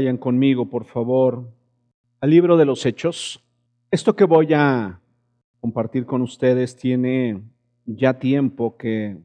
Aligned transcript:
Vayan 0.00 0.16
conmigo, 0.16 0.70
por 0.70 0.86
favor, 0.86 1.52
al 2.22 2.30
libro 2.30 2.56
de 2.56 2.64
los 2.64 2.86
Hechos. 2.86 3.44
Esto 3.90 4.16
que 4.16 4.24
voy 4.24 4.54
a 4.54 4.98
compartir 5.60 6.06
con 6.06 6.22
ustedes 6.22 6.74
tiene 6.74 7.42
ya 7.84 8.18
tiempo 8.18 8.78
que 8.78 9.08
he 9.08 9.18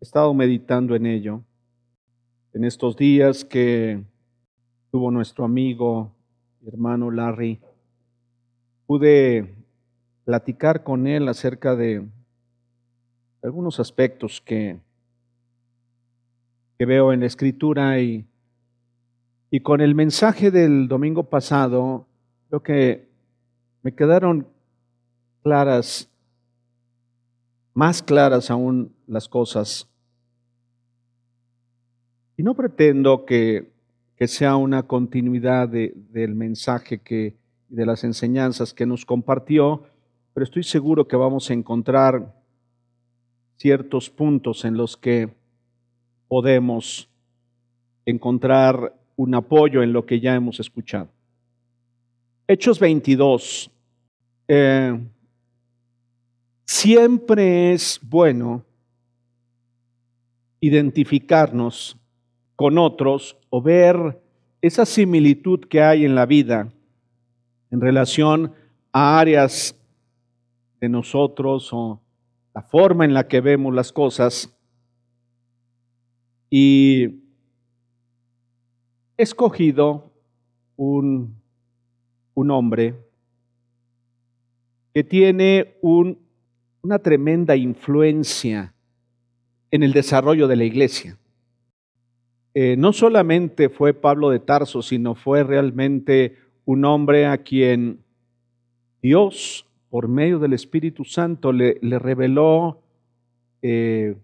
estado 0.00 0.34
meditando 0.34 0.96
en 0.96 1.06
ello. 1.06 1.44
En 2.52 2.64
estos 2.64 2.96
días 2.96 3.44
que 3.44 4.02
tuvo 4.90 5.12
nuestro 5.12 5.44
amigo 5.44 6.10
hermano 6.66 7.12
Larry, 7.12 7.60
pude 8.88 9.54
platicar 10.24 10.82
con 10.82 11.06
él 11.06 11.28
acerca 11.28 11.76
de 11.76 12.04
algunos 13.40 13.78
aspectos 13.78 14.40
que, 14.40 14.80
que 16.76 16.86
veo 16.86 17.12
en 17.12 17.20
la 17.20 17.26
escritura 17.26 18.00
y 18.00 18.26
y 19.54 19.60
con 19.60 19.80
el 19.80 19.94
mensaje 19.94 20.50
del 20.50 20.88
domingo 20.88 21.30
pasado, 21.30 22.08
creo 22.48 22.60
que 22.64 23.08
me 23.84 23.94
quedaron 23.94 24.48
claras, 25.44 26.10
más 27.72 28.02
claras 28.02 28.50
aún 28.50 28.96
las 29.06 29.28
cosas. 29.28 29.88
Y 32.36 32.42
no 32.42 32.56
pretendo 32.56 33.24
que, 33.24 33.72
sea 34.26 34.56
una 34.56 34.88
continuidad 34.88 35.68
del 35.68 36.34
mensaje 36.34 36.98
que, 36.98 37.36
de 37.68 37.86
las 37.86 38.02
enseñanzas 38.02 38.74
que 38.74 38.86
nos 38.86 39.06
compartió, 39.06 39.84
pero 40.32 40.42
estoy 40.42 40.64
seguro 40.64 41.06
que 41.06 41.14
vamos 41.14 41.48
a 41.48 41.54
encontrar 41.54 42.34
ciertos 43.56 44.10
puntos 44.10 44.64
en 44.64 44.76
los 44.76 44.96
que 44.96 45.32
podemos 46.26 47.08
encontrar 48.04 49.03
un 49.16 49.34
apoyo 49.34 49.82
en 49.82 49.92
lo 49.92 50.04
que 50.06 50.20
ya 50.20 50.34
hemos 50.34 50.60
escuchado. 50.60 51.08
Hechos 52.46 52.78
22. 52.78 53.70
Eh, 54.48 55.00
siempre 56.64 57.72
es 57.72 57.98
bueno 58.02 58.64
identificarnos 60.60 61.96
con 62.56 62.78
otros 62.78 63.36
o 63.50 63.60
ver 63.62 64.20
esa 64.60 64.86
similitud 64.86 65.60
que 65.60 65.82
hay 65.82 66.04
en 66.04 66.14
la 66.14 66.26
vida 66.26 66.72
en 67.70 67.80
relación 67.80 68.52
a 68.92 69.18
áreas 69.18 69.76
de 70.80 70.88
nosotros 70.88 71.70
o 71.72 72.00
la 72.54 72.62
forma 72.62 73.04
en 73.04 73.12
la 73.12 73.26
que 73.26 73.40
vemos 73.40 73.74
las 73.74 73.92
cosas. 73.92 74.56
Y 76.48 77.23
escogido 79.16 80.12
un, 80.76 81.36
un 82.34 82.50
hombre 82.50 82.94
que 84.92 85.04
tiene 85.04 85.76
un, 85.82 86.18
una 86.82 86.98
tremenda 86.98 87.56
influencia 87.56 88.74
en 89.70 89.82
el 89.82 89.92
desarrollo 89.92 90.46
de 90.46 90.56
la 90.56 90.64
iglesia. 90.64 91.18
Eh, 92.54 92.76
no 92.76 92.92
solamente 92.92 93.68
fue 93.68 93.92
Pablo 93.92 94.30
de 94.30 94.38
Tarso, 94.38 94.82
sino 94.82 95.16
fue 95.16 95.42
realmente 95.42 96.38
un 96.64 96.84
hombre 96.84 97.26
a 97.26 97.38
quien 97.38 98.04
Dios, 99.02 99.66
por 99.90 100.06
medio 100.06 100.38
del 100.38 100.52
Espíritu 100.52 101.04
Santo, 101.04 101.52
le, 101.52 101.78
le 101.82 101.98
reveló 101.98 102.80
eh, 103.62 104.16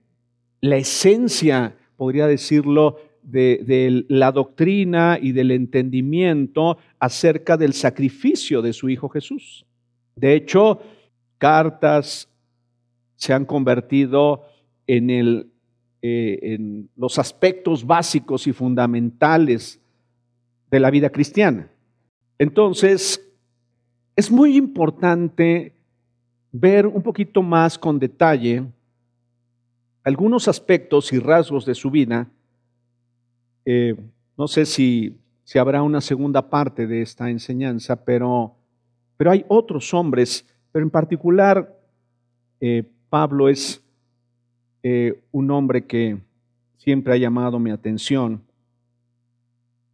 la 0.61 0.77
esencia, 0.77 1.77
podría 1.97 2.27
decirlo, 2.29 2.99
de, 3.23 4.05
la 4.09 4.33
doctrina 4.33 5.19
y 5.21 5.33
del 5.33 5.51
entendimiento 5.51 6.79
acerca 6.99 7.57
del 7.57 7.73
sacrificio 7.73 8.63
de 8.63 8.73
su 8.73 8.89
Hijo 8.89 9.09
Jesús. 9.09 9.67
De 10.17 10.35
hecho, 10.35 10.81
cartas 11.39 12.29
se 13.17 13.33
han 13.33 13.45
convertido 13.45 14.45
en, 14.87 15.11
el, 15.11 15.51
eh, 16.03 16.39
en 16.43 16.89
los 16.97 17.19
aspectos 17.19 17.87
básicos 17.87 18.47
y 18.47 18.53
fundamentales 18.53 19.81
de 20.71 20.81
la 20.81 20.91
vida 20.91 21.11
cristiana. 21.11 21.71
Entonces, 22.39 23.27
es 24.17 24.31
muy 24.31 24.57
importante 24.57 25.75
ver 26.53 26.87
un 26.87 27.03
poquito 27.03 27.43
más 27.43 27.79
con 27.79 27.99
detalle 27.99 28.65
algunos 30.03 30.49
aspectos 30.49 31.13
y 31.13 31.19
rasgos 31.19 31.67
de 31.67 31.75
su 31.75 31.91
vida 31.91 32.29
eh, 33.65 33.95
no 34.37 34.49
sé 34.49 34.67
si, 34.67 35.17
habrá 35.55 35.83
una 35.83 36.01
segunda 36.01 36.49
parte 36.49 36.87
de 36.87 37.03
esta 37.03 37.29
enseñanza, 37.29 38.05
pero, 38.05 38.55
pero 39.17 39.33
hay 39.33 39.45
otros 39.49 39.93
hombres, 39.93 40.47
pero 40.73 40.85
en 40.85 40.91
particular 40.91 41.77
eh, 42.61 42.85
Pablo 43.09 43.49
es 43.49 43.83
eh, 44.83 45.21
un 45.33 45.51
hombre 45.51 45.85
que 45.85 46.19
siempre 46.79 47.13
ha 47.13 47.17
llamado 47.17 47.59
mi 47.59 47.71
atención. 47.71 48.43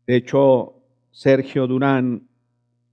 De 0.06 0.16
hecho, 0.16 0.74
Sergio 1.10 1.66
Durán 1.66 2.22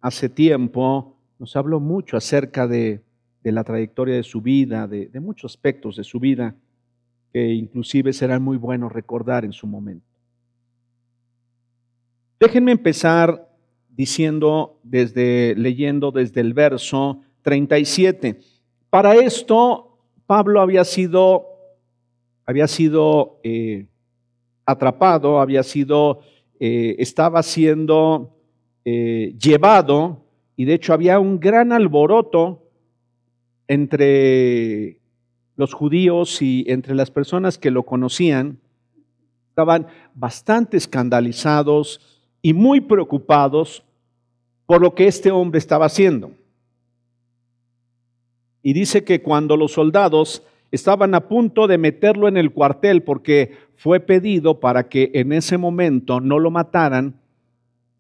hace 0.02 0.30
tiempo 0.30 1.16
nos 1.38 1.56
habló 1.56 1.80
mucho 1.80 2.18
acerca 2.18 2.68
de, 2.68 3.02
la 3.44 3.64
trayectoria 3.64 4.16
de 4.16 4.24
su 4.24 4.42
vida, 4.42 4.88
de, 4.88 5.08
de 5.08 5.20
muchos 5.20 5.52
aspectos 5.52 5.98
de 5.98 6.06
su 6.06 6.20
vida, 6.20 6.56
que 7.34 7.54
inclusive 7.54 8.14
serán 8.14 8.42
muy 8.42 8.56
buenos 8.58 8.92
recordar 8.92 9.44
en 9.44 9.52
su 9.52 9.68
momento. 9.68 10.13
Déjenme 12.44 12.74
empezar 12.74 13.48
diciendo 13.88 14.78
desde 14.84 15.56
leyendo 15.56 16.12
desde 16.12 16.42
el 16.42 16.54
verso 16.54 17.22
37. 17.42 18.38
Para 18.90 19.16
esto 19.16 19.98
Pablo 20.26 20.60
había 20.60 20.84
sido 20.84 21.46
había 22.46 22.68
sido 22.68 23.40
eh, 23.44 23.86
atrapado, 24.66 25.40
había 25.40 25.64
sido 25.64 26.20
eh, 26.60 26.98
estaba 27.00 27.44
siendo 27.44 28.36
eh, 28.84 29.36
llevado 29.40 30.26
y 30.58 30.66
de 30.66 30.74
hecho 30.74 30.92
había 30.92 31.22
un 31.22 31.40
gran 31.40 31.72
alboroto 31.72 32.68
entre 33.70 35.00
los 35.56 35.74
judíos 35.74 36.42
y 36.42 36.66
entre 36.68 36.94
las 36.94 37.10
personas 37.10 37.58
que 37.58 37.72
lo 37.72 37.84
conocían. 37.84 38.60
Estaban 39.48 39.88
bastante 40.14 40.76
escandalizados, 40.76 42.13
y 42.44 42.54
muy 42.54 42.82
preocupados 42.82 43.84
por 44.68 44.82
lo 44.82 44.94
que 44.94 45.08
este 45.08 45.32
hombre 45.32 45.58
estaba 45.58 45.88
haciendo. 45.88 46.32
Y 48.62 48.74
dice 48.74 49.04
que 49.04 49.22
cuando 49.22 49.58
los 49.58 49.72
soldados 49.72 50.44
estaban 50.72 51.16
a 51.16 51.28
punto 51.28 51.68
de 51.68 51.78
meterlo 51.78 52.28
en 52.28 52.38
el 52.38 52.52
cuartel 52.52 53.02
porque 53.02 53.56
fue 53.76 54.00
pedido 54.00 54.60
para 54.60 54.90
que 54.90 55.10
en 55.14 55.32
ese 55.32 55.58
momento 55.58 56.20
no 56.20 56.38
lo 56.38 56.52
mataran, 56.52 57.16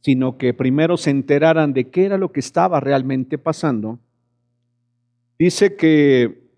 sino 0.01 0.37
que 0.37 0.53
primero 0.53 0.97
se 0.97 1.09
enteraran 1.09 1.73
de 1.73 1.89
qué 1.89 2.05
era 2.05 2.17
lo 2.17 2.31
que 2.31 2.41
estaba 2.41 2.81
realmente 2.81 3.37
pasando, 3.37 3.99
dice 5.39 5.77
que 5.77 6.49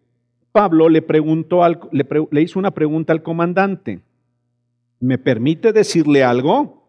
Pablo 0.51 0.89
le 0.89 1.03
preguntó 1.03 1.63
al, 1.63 1.79
le, 1.91 2.07
le 2.31 2.41
hizo 2.41 2.57
una 2.57 2.71
pregunta 2.71 3.13
al 3.13 3.21
comandante. 3.21 3.99
¿Me 4.99 5.17
permite 5.17 5.73
decirle 5.73 6.23
algo? 6.23 6.84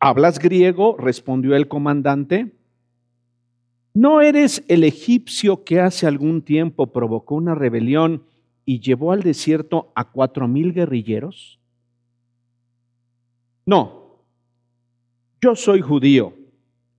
¿Hablas 0.00 0.38
griego? 0.38 0.96
respondió 0.96 1.54
el 1.54 1.68
comandante. 1.68 2.54
¿No 3.92 4.22
eres 4.22 4.64
el 4.68 4.84
egipcio 4.84 5.62
que 5.62 5.80
hace 5.80 6.06
algún 6.06 6.40
tiempo 6.40 6.86
provocó 6.86 7.34
una 7.34 7.54
rebelión 7.54 8.24
y 8.64 8.80
llevó 8.80 9.12
al 9.12 9.22
desierto 9.22 9.92
a 9.94 10.10
cuatro 10.10 10.48
mil 10.48 10.72
guerrilleros? 10.72 11.60
No, 13.66 14.24
yo 15.42 15.54
soy 15.54 15.82
judío, 15.82 16.34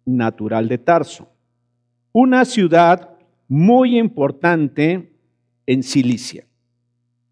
natural 0.05 0.67
de 0.67 0.77
Tarso, 0.77 1.27
una 2.11 2.45
ciudad 2.45 3.17
muy 3.47 3.97
importante 3.97 5.11
en 5.65 5.81
Cilicia. 5.81 6.45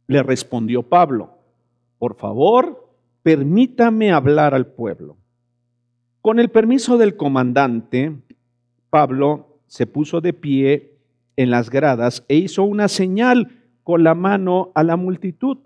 Le 0.08 0.24
respondió 0.24 0.82
Pablo, 0.82 1.38
por 2.00 2.16
favor, 2.16 2.96
permítame 3.22 4.12
hablar 4.12 4.56
al 4.56 4.66
pueblo. 4.66 5.18
Con 6.30 6.38
el 6.38 6.50
permiso 6.50 7.00
del 7.00 7.18
comandante, 7.18 8.16
Pablo 8.92 9.58
se 9.66 9.88
puso 9.88 10.22
de 10.22 10.32
pie 10.32 10.94
en 11.36 11.50
las 11.50 11.72
gradas 11.72 12.24
e 12.28 12.36
hizo 12.36 12.62
una 12.66 12.88
señal 12.88 13.64
con 13.82 14.04
la 14.04 14.14
mano 14.14 14.72
a 14.76 14.84
la 14.84 14.96
multitud. 14.96 15.58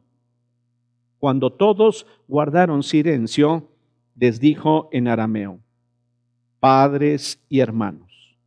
Cuando 1.20 1.52
todos 1.52 2.08
guardaron 2.30 2.82
silencio, 2.82 3.72
les 4.16 4.40
dijo 4.40 4.88
en 4.94 5.10
arameo, 5.10 5.60
padres 6.62 7.44
y 7.50 7.60
hermanos, 7.60 8.38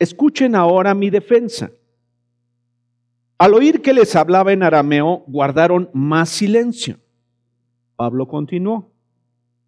escuchen 0.00 0.56
ahora 0.56 0.92
mi 0.92 1.08
defensa. 1.08 1.70
Al 3.38 3.54
oír 3.54 3.80
que 3.80 3.94
les 3.94 4.16
hablaba 4.16 4.52
en 4.52 4.64
arameo, 4.64 5.22
guardaron 5.28 5.88
más 5.92 6.30
silencio. 6.30 6.98
Pablo 7.94 8.26
continuó, 8.26 8.90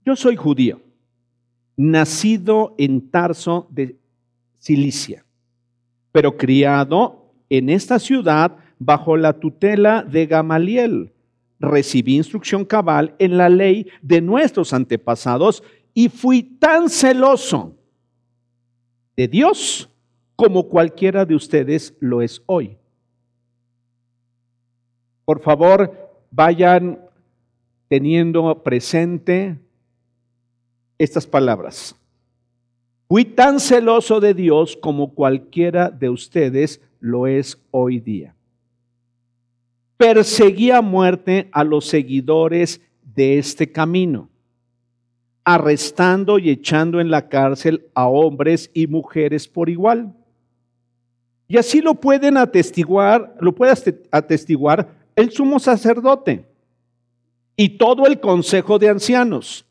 yo 0.05 0.17
soy 0.17 0.35
judío 0.35 0.90
nacido 1.81 2.75
en 2.77 3.11
Tarso 3.11 3.67
de 3.71 3.97
Cilicia, 4.59 5.25
pero 6.13 6.37
criado 6.37 7.33
en 7.49 7.71
esta 7.71 7.99
ciudad 7.99 8.59
bajo 8.79 9.17
la 9.17 9.33
tutela 9.41 10.03
de 10.03 10.27
Gamaliel. 10.27 11.15
Recibí 11.59 12.17
instrucción 12.17 12.67
cabal 12.67 13.15
en 13.19 13.39
la 13.39 13.49
ley 13.49 13.87
de 14.03 14.21
nuestros 14.21 14.75
antepasados 14.75 15.63
y 15.95 16.11
fui 16.11 16.43
tan 16.43 16.91
celoso 16.91 17.75
de 19.17 19.27
Dios 19.27 19.89
como 20.37 20.69
cualquiera 20.69 21.25
de 21.25 21.35
ustedes 21.35 21.97
lo 21.99 22.21
es 22.21 22.43
hoy. 22.45 22.77
Por 25.25 25.41
favor, 25.41 26.11
vayan 26.31 27.01
teniendo 27.89 28.63
presente 28.63 29.59
estas 31.01 31.27
palabras. 31.27 31.97
Fui 33.09 33.25
tan 33.25 33.59
celoso 33.59 34.21
de 34.21 34.35
Dios 34.35 34.77
como 34.77 35.15
cualquiera 35.15 35.89
de 35.89 36.11
ustedes 36.11 36.83
lo 37.01 37.27
es 37.27 37.59
hoy 37.71 38.01
día. 38.01 38.35
Perseguí 39.97 40.71
a 40.71 40.83
muerte 40.83 41.49
a 41.53 41.65
los 41.65 41.87
seguidores 41.87 42.83
de 43.15 43.39
este 43.39 43.73
camino, 43.73 44.29
arrestando 45.43 46.39
y 46.39 46.51
echando 46.51 47.01
en 47.01 47.11
la 47.11 47.31
cárcel 47.31 47.87
a 47.95 48.07
hombres 48.07 48.71
y 48.75 48.87
mujeres 48.87 49.49
por 49.49 49.71
igual. 49.71 50.15
Y 51.49 51.57
así 51.57 51.81
lo 51.81 51.95
pueden 51.95 52.37
atestiguar, 52.37 53.35
lo 53.41 53.55
puede 53.55 53.73
atestiguar 54.11 54.91
el 55.17 55.33
sumo 55.33 55.59
sacerdote 55.59 56.45
y 57.57 57.71
todo 57.71 58.07
el 58.07 58.21
consejo 58.21 58.79
de 58.79 58.91
ancianos. 58.91 59.65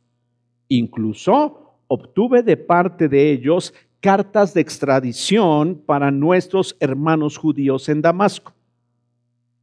Incluso 0.69 1.75
obtuve 1.88 2.44
de 2.44 2.56
parte 2.56 3.10
de 3.10 3.31
ellos 3.31 3.74
cartas 4.00 4.54
de 4.54 4.62
extradición 4.62 5.75
para 5.86 6.10
nuestros 6.12 6.77
hermanos 6.80 7.38
judíos 7.38 7.89
en 7.89 8.01
Damasco. 8.01 8.54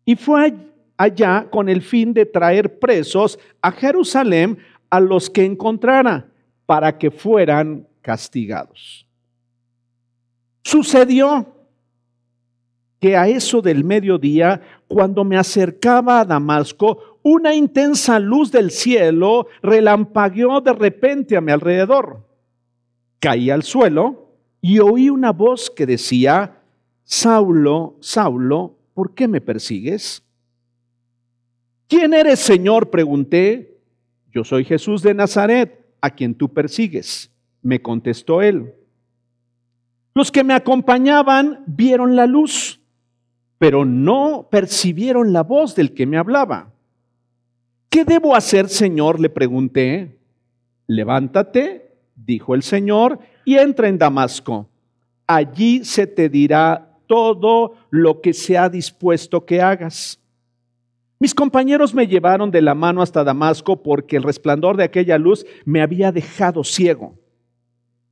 Y 0.04 0.16
fue 0.16 0.54
allá 0.96 1.48
con 1.50 1.68
el 1.68 1.82
fin 1.82 2.12
de 2.12 2.26
traer 2.26 2.78
presos 2.78 3.38
a 3.62 3.72
Jerusalén 3.72 4.58
a 4.90 5.00
los 5.00 5.30
que 5.30 5.44
encontrara 5.44 6.28
para 6.66 6.98
que 6.98 7.10
fueran 7.10 7.86
castigados. 8.02 9.06
Sucedió 10.62 11.54
que 13.00 13.16
a 13.16 13.28
eso 13.28 13.60
del 13.60 13.84
mediodía, 13.84 14.60
cuando 14.88 15.24
me 15.24 15.36
acercaba 15.36 16.20
a 16.20 16.24
Damasco, 16.24 17.15
una 17.28 17.56
intensa 17.56 18.20
luz 18.20 18.52
del 18.52 18.70
cielo 18.70 19.48
relampagueó 19.60 20.60
de 20.60 20.72
repente 20.72 21.36
a 21.36 21.40
mi 21.40 21.50
alrededor. 21.50 22.24
Caí 23.18 23.50
al 23.50 23.64
suelo 23.64 24.30
y 24.60 24.78
oí 24.78 25.10
una 25.10 25.32
voz 25.32 25.68
que 25.68 25.86
decía, 25.86 26.62
Saulo, 27.02 27.96
Saulo, 27.98 28.78
¿por 28.94 29.12
qué 29.12 29.26
me 29.26 29.40
persigues? 29.40 30.22
¿Quién 31.88 32.14
eres, 32.14 32.38
Señor? 32.38 32.90
pregunté. 32.90 33.80
Yo 34.30 34.44
soy 34.44 34.64
Jesús 34.64 35.02
de 35.02 35.12
Nazaret, 35.12 35.84
a 36.00 36.10
quien 36.10 36.32
tú 36.32 36.54
persigues, 36.54 37.32
me 37.60 37.82
contestó 37.82 38.40
él. 38.40 38.72
Los 40.14 40.30
que 40.30 40.44
me 40.44 40.54
acompañaban 40.54 41.64
vieron 41.66 42.14
la 42.14 42.26
luz, 42.26 42.80
pero 43.58 43.84
no 43.84 44.46
percibieron 44.48 45.32
la 45.32 45.42
voz 45.42 45.74
del 45.74 45.92
que 45.92 46.06
me 46.06 46.18
hablaba. 46.18 46.75
¿Qué 47.88 48.04
debo 48.04 48.34
hacer, 48.34 48.68
Señor? 48.68 49.20
le 49.20 49.30
pregunté. 49.30 50.18
Levántate, 50.86 51.96
dijo 52.14 52.54
el 52.54 52.62
Señor, 52.62 53.18
y 53.44 53.56
entra 53.56 53.88
en 53.88 53.98
Damasco. 53.98 54.68
Allí 55.26 55.84
se 55.84 56.06
te 56.06 56.28
dirá 56.28 56.98
todo 57.06 57.74
lo 57.90 58.20
que 58.20 58.32
se 58.32 58.58
ha 58.58 58.68
dispuesto 58.68 59.44
que 59.44 59.60
hagas. 59.60 60.20
Mis 61.18 61.34
compañeros 61.34 61.94
me 61.94 62.06
llevaron 62.06 62.50
de 62.50 62.60
la 62.60 62.74
mano 62.74 63.02
hasta 63.02 63.24
Damasco 63.24 63.82
porque 63.82 64.16
el 64.16 64.22
resplandor 64.22 64.76
de 64.76 64.84
aquella 64.84 65.18
luz 65.18 65.46
me 65.64 65.80
había 65.80 66.12
dejado 66.12 66.62
ciego. 66.62 67.18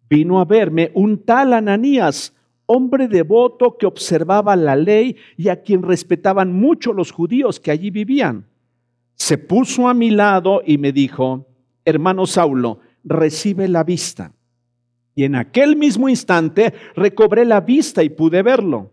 Vino 0.08 0.40
a 0.40 0.44
verme 0.44 0.90
un 0.94 1.22
tal 1.22 1.52
Ananías, 1.52 2.34
hombre 2.66 3.08
devoto 3.08 3.76
que 3.76 3.86
observaba 3.86 4.56
la 4.56 4.76
ley 4.76 5.16
y 5.36 5.48
a 5.48 5.60
quien 5.60 5.82
respetaban 5.82 6.52
mucho 6.52 6.92
los 6.92 7.10
judíos 7.10 7.60
que 7.60 7.70
allí 7.70 7.90
vivían 7.90 8.46
se 9.24 9.38
puso 9.38 9.88
a 9.88 9.94
mi 9.94 10.10
lado 10.10 10.60
y 10.66 10.76
me 10.76 10.92
dijo, 10.92 11.46
hermano 11.86 12.26
Saulo, 12.26 12.80
recibe 13.04 13.68
la 13.68 13.82
vista. 13.82 14.34
Y 15.14 15.24
en 15.24 15.34
aquel 15.34 15.76
mismo 15.76 16.10
instante 16.10 16.74
recobré 16.94 17.46
la 17.46 17.62
vista 17.62 18.02
y 18.02 18.10
pude 18.10 18.42
verlo. 18.42 18.90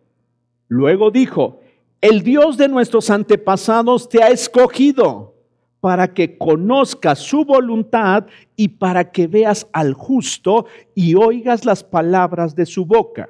Luego 0.69 1.12
dijo, 1.12 1.60
el 2.00 2.24
Dios 2.24 2.56
de 2.56 2.69
nuestros 2.69 3.10
antepasados 3.10 4.07
te 4.07 4.24
ha 4.24 4.30
escogido 4.30 5.36
para 5.81 6.13
que 6.13 6.38
conozcas 6.38 7.19
su 7.19 7.44
voluntad 7.44 8.25
y 8.56 8.69
para 8.69 9.12
que 9.12 9.28
veas 9.28 9.68
al 9.74 9.94
justo 9.94 10.66
y 10.95 11.13
oigas 11.16 11.66
las 11.66 11.83
palabras 11.83 12.56
de 12.56 12.66
su 12.66 12.86
boca. 12.86 13.28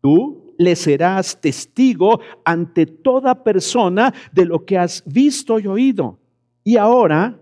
Tú 0.00 0.45
le 0.58 0.76
serás 0.76 1.40
testigo 1.40 2.20
ante 2.44 2.86
toda 2.86 3.42
persona 3.42 4.12
de 4.32 4.44
lo 4.44 4.64
que 4.64 4.78
has 4.78 5.02
visto 5.06 5.58
y 5.58 5.66
oído. 5.66 6.18
Y 6.64 6.76
ahora, 6.76 7.40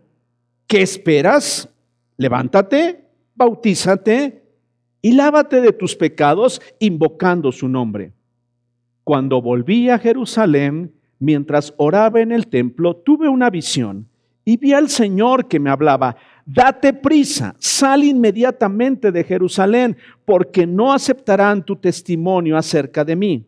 ¿qué 0.66 0.82
esperas? 0.82 1.68
Levántate, 2.16 3.08
bautízate 3.34 4.44
y 5.02 5.12
lávate 5.12 5.60
de 5.60 5.72
tus 5.72 5.96
pecados 5.96 6.60
invocando 6.78 7.52
su 7.52 7.68
nombre. 7.68 8.12
Cuando 9.02 9.42
volví 9.42 9.90
a 9.90 9.98
Jerusalén, 9.98 10.94
mientras 11.18 11.74
oraba 11.76 12.20
en 12.20 12.32
el 12.32 12.46
templo, 12.46 12.96
tuve 12.96 13.28
una 13.28 13.50
visión 13.50 14.08
y 14.44 14.56
vi 14.56 14.72
al 14.72 14.88
Señor 14.88 15.48
que 15.48 15.60
me 15.60 15.70
hablaba 15.70 16.16
date 16.46 16.92
prisa, 16.92 17.54
sal 17.58 18.04
inmediatamente 18.04 19.10
de 19.10 19.24
Jerusalén, 19.24 19.96
porque 20.24 20.66
no 20.66 20.92
aceptarán 20.92 21.64
tu 21.64 21.76
testimonio 21.76 22.56
acerca 22.56 23.04
de 23.04 23.16
mí. 23.16 23.46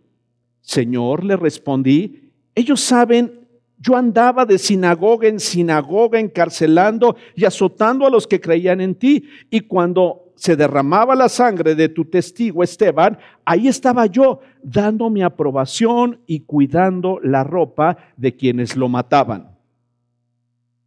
Señor, 0.61 1.25
le 1.25 1.37
respondí, 1.37 2.31
ellos 2.55 2.81
saben, 2.81 3.41
yo 3.79 3.97
andaba 3.97 4.47
de 4.47 4.59
sinagoga 4.59 5.29
en 5.29 5.39
sinagoga 5.39 6.19
encarcelando 6.19 7.17
y 7.35 7.45
azotando 7.45 8.07
a 8.07 8.11
los 8.11 8.27
que 8.27 8.41
creían 8.41 8.81
en 8.81 8.95
ti, 8.95 9.29
y 9.51 9.61
cuando 9.61 10.33
se 10.35 10.55
derramaba 10.55 11.15
la 11.15 11.29
sangre 11.29 11.75
de 11.75 11.89
tu 11.89 12.05
testigo 12.05 12.63
Esteban, 12.63 13.19
ahí 13.45 13.69
estaba 13.69 14.07
yo 14.07 14.41
dando 14.63 15.09
mi 15.09 15.23
aprobación 15.23 16.21
y 16.27 16.41
cuidando 16.41 17.19
la 17.23 17.43
ropa 17.43 17.97
de 18.17 18.37
quienes 18.37 18.77
lo 18.77 18.89
mataban. 18.89 19.57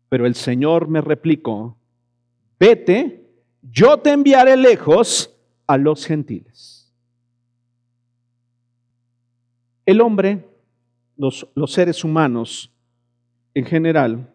Pero 0.08 0.26
el 0.26 0.36
Señor 0.36 0.88
me 0.88 1.02
replicó, 1.02 1.79
vete, 2.60 3.26
yo 3.62 3.98
te 3.98 4.12
enviaré 4.12 4.58
lejos 4.58 5.36
a 5.66 5.78
los 5.78 6.06
gentiles. 6.06 6.92
El 9.86 10.02
hombre, 10.02 10.46
los, 11.16 11.48
los 11.56 11.72
seres 11.72 12.04
humanos 12.04 12.72
en 13.54 13.66
general, 13.66 14.34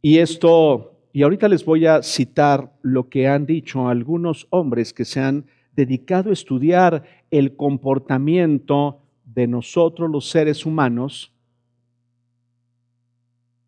y 0.00 0.18
esto, 0.18 0.98
y 1.12 1.22
ahorita 1.22 1.46
les 1.48 1.64
voy 1.64 1.86
a 1.86 2.02
citar 2.02 2.72
lo 2.82 3.08
que 3.08 3.28
han 3.28 3.46
dicho 3.46 3.88
algunos 3.88 4.48
hombres 4.50 4.92
que 4.92 5.04
se 5.04 5.20
han 5.20 5.46
dedicado 5.76 6.30
a 6.30 6.32
estudiar 6.32 7.04
el 7.30 7.56
comportamiento 7.56 9.00
de 9.24 9.46
nosotros 9.46 10.10
los 10.10 10.28
seres 10.28 10.66
humanos, 10.66 11.32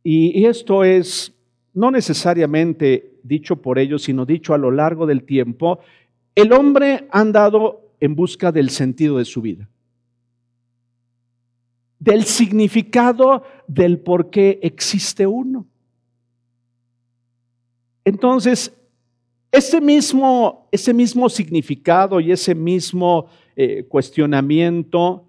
y 0.02 0.44
esto 0.44 0.84
es 0.84 1.33
no 1.74 1.90
necesariamente 1.90 3.18
dicho 3.22 3.56
por 3.60 3.78
ellos, 3.78 4.02
sino 4.04 4.24
dicho 4.24 4.54
a 4.54 4.58
lo 4.58 4.70
largo 4.70 5.06
del 5.06 5.24
tiempo, 5.24 5.80
el 6.34 6.52
hombre 6.52 7.08
ha 7.10 7.20
andado 7.20 7.90
en 8.00 8.14
busca 8.14 8.52
del 8.52 8.70
sentido 8.70 9.18
de 9.18 9.24
su 9.24 9.42
vida, 9.42 9.68
del 11.98 12.24
significado 12.24 13.42
del 13.66 13.98
por 13.98 14.30
qué 14.30 14.60
existe 14.62 15.26
uno. 15.26 15.66
Entonces, 18.04 18.72
ese 19.50 19.80
mismo, 19.80 20.68
ese 20.70 20.92
mismo 20.92 21.28
significado 21.28 22.20
y 22.20 22.32
ese 22.32 22.54
mismo 22.54 23.26
eh, 23.56 23.84
cuestionamiento 23.88 25.24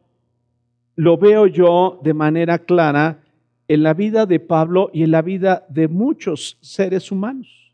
lo 0.95 1.17
veo 1.17 1.47
yo 1.47 1.99
de 2.03 2.13
manera 2.13 2.59
clara 2.59 3.24
en 3.67 3.83
la 3.83 3.93
vida 3.93 4.25
de 4.25 4.39
Pablo 4.39 4.89
y 4.93 5.03
en 5.03 5.11
la 5.11 5.21
vida 5.21 5.65
de 5.69 5.87
muchos 5.87 6.57
seres 6.61 7.11
humanos. 7.11 7.73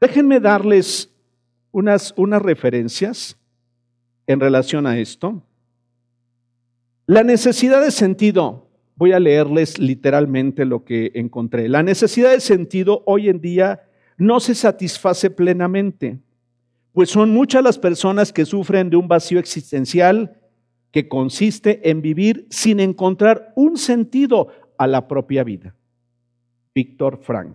Déjenme 0.00 0.40
darles 0.40 1.12
unas, 1.72 2.14
unas 2.16 2.42
referencias 2.42 3.36
en 4.26 4.40
relación 4.40 4.86
a 4.86 4.98
esto. 4.98 5.42
La 7.06 7.22
necesidad 7.22 7.82
de 7.82 7.90
sentido 7.90 8.66
voy 8.96 9.12
a 9.12 9.20
leerles 9.20 9.78
literalmente 9.78 10.64
lo 10.64 10.84
que 10.84 11.12
encontré. 11.14 11.68
La 11.68 11.82
necesidad 11.82 12.30
de 12.30 12.40
sentido 12.40 13.02
hoy 13.06 13.28
en 13.28 13.40
día 13.40 13.82
no 14.16 14.40
se 14.40 14.54
satisface 14.54 15.30
plenamente, 15.30 16.18
pues 16.92 17.10
son 17.10 17.30
muchas 17.30 17.62
las 17.62 17.78
personas 17.78 18.32
que 18.32 18.46
sufren 18.46 18.88
de 18.88 18.96
un 18.96 19.06
vacío 19.06 19.38
existencial 19.38 20.40
que 20.96 21.08
consiste 21.08 21.90
en 21.90 22.00
vivir 22.00 22.46
sin 22.48 22.80
encontrar 22.80 23.52
un 23.54 23.76
sentido 23.76 24.48
a 24.78 24.86
la 24.86 25.06
propia 25.06 25.44
vida. 25.44 25.74
Víctor 26.74 27.18
Frank. 27.18 27.54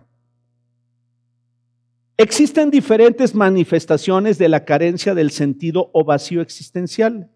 Existen 2.16 2.70
diferentes 2.70 3.34
manifestaciones 3.34 4.38
de 4.38 4.48
la 4.48 4.64
carencia 4.64 5.16
del 5.16 5.32
sentido 5.32 5.90
o 5.92 6.04
vacío 6.04 6.40
existencial. 6.40 7.32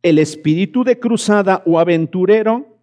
El 0.00 0.18
espíritu 0.18 0.84
de 0.84 0.98
cruzada 0.98 1.62
o 1.66 1.78
aventurero 1.78 2.78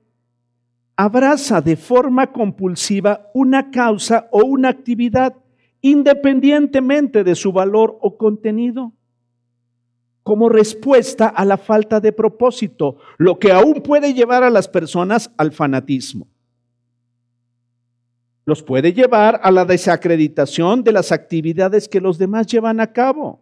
abraza 0.96 1.60
de 1.60 1.76
forma 1.76 2.32
compulsiva 2.32 3.32
una 3.34 3.72
causa 3.72 4.28
o 4.32 4.46
una 4.46 4.70
actividad 4.70 5.38
independientemente 5.82 7.24
de 7.24 7.34
su 7.34 7.52
valor 7.52 7.98
o 8.00 8.16
contenido, 8.16 8.94
como 10.24 10.50
respuesta 10.50 11.28
a 11.28 11.46
la 11.46 11.58
falta 11.58 12.00
de 12.00 12.12
propósito, 12.12 12.98
lo 13.18 13.40
que 13.40 13.52
aún 13.52 13.82
puede 13.82 14.14
llevar 14.14 14.44
a 14.44 14.50
las 14.50 14.68
personas 14.68 15.32
al 15.38 15.52
fanatismo. 15.52 16.28
Los 18.46 18.62
puede 18.64 18.94
llevar 18.94 19.40
a 19.44 19.52
la 19.52 19.66
desacreditación 19.66 20.84
de 20.84 20.92
las 20.92 21.12
actividades 21.12 21.88
que 21.88 22.02
los 22.02 22.18
demás 22.18 22.48
llevan 22.48 22.80
a 22.80 22.92
cabo 22.92 23.42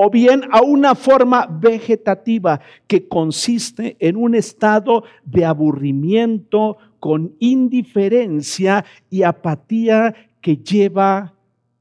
o 0.00 0.10
bien 0.10 0.42
a 0.52 0.62
una 0.62 0.94
forma 0.94 1.46
vegetativa 1.50 2.60
que 2.86 3.08
consiste 3.08 3.96
en 3.98 4.16
un 4.16 4.36
estado 4.36 5.02
de 5.24 5.44
aburrimiento 5.44 6.76
con 7.00 7.34
indiferencia 7.40 8.84
y 9.10 9.24
apatía 9.24 10.14
que 10.40 10.58
lleva 10.58 11.34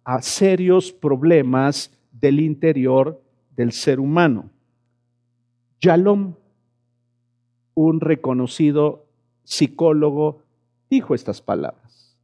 a 0.03 0.21
serios 0.23 0.91
problemas 0.91 1.91
del 2.11 2.39
interior 2.39 3.21
del 3.57 3.73
ser 3.73 3.99
humano. 3.99 4.51
Yalom, 5.81 6.35
un 7.73 7.99
reconocido 7.99 9.07
psicólogo, 9.43 10.43
dijo 10.89 11.13
estas 11.13 11.41
palabras. 11.41 12.17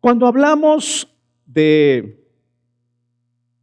Cuando 0.00 0.26
hablamos 0.26 1.08
de, 1.46 2.26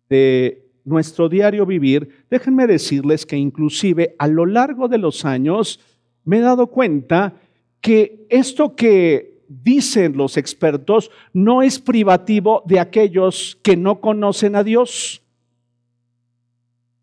de 0.10 0.72
nuestro 0.86 1.30
diario 1.30 1.66
vivir, 1.66 2.26
déjenme 2.30 2.66
decirles 2.68 3.26
que 3.26 3.38
inclusive 3.38 4.16
a 4.18 4.28
lo 4.28 4.46
largo 4.46 4.88
de 4.88 4.98
los 4.98 5.26
años 5.26 5.80
me 6.24 6.38
he 6.38 6.42
dado 6.42 6.68
cuenta 6.68 7.36
que 7.80 8.26
esto 8.30 8.76
que 8.76 9.31
dicen 9.64 10.16
los 10.16 10.38
expertos 10.38 11.12
no 11.34 11.62
es 11.62 11.80
privativo 11.80 12.64
de 12.66 12.80
aquellos 12.80 13.58
que 13.64 13.76
no 13.76 14.00
conocen 14.00 14.56
a 14.56 14.64
Dios, 14.64 15.22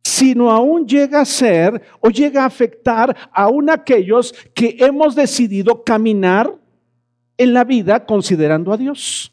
sino 0.03 0.51
aún 0.51 0.87
llega 0.87 1.21
a 1.21 1.25
ser 1.25 1.83
o 2.01 2.09
llega 2.09 2.43
a 2.43 2.47
afectar 2.47 3.17
aún 3.33 3.71
aquellos 3.71 4.33
que 4.55 4.77
hemos 4.81 5.15
decidido 5.15 5.85
caminar 5.85 6.55
en 7.37 7.53
la 7.53 7.65
vida 7.65 8.05
considerando 8.05 8.73
a 8.73 8.77
Dios. 8.77 9.33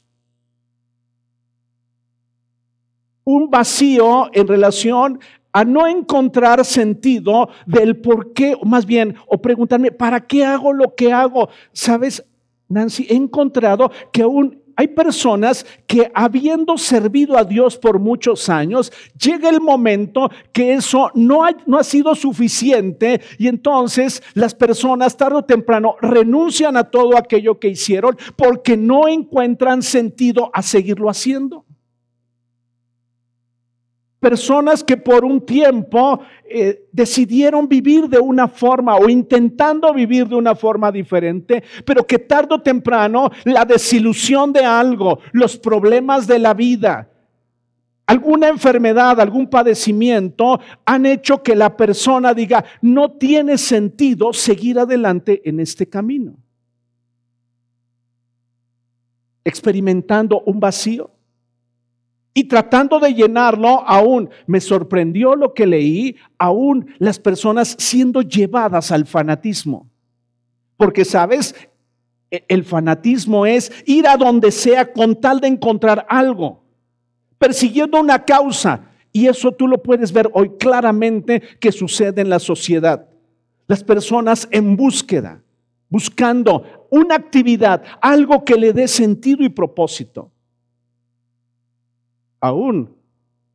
un 3.26 3.50
vacío 3.50 4.30
en 4.34 4.48
relación 4.48 5.20
a 5.52 5.66
no 5.66 5.88
encontrar 5.88 6.64
sentido 6.64 7.50
del 7.66 7.98
por 7.98 8.34
qué, 8.34 8.56
o 8.60 8.66
más 8.66 8.86
bien, 8.86 9.16
o 9.28 9.42
preguntarme, 9.42 9.92
¿para 9.92 10.22
qué 10.22 10.46
hago 10.46 10.72
lo 10.72 10.96
que 10.96 11.12
hago? 11.12 11.50
Sabes, 11.74 12.24
Nancy, 12.68 13.06
he 13.10 13.16
encontrado 13.16 13.92
que 14.12 14.24
aún 14.24 14.66
hay 14.76 14.90
personas 14.90 15.66
que 15.88 16.12
habiendo 16.14 16.78
servido 16.78 17.38
a 17.38 17.46
Dios 17.46 17.78
por 17.78 18.00
muchos 18.00 18.50
años, 18.50 18.92
llega 19.18 19.50
el 19.50 19.62
momento 19.62 20.30
que 20.52 20.74
eso 20.74 21.12
no 21.14 21.46
ha, 21.46 21.52
no 21.66 21.78
ha 21.78 21.84
sido 21.84 22.14
suficiente 22.14 23.22
y 23.38 23.48
entonces 23.48 24.22
las 24.34 24.54
personas 24.54 25.16
tarde 25.16 25.38
o 25.38 25.46
temprano 25.46 25.96
renuncian 26.02 26.76
a 26.76 26.84
todo 26.86 27.18
aquello 27.18 27.60
que 27.60 27.70
hicieron 27.70 28.18
porque 28.36 28.76
no 28.76 29.08
encuentran 29.08 29.82
sentido 29.82 30.52
a 30.54 30.62
seguirlo 30.62 31.10
haciendo 31.10 31.65
personas 34.26 34.84
que 34.84 34.98
por 34.98 35.24
un 35.24 35.46
tiempo 35.46 36.20
eh, 36.50 36.88
decidieron 36.92 37.70
vivir 37.70 38.10
de 38.10 38.18
una 38.18 38.48
forma 38.48 38.96
o 38.96 39.08
intentando 39.08 39.94
vivir 39.94 40.28
de 40.28 40.34
una 40.34 40.56
forma 40.56 40.92
diferente, 40.92 41.64
pero 41.86 42.08
que 42.08 42.18
tarde 42.18 42.56
o 42.56 42.60
temprano 42.60 43.30
la 43.44 43.64
desilusión 43.66 44.52
de 44.52 44.66
algo, 44.66 45.20
los 45.32 45.60
problemas 45.60 46.26
de 46.26 46.40
la 46.40 46.56
vida, 46.56 47.08
alguna 48.08 48.48
enfermedad, 48.48 49.22
algún 49.22 49.48
padecimiento 49.48 50.60
han 50.88 51.06
hecho 51.06 51.44
que 51.44 51.56
la 51.56 51.78
persona 51.78 52.34
diga, 52.34 52.66
no 52.82 53.12
tiene 53.12 53.60
sentido 53.60 54.34
seguir 54.34 54.80
adelante 54.80 55.48
en 55.48 55.60
este 55.60 55.88
camino. 55.88 56.36
Experimentando 59.44 60.42
un 60.48 60.60
vacío 60.60 61.15
y 62.38 62.44
tratando 62.44 63.00
de 63.00 63.14
llenarlo, 63.14 63.82
aún 63.88 64.30
me 64.46 64.60
sorprendió 64.60 65.38
lo 65.38 65.54
que 65.54 65.66
leí, 65.66 66.18
aún 66.38 66.94
las 67.00 67.18
personas 67.18 67.78
siendo 67.80 68.22
llevadas 68.22 68.92
al 68.92 69.06
fanatismo. 69.06 69.90
Porque, 70.76 71.06
¿sabes? 71.06 71.56
E, 72.30 72.44
el 72.50 72.66
fanatismo 72.66 73.46
es 73.46 73.72
ir 73.86 74.06
a 74.06 74.18
donde 74.18 74.52
sea 74.52 74.92
con 74.92 75.16
tal 75.22 75.40
de 75.40 75.48
encontrar 75.48 76.06
algo, 76.10 76.62
persiguiendo 77.38 78.02
una 78.02 78.26
causa. 78.26 78.92
Y 79.14 79.28
eso 79.28 79.54
tú 79.54 79.66
lo 79.66 79.82
puedes 79.82 80.12
ver 80.12 80.30
hoy 80.34 80.58
claramente 80.60 81.42
que 81.62 81.72
sucede 81.72 82.20
en 82.20 82.30
la 82.30 82.40
sociedad. 82.40 83.08
Las 83.66 83.82
personas 83.82 84.46
en 84.52 84.76
búsqueda, 84.76 85.42
buscando 85.88 86.88
una 86.90 87.16
actividad, 87.16 87.82
algo 88.02 88.44
que 88.44 88.56
le 88.56 88.74
dé 88.74 88.90
sentido 88.90 89.42
y 89.46 89.48
propósito 89.48 90.34
aún 92.46 92.96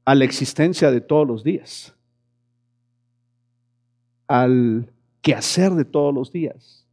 a 0.05 0.15
la 0.15 0.25
existencia 0.25 0.91
de 0.91 1.01
todos 1.01 1.27
los 1.27 1.45
días, 1.45 1.95
al 4.27 4.91
quehacer 5.23 5.73
de 5.73 5.85
todos 5.85 6.13
los 6.13 6.33
días. 6.33 6.85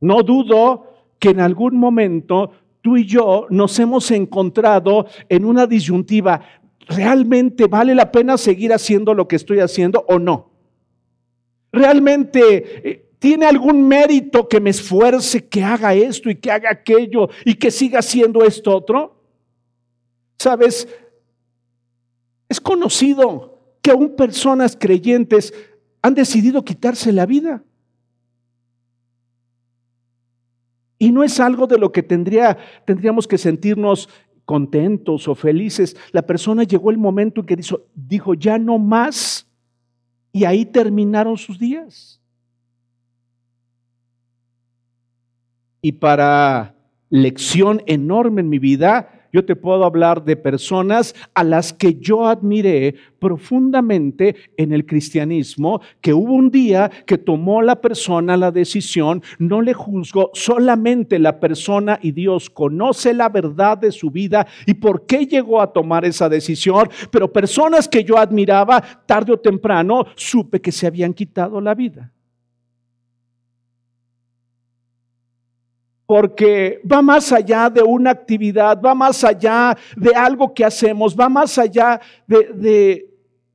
No 0.00 0.22
dudo 0.22 0.92
que 1.18 1.30
en 1.30 1.40
algún 1.40 1.76
momento 1.76 2.50
tú 2.82 2.96
y 2.96 3.06
yo 3.06 3.46
nos 3.48 3.78
hemos 3.78 4.10
encontrado 4.10 5.06
en 5.28 5.44
una 5.44 5.66
disyuntiva. 5.66 6.40
¿Realmente 6.88 7.66
vale 7.66 7.94
la 7.94 8.10
pena 8.10 8.36
seguir 8.36 8.72
haciendo 8.72 9.14
lo 9.14 9.28
que 9.28 9.36
estoy 9.36 9.60
haciendo 9.60 10.04
o 10.08 10.18
no? 10.18 10.50
¿Realmente 11.72 12.90
eh, 12.90 13.08
tiene 13.18 13.46
algún 13.46 13.86
mérito 13.86 14.48
que 14.48 14.60
me 14.60 14.70
esfuerce, 14.70 15.46
que 15.46 15.62
haga 15.62 15.94
esto 15.94 16.28
y 16.28 16.36
que 16.36 16.50
haga 16.50 16.70
aquello 16.70 17.28
y 17.44 17.54
que 17.54 17.70
siga 17.70 18.00
haciendo 18.00 18.44
esto 18.44 18.76
otro? 18.76 19.15
Sabes, 20.38 20.88
es 22.48 22.60
conocido 22.60 23.76
que 23.82 23.90
aún 23.90 24.16
personas 24.16 24.76
creyentes 24.78 25.52
han 26.02 26.14
decidido 26.14 26.64
quitarse 26.64 27.12
la 27.12 27.26
vida. 27.26 27.62
Y 30.98 31.12
no 31.12 31.22
es 31.22 31.40
algo 31.40 31.66
de 31.66 31.78
lo 31.78 31.92
que 31.92 32.02
tendría, 32.02 32.56
tendríamos 32.84 33.28
que 33.28 33.38
sentirnos 33.38 34.08
contentos 34.44 35.28
o 35.28 35.34
felices. 35.34 35.96
La 36.12 36.22
persona 36.22 36.62
llegó 36.62 36.90
el 36.90 36.98
momento 36.98 37.40
en 37.40 37.46
que 37.46 37.56
dijo, 37.56 37.80
dijo, 37.94 38.34
ya 38.34 38.58
no 38.58 38.78
más. 38.78 39.46
Y 40.32 40.44
ahí 40.44 40.64
terminaron 40.64 41.36
sus 41.36 41.58
días. 41.58 42.20
Y 45.82 45.92
para 45.92 46.74
lección 47.10 47.82
enorme 47.86 48.40
en 48.40 48.48
mi 48.48 48.58
vida, 48.58 49.15
yo 49.36 49.44
te 49.44 49.54
puedo 49.54 49.84
hablar 49.84 50.24
de 50.24 50.34
personas 50.34 51.14
a 51.34 51.44
las 51.44 51.74
que 51.74 51.96
yo 51.96 52.26
admiré 52.26 52.94
profundamente 53.18 54.34
en 54.56 54.72
el 54.72 54.86
cristianismo, 54.86 55.82
que 56.00 56.14
hubo 56.14 56.32
un 56.32 56.50
día 56.50 56.90
que 57.04 57.18
tomó 57.18 57.60
la 57.60 57.82
persona 57.82 58.38
la 58.38 58.50
decisión, 58.50 59.22
no 59.38 59.60
le 59.60 59.74
juzgo, 59.74 60.30
solamente 60.32 61.18
la 61.18 61.38
persona 61.38 61.98
y 62.00 62.12
Dios 62.12 62.48
conoce 62.48 63.12
la 63.12 63.28
verdad 63.28 63.76
de 63.76 63.92
su 63.92 64.10
vida 64.10 64.46
y 64.64 64.72
por 64.72 65.04
qué 65.04 65.26
llegó 65.26 65.60
a 65.60 65.70
tomar 65.70 66.06
esa 66.06 66.30
decisión, 66.30 66.88
pero 67.10 67.30
personas 67.30 67.88
que 67.88 68.04
yo 68.04 68.16
admiraba, 68.16 68.82
tarde 69.04 69.34
o 69.34 69.38
temprano, 69.38 70.06
supe 70.14 70.62
que 70.62 70.72
se 70.72 70.86
habían 70.86 71.12
quitado 71.12 71.60
la 71.60 71.74
vida. 71.74 72.10
Porque 76.06 76.80
va 76.90 77.02
más 77.02 77.32
allá 77.32 77.68
de 77.68 77.82
una 77.82 78.12
actividad, 78.12 78.80
va 78.80 78.94
más 78.94 79.24
allá 79.24 79.76
de 79.96 80.14
algo 80.14 80.54
que 80.54 80.64
hacemos, 80.64 81.16
va 81.18 81.28
más 81.28 81.58
allá 81.58 82.00
de, 82.26 83.10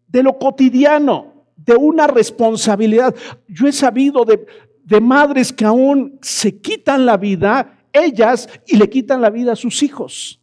de, 0.08 0.24
lo 0.24 0.38
cotidiano, 0.38 1.46
de 1.56 1.76
una 1.76 2.08
responsabilidad. 2.08 3.16
Yo 3.48 3.68
he 3.68 3.72
sabido 3.72 4.26
de, 4.26 4.46
de 4.84 5.00
madres 5.00 5.54
que 5.54 5.64
aún 5.64 6.20
se 6.22 6.60
quitan 6.60 7.06
la 7.06 7.16
vida, 7.16 7.86
ellas, 7.94 8.50
y 8.68 8.76
le 8.76 8.90
quitan 8.90 9.22
la 9.22 9.30
vida 9.30 9.54
a 9.54 9.56
sus 9.56 9.82
hijos. 9.82 10.42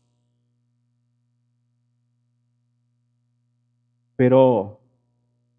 Pero 4.16 4.80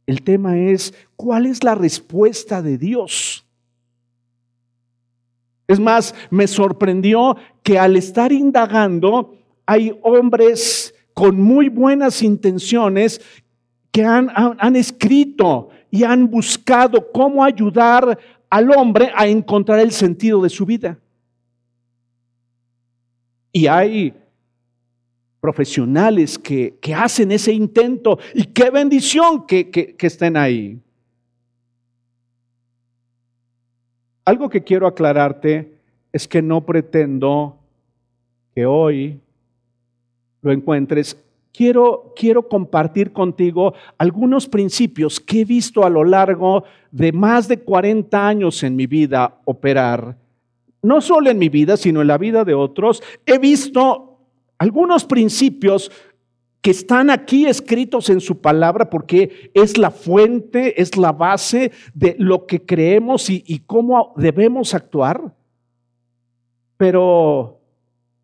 el 0.08 0.24
tema 0.24 0.58
es, 0.58 0.94
¿cuál 1.16 1.46
es 1.46 1.64
la 1.64 1.76
respuesta 1.76 2.64
de 2.64 2.80
Dios? 2.80 3.46
Es 5.70 5.80
más, 5.80 6.16
me 6.32 6.48
sorprendió 6.48 7.38
que 7.62 7.78
al 7.78 7.96
estar 7.96 8.32
indagando, 8.32 9.36
hay 9.68 9.96
hombres 10.02 10.96
con 11.14 11.40
muy 11.40 11.70
buenas 11.70 12.24
intenciones 12.24 13.22
que 13.92 14.04
han, 14.04 14.32
han, 14.34 14.76
escrito 14.76 15.70
y 15.92 16.04
han 16.04 16.28
buscado 16.28 17.12
cómo 17.12 17.44
ayudar 17.44 18.18
al 18.50 18.72
hombre 18.72 19.12
a 19.16 19.28
encontrar 19.28 19.80
el 19.80 19.92
sentido 19.92 20.42
de 20.42 20.50
su 20.50 20.66
vida. 20.66 20.98
Y 23.52 23.68
hay 23.68 24.12
profesionales 25.40 26.40
que, 26.40 26.80
que 26.82 26.96
hacen 26.96 27.32
ese 27.32 27.54
intento 27.54 28.18
y 28.34 28.46
qué 28.46 28.72
bendición 28.72 29.46
que, 29.46 29.70
que, 29.70 29.96
que 29.96 30.08
estén 30.08 30.36
ahí. 30.36 30.82
Algo 34.30 34.48
que 34.48 34.64
quiero 34.64 34.86
aclararte 34.86 35.74
es 36.14 36.28
que 36.28 36.44
no 36.44 36.64
pretendo 36.64 37.58
que 38.54 38.64
hoy 38.68 39.20
lo 40.44 40.52
encuentres. 40.52 41.18
Quiero, 41.52 42.14
quiero 42.16 42.48
compartir 42.48 43.12
contigo 43.12 43.74
algunos 43.98 44.48
principios 44.48 45.20
que 45.20 45.42
he 45.42 45.46
visto 45.46 45.84
a 45.84 45.90
lo 45.90 46.04
largo 46.04 46.64
de 46.92 47.12
más 47.12 47.48
de 47.48 47.58
40 47.58 48.28
años 48.28 48.62
en 48.62 48.76
mi 48.76 48.86
vida 48.86 49.40
operar. 49.46 50.16
No 50.84 51.02
solo 51.02 51.32
en 51.32 51.40
mi 51.40 51.50
vida, 51.50 51.76
sino 51.76 52.00
en 52.02 52.08
la 52.08 52.20
vida 52.20 52.46
de 52.46 52.54
otros. 52.54 53.02
He 53.26 53.40
visto 53.40 54.20
algunos 54.60 55.06
principios 55.06 55.92
que 56.62 56.72
están 56.72 57.10
aquí 57.10 57.46
escritos 57.46 58.10
en 58.10 58.20
su 58.20 58.42
palabra 58.42 58.90
porque 58.90 59.52
es 59.54 59.78
la 59.78 59.92
fuente, 59.92 60.82
es 60.82 60.98
la 60.98 61.12
base 61.12 61.72
de 61.94 62.16
lo 62.20 62.46
que 62.46 62.66
creemos 62.66 63.30
y, 63.30 63.64
cómo 63.66 64.14
debemos 64.18 64.74
actuar. 64.74 65.34
Pero 66.76 67.62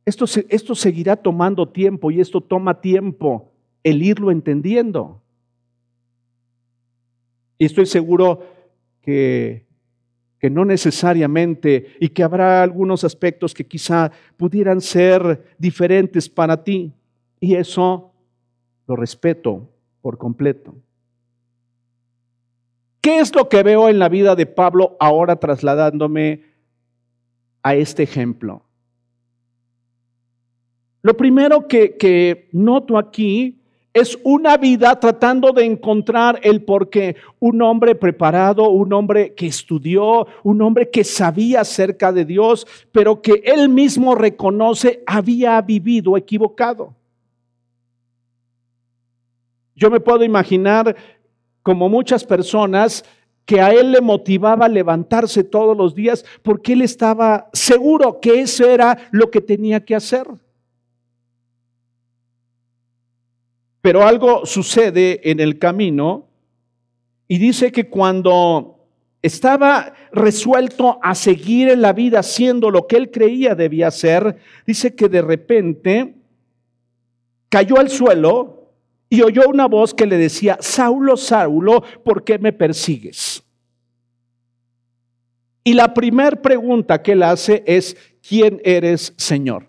esto, 0.06 0.26
esto 0.50 0.76
seguirá 0.76 1.16
tomando 1.16 1.70
tiempo 1.70 2.12
y 2.12 2.20
esto 2.20 2.42
toma 2.42 2.82
tiempo 2.82 3.52
el 3.84 4.04
irlo 4.04 4.32
entendiendo. 4.32 5.22
Y 7.58 7.66
estoy 7.66 7.86
seguro 7.86 8.44
que, 9.02 9.66
que 10.40 10.50
no 10.50 10.66
necesariamente 10.66 11.96
y 12.02 12.10
que 12.10 12.24
habrá 12.24 12.64
algunos 12.64 13.06
aspectos 13.06 13.54
que 13.54 13.66
quizá 13.66 14.12
pudieran 14.36 14.82
ser 14.82 15.56
diferentes 15.58 16.28
para 16.28 16.62
ti. 16.62 16.92
Y 17.40 17.56
eso 17.56 18.12
lo 18.88 18.96
respeto 18.96 19.68
por 20.02 20.18
completo. 20.18 20.76
¿Qué 23.02 23.20
es 23.20 23.36
lo 23.36 23.50
que 23.50 23.62
veo 23.62 23.88
en 23.88 24.00
la 24.00 24.10
vida 24.10 24.36
de 24.36 24.46
Pablo 24.46 24.98
ahora 25.00 25.36
trasladándome 25.36 26.44
a 27.62 27.76
este 27.76 28.04
ejemplo? 28.04 28.64
Lo 31.04 31.16
primero 31.16 31.68
que, 31.68 32.50
noto 32.52 32.98
aquí 32.98 33.60
es 33.94 34.18
una 34.24 34.58
vida 34.58 35.00
tratando 35.00 35.52
de 35.52 35.64
encontrar 35.64 36.40
el 36.42 36.64
porqué. 36.64 37.16
Un 37.40 37.62
hombre 37.62 37.94
preparado, 37.94 38.70
un 38.70 38.92
hombre 38.92 39.36
que 39.36 39.46
estudió, 39.46 40.26
un 40.42 40.64
hombre 40.64 40.90
que 40.90 41.04
sabía 41.04 41.62
acerca 41.62 42.12
de 42.12 42.26
Dios, 42.26 42.66
pero 42.92 43.22
que 43.22 43.44
él 43.46 43.70
mismo 43.70 44.16
reconoce 44.16 45.04
había 45.06 45.62
vivido 45.62 46.18
equivocado. 46.18 46.96
Yo 49.76 49.92
me 49.92 50.00
puedo 50.00 50.24
imaginar 50.24 50.96
como 51.62 51.90
muchas 51.90 52.24
personas 52.24 53.04
que 53.46 53.62
a 53.62 53.72
él 53.72 53.92
le 53.92 54.02
motivaba 54.02 54.68
levantarse 54.68 55.44
todos 55.44 55.78
los 55.78 55.94
días 55.94 56.26
porque 56.42 56.74
él 56.74 56.82
estaba 56.82 57.50
seguro 57.54 58.20
que 58.20 58.42
eso 58.42 58.68
era 58.68 58.98
lo 59.12 59.30
que 59.30 59.42
tenía 59.42 59.84
que 59.84 59.96
hacer. 59.96 60.26
Pero 63.82 64.04
algo 64.04 64.46
sucede 64.46 65.30
en 65.30 65.40
el 65.40 65.60
camino 65.60 66.28
y 67.28 67.38
dice 67.38 67.72
que 67.72 67.88
cuando 67.88 68.88
estaba 69.22 69.94
resuelto 70.12 71.00
a 71.04 71.14
seguir 71.14 71.70
en 71.70 71.82
la 71.82 71.94
vida 71.94 72.20
haciendo 72.20 72.72
lo 72.72 72.88
que 72.88 72.98
él 72.98 73.12
creía 73.12 73.54
debía 73.54 73.88
hacer, 73.88 74.38
dice 74.66 74.96
que 74.96 75.10
de 75.10 75.22
repente 75.22 76.16
cayó 77.50 77.78
al 77.78 77.90
suelo 77.90 78.55
y 79.10 79.22
oyó 79.22 79.48
una 79.48 79.68
voz 79.68 79.94
que 79.94 80.06
le 80.06 80.18
decía, 80.18 80.58
Saulo, 80.60 81.18
Saulo, 81.18 81.84
¿por 82.04 82.24
qué 82.24 82.40
me 82.40 82.54
persigues? 82.54 83.44
Y 85.64 85.74
la 85.74 85.94
primera 85.94 86.42
pregunta 86.42 87.02
que 87.02 87.14
él 87.14 87.24
hace 87.24 87.64
es, 87.66 87.98
¿quién 88.28 88.62
eres, 88.64 89.14
Señor? 89.18 89.68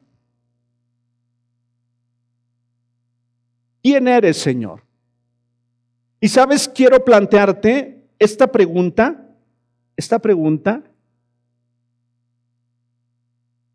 ¿Quién 3.83 4.09
eres, 4.09 4.37
Señor? 4.37 4.83
Y 6.21 6.29
sabes, 6.29 6.69
quiero 6.69 7.05
plantearte 7.05 8.05
esta 8.19 8.51
pregunta, 8.51 9.31
esta 9.97 10.19
pregunta. 10.19 10.83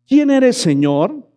¿Quién 0.06 0.30
eres, 0.30 0.58
Señor? 0.58 1.31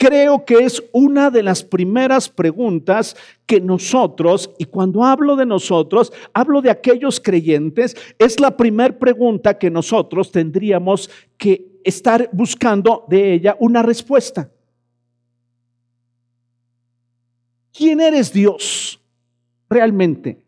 Creo 0.00 0.46
que 0.46 0.54
es 0.54 0.82
una 0.92 1.30
de 1.30 1.42
las 1.42 1.62
primeras 1.62 2.30
preguntas 2.30 3.14
que 3.44 3.60
nosotros, 3.60 4.50
y 4.56 4.64
cuando 4.64 5.04
hablo 5.04 5.36
de 5.36 5.44
nosotros, 5.44 6.10
hablo 6.32 6.62
de 6.62 6.70
aquellos 6.70 7.20
creyentes, 7.20 7.94
es 8.18 8.40
la 8.40 8.56
primera 8.56 8.98
pregunta 8.98 9.58
que 9.58 9.70
nosotros 9.70 10.32
tendríamos 10.32 11.10
que 11.36 11.66
estar 11.84 12.30
buscando 12.32 13.04
de 13.08 13.34
ella 13.34 13.56
una 13.60 13.82
respuesta. 13.82 14.50
¿Quién 17.70 18.00
eres 18.00 18.32
Dios 18.32 18.98
realmente? 19.68 20.40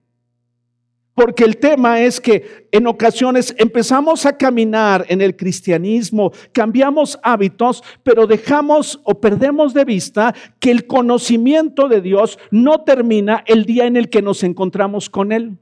Porque 1.22 1.44
el 1.44 1.58
tema 1.58 2.00
es 2.00 2.20
que 2.20 2.66
en 2.72 2.88
ocasiones 2.88 3.54
empezamos 3.56 4.26
a 4.26 4.37
caminar 4.37 5.06
en 5.08 5.20
el 5.20 5.37
cristianismo, 5.37 6.32
cambiamos 6.50 7.16
hábitos, 7.22 7.85
pero 8.02 8.26
dejamos 8.26 8.98
o 9.04 9.20
perdemos 9.20 9.72
de 9.72 9.85
vista 9.85 10.35
que 10.58 10.72
el 10.72 10.88
conocimiento 10.88 11.87
de 11.87 12.00
Dios 12.00 12.40
no 12.50 12.80
termina 12.80 13.44
el 13.46 13.66
día 13.66 13.87
en 13.87 13.96
el 13.96 14.11
que 14.11 14.20
nos 14.20 14.42
encontramos 14.42 15.08
con 15.08 15.30
Él 15.30 15.58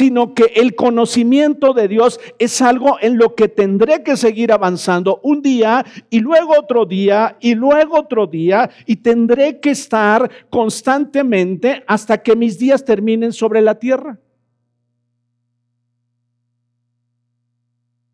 sino 0.00 0.32
que 0.32 0.44
el 0.54 0.74
conocimiento 0.76 1.74
de 1.74 1.86
Dios 1.86 2.20
es 2.38 2.62
algo 2.62 2.96
en 3.02 3.18
lo 3.18 3.34
que 3.34 3.48
tendré 3.48 4.02
que 4.02 4.16
seguir 4.16 4.50
avanzando 4.50 5.20
un 5.22 5.42
día 5.42 5.84
y 6.08 6.20
luego 6.20 6.54
otro 6.58 6.86
día 6.86 7.36
y 7.38 7.54
luego 7.54 7.98
otro 7.98 8.26
día 8.26 8.70
y 8.86 8.96
tendré 8.96 9.60
que 9.60 9.72
estar 9.72 10.30
constantemente 10.48 11.84
hasta 11.86 12.22
que 12.22 12.34
mis 12.34 12.58
días 12.58 12.82
terminen 12.82 13.34
sobre 13.34 13.60
la 13.60 13.74
tierra. 13.74 14.18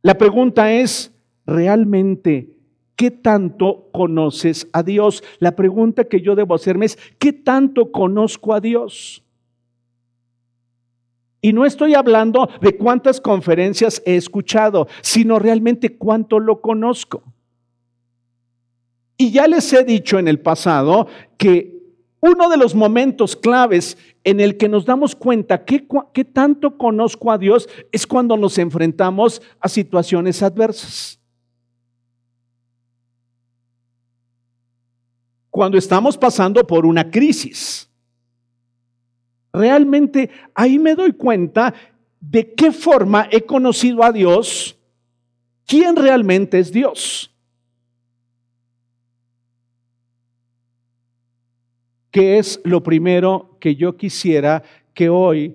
La 0.03 0.19
pregunta 0.19 0.73
es, 0.73 1.15
¿realmente 1.47 2.51
qué 2.97 3.13
tanto 3.13 3.91
conoces 3.93 4.69
a 4.73 4.83
Dios? 4.83 5.23
La 5.39 5.55
pregunta 5.55 6.03
que 6.03 6.21
yo 6.21 6.35
debo 6.35 6.57
hacerme 6.57 6.87
es, 6.87 6.99
¿qué 7.21 7.33
tanto 7.33 7.93
conozco 7.93 8.55
a 8.55 8.61
Dios? 8.61 9.23
Y 11.47 11.53
no 11.53 11.65
estoy 11.65 11.95
hablando 11.95 12.51
de 12.61 12.77
cuántas 12.77 13.21
conferencias 13.21 14.03
he 14.05 14.17
escuchado, 14.17 14.89
sino 15.01 15.39
realmente 15.39 15.97
cuánto 15.97 16.41
lo 16.41 16.61
conozco. 16.61 17.23
Y 19.17 19.31
ya 19.31 19.47
les 19.47 19.73
he 19.73 19.85
dicho 19.85 20.19
en 20.19 20.27
el 20.27 20.41
pasado 20.41 21.07
que 21.39 21.85
uno 22.19 22.49
de 22.49 22.57
los 22.57 22.75
momentos 22.75 23.37
claves 23.37 23.97
en 24.25 24.41
el 24.41 24.57
que 24.57 24.69
nos 24.69 24.87
damos 24.87 25.15
cuenta 25.15 25.65
que, 25.65 25.87
que 26.13 26.25
tanto 26.25 26.77
conozco 26.77 27.31
a 27.31 27.39
Dios 27.39 27.69
es 27.93 28.09
cuando 28.09 28.37
nos 28.37 28.59
enfrentamos 28.59 29.41
a 29.61 29.69
situaciones 29.69 30.43
adversas. 30.43 31.21
Cuando 35.49 35.79
estamos 35.79 36.19
pasando 36.19 36.67
por 36.67 36.85
una 36.85 37.09
crisis 37.09 37.89
realmente 39.57 40.31
ahí 40.55 40.79
me 40.79 40.95
doy 40.95 41.13
cuenta 41.13 41.75
de 42.21 42.55
qué 42.55 42.73
forma 42.73 43.29
he 43.31 43.43
conocido 43.43 44.05
a 44.05 44.13
Dios, 44.13 44.79
quién 45.67 45.97
realmente 45.97 46.59
es 46.59 46.73
Dios. 46.73 47.33
¿qué 52.17 52.39
es 52.39 52.59
lo 52.65 52.83
primero 52.83 53.59
que 53.61 53.77
yo 53.77 53.95
quisiera 53.95 54.63
que 54.95 55.11
hoy, 55.11 55.55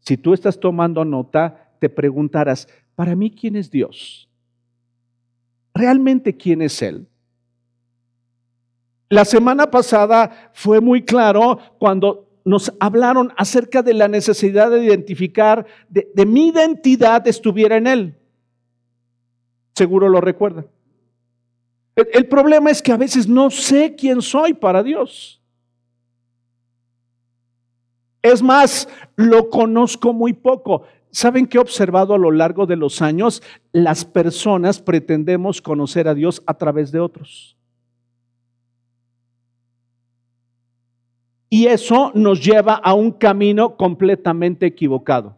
si 0.00 0.16
tú 0.16 0.34
estás 0.34 0.58
tomando 0.58 1.04
nota, 1.04 1.70
te 1.78 1.88
preguntaras, 1.88 2.66
para 2.96 3.14
mí, 3.14 3.30
¿quién 3.30 3.54
es 3.54 3.70
Dios? 3.70 4.28
¿Realmente 5.72 6.36
quién 6.36 6.62
es 6.62 6.82
Él? 6.82 7.06
La 9.08 9.24
semana 9.24 9.70
pasada 9.70 10.50
fue 10.52 10.80
muy 10.80 11.04
claro 11.04 11.60
cuando 11.78 12.27
nos 12.48 12.72
hablaron 12.80 13.30
acerca 13.36 13.82
de 13.82 13.92
la 13.92 14.08
necesidad 14.08 14.70
de 14.70 14.82
identificar, 14.82 15.66
de, 15.90 16.24
mi 16.24 16.48
identidad 16.48 17.28
estuviera 17.28 17.76
en 17.76 17.86
Él. 17.86 18.18
Seguro 19.74 20.08
lo 20.08 20.22
recuerdan. 20.22 20.66
El, 21.94 22.08
el 22.14 22.26
problema 22.26 22.70
es 22.70 22.80
que 22.80 22.90
a 22.90 22.96
veces 22.96 23.28
no 23.28 23.50
sé 23.50 23.94
quién 23.96 24.22
soy 24.22 24.54
para 24.54 24.82
Dios. 24.82 25.42
Es 28.22 28.42
más, 28.42 28.88
lo 29.14 29.50
conozco 29.50 30.14
muy 30.14 30.32
poco. 30.32 30.84
¿Saben 31.10 31.46
qué 31.46 31.58
he 31.58 31.60
observado 31.60 32.14
a 32.14 32.18
lo 32.18 32.30
largo 32.30 32.64
de 32.64 32.76
los 32.76 33.02
años? 33.02 33.42
Las 33.72 34.06
personas 34.06 34.80
pretendemos 34.80 35.60
conocer 35.60 36.08
a 36.08 36.14
Dios 36.14 36.42
a 36.46 36.54
través 36.54 36.92
de 36.92 37.00
otros. 37.00 37.57
Y 41.50 41.66
eso 41.66 42.12
nos 42.14 42.44
lleva 42.44 42.74
a 42.74 42.94
un 42.94 43.10
camino 43.10 43.76
completamente 43.76 44.66
equivocado. 44.66 45.36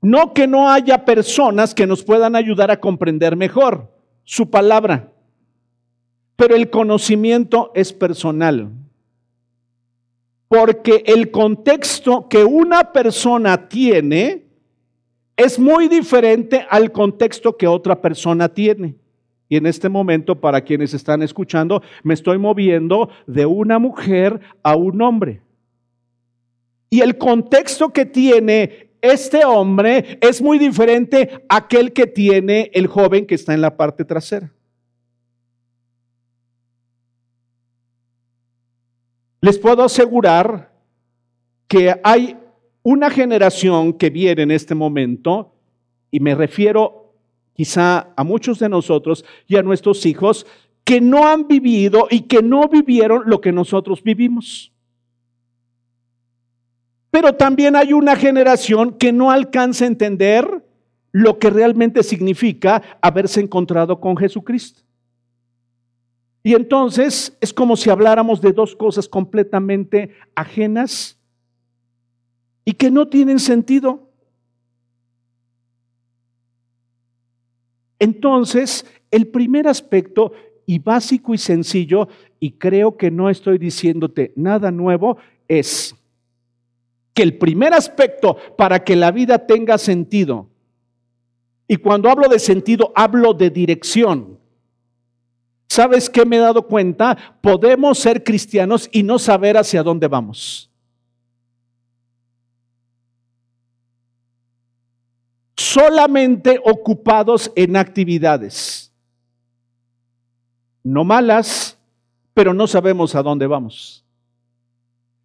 No 0.00 0.34
que 0.34 0.48
no 0.48 0.68
haya 0.68 1.04
personas 1.04 1.74
que 1.74 1.86
nos 1.86 2.02
puedan 2.02 2.34
ayudar 2.34 2.72
a 2.72 2.80
comprender 2.80 3.36
mejor 3.36 3.88
su 4.24 4.50
palabra, 4.50 5.12
pero 6.34 6.56
el 6.56 6.70
conocimiento 6.70 7.70
es 7.74 7.92
personal. 7.92 8.70
Porque 10.48 11.04
el 11.06 11.30
contexto 11.30 12.28
que 12.28 12.44
una 12.44 12.92
persona 12.92 13.68
tiene 13.68 14.44
es 15.36 15.58
muy 15.58 15.88
diferente 15.88 16.66
al 16.68 16.92
contexto 16.92 17.56
que 17.56 17.66
otra 17.66 18.00
persona 18.00 18.48
tiene. 18.48 18.96
Y 19.52 19.56
en 19.56 19.66
este 19.66 19.90
momento, 19.90 20.40
para 20.40 20.62
quienes 20.62 20.94
están 20.94 21.20
escuchando, 21.20 21.82
me 22.04 22.14
estoy 22.14 22.38
moviendo 22.38 23.10
de 23.26 23.44
una 23.44 23.78
mujer 23.78 24.40
a 24.62 24.76
un 24.76 25.02
hombre. 25.02 25.42
Y 26.88 27.02
el 27.02 27.18
contexto 27.18 27.90
que 27.90 28.06
tiene 28.06 28.94
este 29.02 29.44
hombre 29.44 30.18
es 30.22 30.40
muy 30.40 30.58
diferente 30.58 31.44
a 31.50 31.56
aquel 31.56 31.92
que 31.92 32.06
tiene 32.06 32.70
el 32.72 32.86
joven 32.86 33.26
que 33.26 33.34
está 33.34 33.52
en 33.52 33.60
la 33.60 33.76
parte 33.76 34.06
trasera. 34.06 34.50
Les 39.42 39.58
puedo 39.58 39.84
asegurar 39.84 40.72
que 41.68 41.94
hay 42.02 42.38
una 42.82 43.10
generación 43.10 43.92
que 43.92 44.08
viene 44.08 44.44
en 44.44 44.50
este 44.50 44.74
momento, 44.74 45.54
y 46.10 46.20
me 46.20 46.34
refiero 46.34 47.01
quizá 47.54 48.12
a 48.16 48.24
muchos 48.24 48.58
de 48.58 48.68
nosotros 48.68 49.24
y 49.46 49.56
a 49.56 49.62
nuestros 49.62 50.04
hijos 50.06 50.46
que 50.84 51.00
no 51.00 51.26
han 51.26 51.46
vivido 51.46 52.08
y 52.10 52.22
que 52.22 52.42
no 52.42 52.68
vivieron 52.68 53.22
lo 53.26 53.40
que 53.40 53.52
nosotros 53.52 54.02
vivimos. 54.02 54.72
Pero 57.10 57.34
también 57.34 57.76
hay 57.76 57.92
una 57.92 58.16
generación 58.16 58.96
que 58.98 59.12
no 59.12 59.30
alcanza 59.30 59.84
a 59.84 59.88
entender 59.88 60.64
lo 61.12 61.38
que 61.38 61.50
realmente 61.50 62.02
significa 62.02 62.82
haberse 63.02 63.40
encontrado 63.40 64.00
con 64.00 64.16
Jesucristo. 64.16 64.82
Y 66.42 66.54
entonces 66.54 67.36
es 67.40 67.52
como 67.52 67.76
si 67.76 67.90
habláramos 67.90 68.40
de 68.40 68.52
dos 68.52 68.74
cosas 68.74 69.08
completamente 69.08 70.10
ajenas 70.34 71.18
y 72.64 72.72
que 72.72 72.90
no 72.90 73.06
tienen 73.08 73.38
sentido. 73.38 74.11
Entonces, 78.02 78.84
el 79.12 79.28
primer 79.28 79.68
aspecto 79.68 80.32
y 80.66 80.80
básico 80.80 81.34
y 81.34 81.38
sencillo, 81.38 82.08
y 82.40 82.50
creo 82.50 82.96
que 82.96 83.12
no 83.12 83.30
estoy 83.30 83.58
diciéndote 83.58 84.32
nada 84.34 84.72
nuevo, 84.72 85.18
es 85.46 85.94
que 87.14 87.22
el 87.22 87.38
primer 87.38 87.72
aspecto 87.72 88.36
para 88.58 88.82
que 88.82 88.96
la 88.96 89.12
vida 89.12 89.46
tenga 89.46 89.78
sentido, 89.78 90.48
y 91.68 91.76
cuando 91.76 92.10
hablo 92.10 92.28
de 92.28 92.40
sentido, 92.40 92.92
hablo 92.96 93.34
de 93.34 93.50
dirección. 93.50 94.36
¿Sabes 95.68 96.10
qué 96.10 96.26
me 96.26 96.38
he 96.38 96.40
dado 96.40 96.66
cuenta? 96.66 97.38
Podemos 97.40 98.00
ser 98.00 98.24
cristianos 98.24 98.88
y 98.90 99.04
no 99.04 99.20
saber 99.20 99.56
hacia 99.56 99.84
dónde 99.84 100.08
vamos. 100.08 100.71
Solamente 105.56 106.60
ocupados 106.64 107.50
en 107.54 107.76
actividades. 107.76 108.92
No 110.82 111.04
malas, 111.04 111.78
pero 112.34 112.54
no 112.54 112.66
sabemos 112.66 113.14
a 113.14 113.22
dónde 113.22 113.46
vamos. 113.46 114.04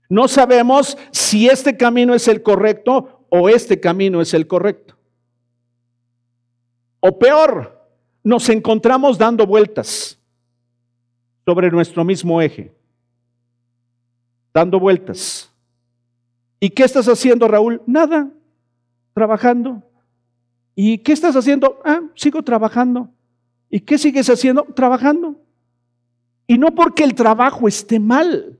No 0.10 0.28
sabemos 0.28 0.98
si 1.12 1.48
este 1.48 1.76
camino 1.76 2.14
es 2.14 2.28
el 2.28 2.42
correcto 2.42 3.26
o 3.30 3.50
este 3.50 3.80
camino 3.80 4.22
es 4.22 4.34
el 4.34 4.48
correcto. 4.48 4.96
O 7.00 7.18
peor, 7.20 7.90
nos 8.24 8.50
encontramos 8.50 9.18
dando 9.18 9.46
vueltas 9.46 10.20
sobre 11.46 11.72
nuestro 11.72 12.04
mismo 12.04 12.42
eje. 12.42 12.74
Dando 14.54 14.80
vueltas. 14.80 15.52
¿Y 16.60 16.70
qué 16.70 16.84
estás 16.84 17.08
haciendo, 17.08 17.48
Raúl? 17.48 17.82
Nada. 17.86 18.30
Trabajando. 19.14 19.87
¿Y 20.80 21.00
qué 21.00 21.12
estás 21.12 21.36
haciendo? 21.36 21.80
Ah, 21.84 22.02
sigo 22.14 22.44
trabajando. 22.44 23.10
¿Y 23.68 23.80
qué 23.80 23.98
sigues 23.98 24.30
haciendo? 24.30 24.62
Trabajando. 24.76 25.42
Y 26.46 26.60
no 26.60 26.76
porque 26.76 27.04
el 27.04 27.16
trabajo 27.16 27.68
esté 27.68 28.00
mal, 28.00 28.60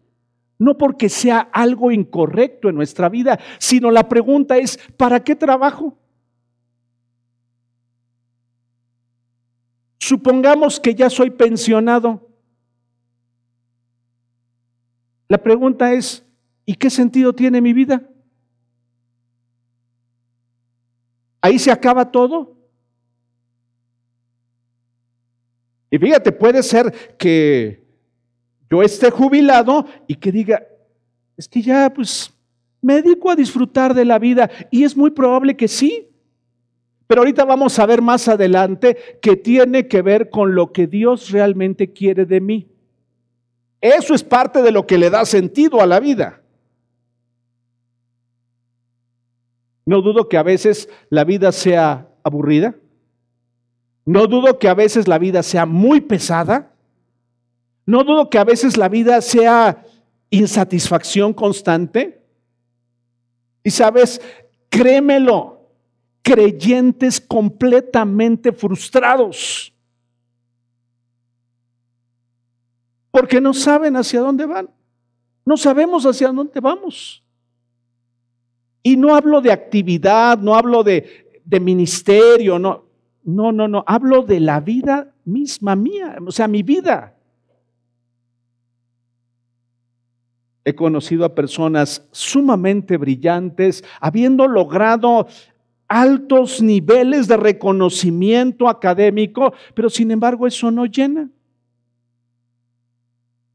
no 0.58 0.80
porque 0.80 1.10
sea 1.10 1.42
algo 1.54 1.92
incorrecto 1.92 2.70
en 2.70 2.76
nuestra 2.76 3.08
vida, 3.08 3.40
sino 3.60 3.92
la 3.92 4.10
pregunta 4.10 4.58
es, 4.58 4.80
¿para 4.98 5.24
qué 5.24 5.36
trabajo? 5.36 5.96
Supongamos 10.00 10.80
que 10.80 10.96
ya 10.96 11.12
soy 11.12 11.30
pensionado. 11.30 12.28
La 15.28 15.38
pregunta 15.38 15.94
es, 15.94 16.26
¿y 16.66 16.74
qué 16.74 16.90
sentido 16.90 17.34
tiene 17.34 17.62
mi 17.62 17.74
vida? 17.74 18.10
Ahí 21.48 21.58
se 21.60 21.72
acaba 21.72 22.12
todo. 22.12 22.58
Y 25.90 25.98
fíjate, 25.98 26.34
puede 26.34 26.62
ser 26.62 26.92
que 27.18 27.86
yo 28.70 28.84
esté 28.84 29.10
jubilado 29.10 29.86
y 30.08 30.16
que 30.16 30.30
diga, 30.30 30.62
es 31.38 31.48
que 31.48 31.62
ya 31.62 31.90
pues 31.94 32.34
me 32.82 32.96
dedico 33.02 33.32
a 33.32 33.36
disfrutar 33.38 33.94
de 33.94 34.04
la 34.04 34.20
vida 34.20 34.50
y 34.72 34.84
es 34.84 34.98
muy 34.98 35.12
probable 35.12 35.56
que 35.56 35.70
sí. 35.70 36.10
Pero 37.08 37.22
ahorita 37.22 37.46
vamos 37.46 37.80
a 37.80 37.86
ver 37.86 38.02
más 38.02 38.28
adelante 38.28 38.98
que 39.22 39.38
tiene 39.38 39.88
que 39.88 40.02
ver 40.02 40.30
con 40.30 40.54
lo 40.54 40.74
que 40.74 40.86
Dios 40.86 41.32
realmente 41.32 41.94
quiere 41.94 42.26
de 42.26 42.42
mí. 42.42 42.68
Eso 43.80 44.14
es 44.14 44.22
parte 44.22 44.62
de 44.62 44.74
lo 44.74 44.86
que 44.86 44.98
le 44.98 45.10
da 45.10 45.24
sentido 45.24 45.80
a 45.80 45.86
la 45.86 46.02
vida. 46.02 46.42
No 49.88 50.02
dudo 50.02 50.28
que 50.28 50.38
a 50.38 50.44
veces 50.44 50.90
la 51.10 51.24
vida 51.24 51.54
sea 51.54 52.10
aburrida. 52.22 52.76
No 54.04 54.28
dudo 54.28 54.60
que 54.60 54.68
a 54.68 54.74
veces 54.74 55.08
la 55.08 55.18
vida 55.18 55.42
sea 55.44 55.66
muy 55.66 56.02
pesada. 56.02 56.74
No 57.86 58.04
dudo 58.04 58.30
que 58.30 58.38
a 58.38 58.44
veces 58.44 58.76
la 58.76 58.90
vida 58.90 59.22
sea 59.22 59.86
insatisfacción 60.30 61.34
constante. 61.34 62.22
Y 63.64 63.72
sabes, 63.72 64.22
créemelo, 64.68 65.70
creyentes 66.22 67.22
completamente 67.22 68.52
frustrados. 68.52 69.74
Porque 73.10 73.40
no 73.40 73.54
saben 73.54 73.96
hacia 73.96 74.20
dónde 74.20 74.46
van. 74.46 74.70
No 75.46 75.56
sabemos 75.56 76.06
hacia 76.06 76.28
dónde 76.28 76.60
vamos. 76.60 77.24
Y 78.88 78.96
no 78.96 79.14
hablo 79.14 79.42
de 79.42 79.52
actividad, 79.52 80.40
no 80.40 80.56
hablo 80.56 80.82
de, 80.82 81.04
ministerio, 81.60 82.58
no, 82.58 82.86
no, 83.26 83.52
no, 83.52 83.68
no, 83.68 83.84
hablo 83.86 84.22
de 84.22 84.40
la 84.40 84.62
vida 84.62 85.14
misma 85.26 85.76
mía, 85.76 86.16
o 86.26 86.32
sea, 86.32 86.48
mi 86.48 86.64
vida. 86.64 87.14
He 90.64 90.74
conocido 90.74 91.26
a 91.26 91.36
personas 91.36 92.08
sumamente 92.14 92.96
brillantes, 92.96 93.84
habiendo 94.00 94.48
logrado 94.48 95.28
altos 95.90 96.62
niveles 96.62 97.28
de 97.28 97.36
reconocimiento 97.36 98.70
académico, 98.70 99.52
pero 99.74 99.90
sin 99.90 100.12
embargo 100.12 100.48
eso 100.48 100.72
no 100.72 100.86
llena. 100.86 101.30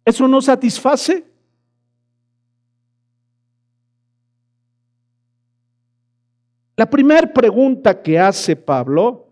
¿Eso 0.05 0.29
no 0.29 0.42
satisface? 0.42 1.32
La 6.83 6.90
primera 6.90 7.33
pregunta 7.33 8.03
que 8.03 8.18
hace 8.18 8.57
Pablo 8.57 9.29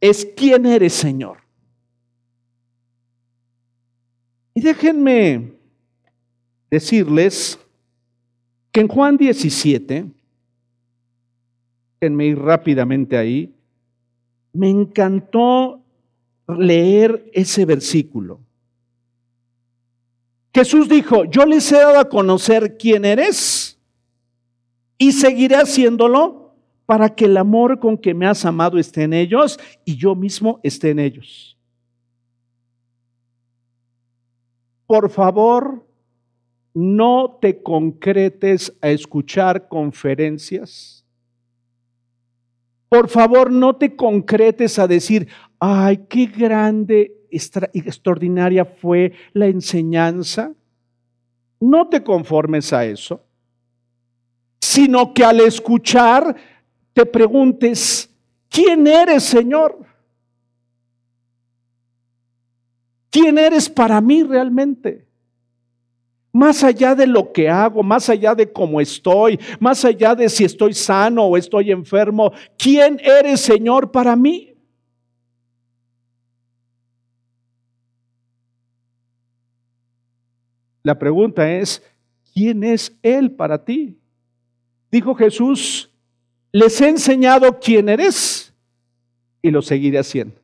es, 0.00 0.26
¿quién 0.34 0.64
eres, 0.64 0.94
Señor? 0.94 1.36
Y 4.54 4.62
déjenme 4.62 5.52
decirles 6.70 7.58
que 8.72 8.80
en 8.80 8.88
Juan 8.88 9.18
17, 9.18 10.06
déjenme 12.00 12.24
ir 12.24 12.38
rápidamente 12.38 13.18
ahí, 13.18 13.54
me 14.54 14.70
encantó 14.70 15.84
leer 16.48 17.30
ese 17.34 17.66
versículo. 17.66 18.40
Jesús 20.54 20.88
dijo, 20.88 21.26
yo 21.26 21.44
les 21.44 21.70
he 21.70 21.76
dado 21.76 21.98
a 21.98 22.08
conocer 22.08 22.78
quién 22.78 23.04
eres 23.04 23.78
y 24.96 25.12
seguiré 25.12 25.56
haciéndolo 25.56 26.45
para 26.86 27.14
que 27.14 27.26
el 27.26 27.36
amor 27.36 27.80
con 27.80 27.98
que 27.98 28.14
me 28.14 28.26
has 28.26 28.44
amado 28.44 28.78
esté 28.78 29.02
en 29.02 29.12
ellos 29.12 29.58
y 29.84 29.96
yo 29.96 30.14
mismo 30.14 30.60
esté 30.62 30.90
en 30.90 31.00
ellos. 31.00 31.56
por 34.86 35.10
favor, 35.10 35.84
no 36.72 37.38
te 37.40 37.62
concretes 37.62 38.72
a 38.80 38.90
escuchar 38.90 39.68
conferencias. 39.68 41.04
Por 42.88 43.08
favor, 43.08 43.50
no 43.50 43.74
te 43.74 43.96
concretes 43.96 44.78
a 44.78 44.86
decir, 44.86 45.28
ay, 45.58 46.06
qué 46.08 46.26
grande, 46.26 47.12
y 47.30 47.80
extraordinaria 47.80 48.64
fue 48.64 49.12
la 49.32 49.46
enseñanza. 49.46 50.52
No 51.58 51.88
te 51.88 52.04
conformes 52.04 52.72
a 52.72 52.84
eso, 52.84 53.24
sino 54.60 55.12
que 55.12 55.24
al 55.24 55.40
escuchar 55.40 56.36
te 56.96 57.04
preguntes, 57.04 58.08
¿quién 58.48 58.86
eres, 58.86 59.22
Señor? 59.22 59.84
¿Quién 63.10 63.36
eres 63.36 63.68
para 63.68 64.00
mí 64.00 64.22
realmente? 64.22 65.06
Más 66.32 66.64
allá 66.64 66.94
de 66.94 67.06
lo 67.06 67.34
que 67.34 67.50
hago, 67.50 67.82
más 67.82 68.08
allá 68.08 68.34
de 68.34 68.50
cómo 68.50 68.80
estoy, 68.80 69.38
más 69.60 69.84
allá 69.84 70.14
de 70.14 70.30
si 70.30 70.44
estoy 70.46 70.72
sano 70.72 71.24
o 71.24 71.36
estoy 71.36 71.70
enfermo, 71.70 72.32
¿quién 72.56 72.98
eres, 73.04 73.42
Señor, 73.42 73.92
para 73.92 74.16
mí? 74.16 74.54
La 80.82 80.98
pregunta 80.98 81.52
es, 81.52 81.82
¿quién 82.32 82.64
es 82.64 82.96
Él 83.02 83.32
para 83.32 83.62
ti? 83.62 83.98
Dijo 84.90 85.14
Jesús, 85.14 85.92
les 86.56 86.80
he 86.80 86.88
enseñado 86.88 87.60
quién 87.60 87.90
eres 87.90 88.50
y 89.42 89.50
lo 89.50 89.60
seguiré 89.60 89.98
haciendo. 89.98 90.40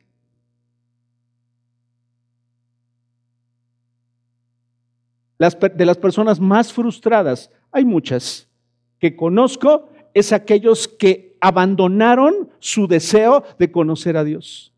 de 5.39 5.85
las 5.85 5.97
personas 5.97 6.39
más 6.39 6.71
frustradas, 6.71 7.49
hay 7.71 7.83
muchas 7.83 8.47
que 8.99 9.15
conozco, 9.15 9.89
es 10.13 10.31
aquellos 10.31 10.87
que 10.87 11.35
abandonaron 11.41 12.51
su 12.59 12.87
deseo 12.87 13.43
de 13.57 13.71
conocer 13.71 14.15
a 14.15 14.23
Dios. 14.23 14.71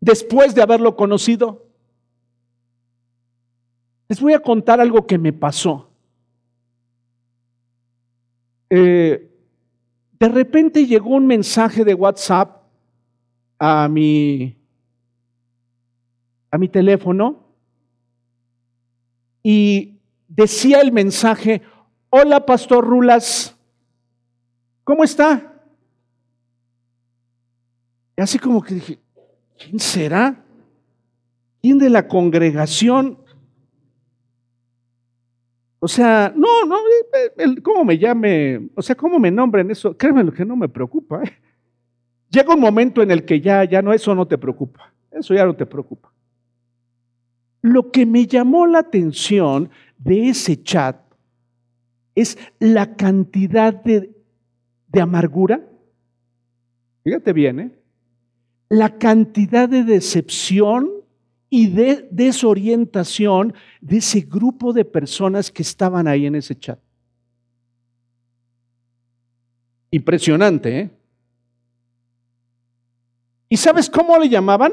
Después 0.00 0.54
de 0.54 0.62
haberlo 0.62 0.96
conocido, 0.96 1.66
les 4.08 4.18
voy 4.18 4.32
a 4.32 4.40
contar 4.40 4.80
algo 4.80 5.06
que 5.06 5.18
me 5.18 5.34
pasó. 5.34 5.90
Eh, 8.70 9.25
de 10.18 10.28
repente 10.28 10.86
llegó 10.86 11.10
un 11.10 11.26
mensaje 11.26 11.84
de 11.84 11.94
WhatsApp 11.94 12.62
a 13.58 13.88
mi, 13.88 14.56
a 16.50 16.58
mi 16.58 16.68
teléfono 16.68 17.44
y 19.42 19.98
decía 20.28 20.80
el 20.80 20.92
mensaje, 20.92 21.62
hola 22.10 22.46
Pastor 22.46 22.84
Rulas, 22.84 23.56
¿cómo 24.84 25.04
está? 25.04 25.52
Y 28.16 28.22
así 28.22 28.38
como 28.38 28.62
que 28.62 28.74
dije, 28.74 28.98
¿quién 29.58 29.78
será? 29.78 30.42
¿Quién 31.60 31.78
de 31.78 31.90
la 31.90 32.08
congregación? 32.08 33.18
O 35.78 35.88
sea, 35.88 36.32
no, 36.34 36.64
no, 36.64 36.76
¿cómo 37.62 37.84
me 37.84 37.98
llame? 37.98 38.70
O 38.74 38.82
sea, 38.82 38.94
¿cómo 38.94 39.18
me 39.18 39.30
nombren 39.30 39.70
eso? 39.70 39.96
Créeme 39.96 40.24
lo 40.24 40.32
que 40.32 40.44
no 40.44 40.56
me 40.56 40.68
preocupa. 40.68 41.22
¿eh? 41.22 41.32
Llega 42.30 42.54
un 42.54 42.60
momento 42.60 43.02
en 43.02 43.10
el 43.10 43.24
que 43.24 43.40
ya, 43.40 43.64
ya 43.64 43.82
no, 43.82 43.92
eso 43.92 44.14
no 44.14 44.26
te 44.26 44.38
preocupa. 44.38 44.92
Eso 45.10 45.34
ya 45.34 45.44
no 45.44 45.54
te 45.54 45.66
preocupa. 45.66 46.12
Lo 47.62 47.90
que 47.90 48.06
me 48.06 48.26
llamó 48.26 48.66
la 48.66 48.78
atención 48.78 49.70
de 49.98 50.28
ese 50.28 50.62
chat 50.62 50.96
es 52.14 52.38
la 52.58 52.96
cantidad 52.96 53.74
de, 53.74 54.12
amargura. 55.00 55.60
Fíjate 57.04 57.32
bien, 57.34 57.60
¿eh? 57.60 57.70
La 58.70 58.98
cantidad 58.98 59.68
de 59.68 59.84
decepción 59.84 60.90
y 61.48 61.68
de 61.68 62.08
desorientación 62.10 63.54
de 63.80 63.98
ese 63.98 64.20
grupo 64.20 64.72
de 64.72 64.84
personas 64.84 65.50
que 65.50 65.62
estaban 65.62 66.08
ahí 66.08 66.26
en 66.26 66.34
ese 66.34 66.58
chat. 66.58 66.78
Impresionante, 69.90 70.78
¿eh? 70.78 70.90
¿Y 73.48 73.56
sabes 73.56 73.88
cómo 73.88 74.18
le 74.18 74.28
llamaban? 74.28 74.72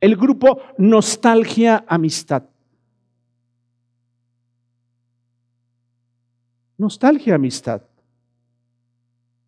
el 0.00 0.16
grupo 0.16 0.60
Nostalgia 0.78 1.84
Amistad. 1.88 2.44
Nostalgia 6.76 7.34
Amistad. 7.34 7.82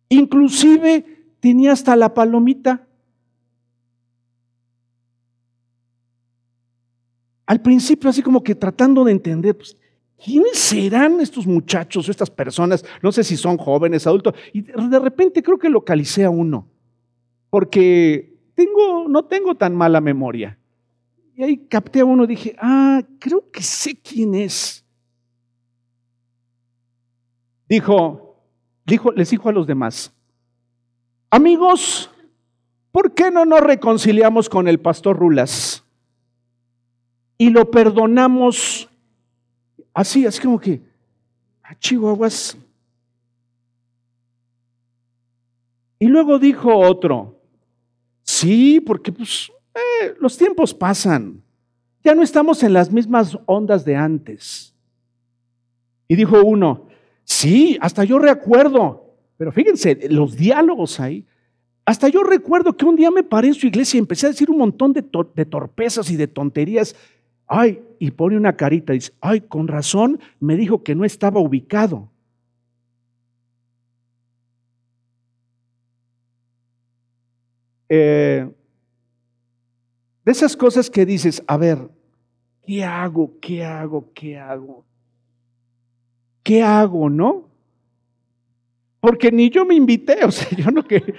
Inclusive 0.09 1.35
tenía 1.39 1.71
hasta 1.71 1.95
la 1.95 2.13
palomita. 2.13 2.85
Al 7.51 7.61
principio 7.61 8.09
así 8.09 8.21
como 8.21 8.41
que 8.41 8.55
tratando 8.55 9.03
de 9.03 9.11
entender, 9.11 9.57
pues, 9.57 9.75
¿quiénes 10.23 10.57
serán 10.57 11.19
estos 11.19 11.45
muchachos, 11.45 12.07
estas 12.07 12.29
personas? 12.29 12.85
No 13.03 13.11
sé 13.11 13.25
si 13.25 13.35
son 13.35 13.57
jóvenes, 13.57 14.07
adultos. 14.07 14.35
Y 14.53 14.61
de 14.61 14.99
repente 14.99 15.43
creo 15.43 15.59
que 15.59 15.69
localicé 15.69 16.23
a 16.23 16.29
uno, 16.29 16.69
porque 17.49 18.39
no 19.09 19.25
tengo 19.25 19.55
tan 19.55 19.75
mala 19.75 19.99
memoria. 19.99 20.57
Y 21.35 21.43
ahí 21.43 21.57
capté 21.57 21.99
a 21.99 22.05
uno 22.05 22.23
y 22.23 22.27
dije, 22.27 22.55
ah, 22.57 23.01
creo 23.19 23.51
que 23.51 23.61
sé 23.61 23.97
quién 23.97 24.33
es. 24.33 24.85
Dijo, 27.67 28.37
dijo, 28.85 29.11
les 29.11 29.29
dijo 29.29 29.49
a 29.49 29.51
los 29.51 29.67
demás, 29.67 30.13
amigos, 31.29 32.09
¿por 32.93 33.13
qué 33.13 33.29
no 33.29 33.43
nos 33.43 33.59
reconciliamos 33.59 34.47
con 34.47 34.69
el 34.69 34.79
pastor 34.79 35.19
Rulas? 35.19 35.83
Y 37.41 37.49
lo 37.49 37.71
perdonamos 37.71 38.87
así, 39.95 40.27
así 40.27 40.39
como 40.39 40.59
que, 40.59 40.79
a 41.63 41.73
Chihuahuas. 41.73 42.55
Y 45.97 46.05
luego 46.05 46.37
dijo 46.37 46.77
otro, 46.77 47.41
Sí, 48.21 48.79
porque 48.79 49.11
pues, 49.11 49.51
eh, 49.73 50.13
los 50.19 50.37
tiempos 50.37 50.71
pasan. 50.71 51.41
Ya 52.03 52.13
no 52.13 52.21
estamos 52.21 52.61
en 52.61 52.73
las 52.73 52.91
mismas 52.91 53.35
ondas 53.47 53.85
de 53.85 53.95
antes. 53.95 54.75
Y 56.07 56.15
dijo 56.15 56.43
uno, 56.43 56.89
sí, 57.23 57.75
hasta 57.81 58.03
yo 58.03 58.19
recuerdo, 58.19 59.15
pero 59.37 59.51
fíjense, 59.51 59.97
los 60.11 60.37
diálogos 60.37 60.99
ahí. 60.99 61.25
Hasta 61.85 62.07
yo 62.07 62.21
recuerdo 62.21 62.77
que 62.77 62.85
un 62.85 62.95
día 62.95 63.09
me 63.09 63.23
paré 63.23 63.47
en 63.47 63.55
su 63.55 63.65
iglesia 63.65 63.97
y 63.97 64.01
empecé 64.01 64.27
a 64.27 64.29
decir 64.29 64.51
un 64.51 64.59
montón 64.59 64.93
de 64.93 65.01
torpezas 65.01 66.11
y 66.11 66.15
de 66.17 66.27
tonterías. 66.27 66.95
Ay, 67.53 67.83
y 67.99 68.11
pone 68.11 68.37
una 68.37 68.55
carita 68.55 68.93
y 68.93 68.99
dice, 68.99 69.11
ay, 69.19 69.41
con 69.41 69.67
razón 69.67 70.21
me 70.39 70.55
dijo 70.55 70.83
que 70.83 70.95
no 70.95 71.03
estaba 71.03 71.41
ubicado. 71.41 72.09
Eh, 77.89 78.49
de 80.23 80.31
esas 80.31 80.55
cosas 80.55 80.89
que 80.89 81.05
dices, 81.05 81.43
a 81.45 81.57
ver, 81.57 81.89
¿qué 82.65 82.85
hago? 82.85 83.37
¿Qué 83.41 83.65
hago? 83.65 84.09
¿Qué 84.13 84.37
hago? 84.39 84.85
¿Qué 86.43 86.63
hago, 86.63 87.09
no? 87.09 87.49
Porque 89.01 89.29
ni 89.29 89.49
yo 89.49 89.65
me 89.65 89.75
invité, 89.75 90.23
o 90.23 90.31
sea, 90.31 90.57
yo 90.57 90.71
no 90.71 90.87
que... 90.87 91.15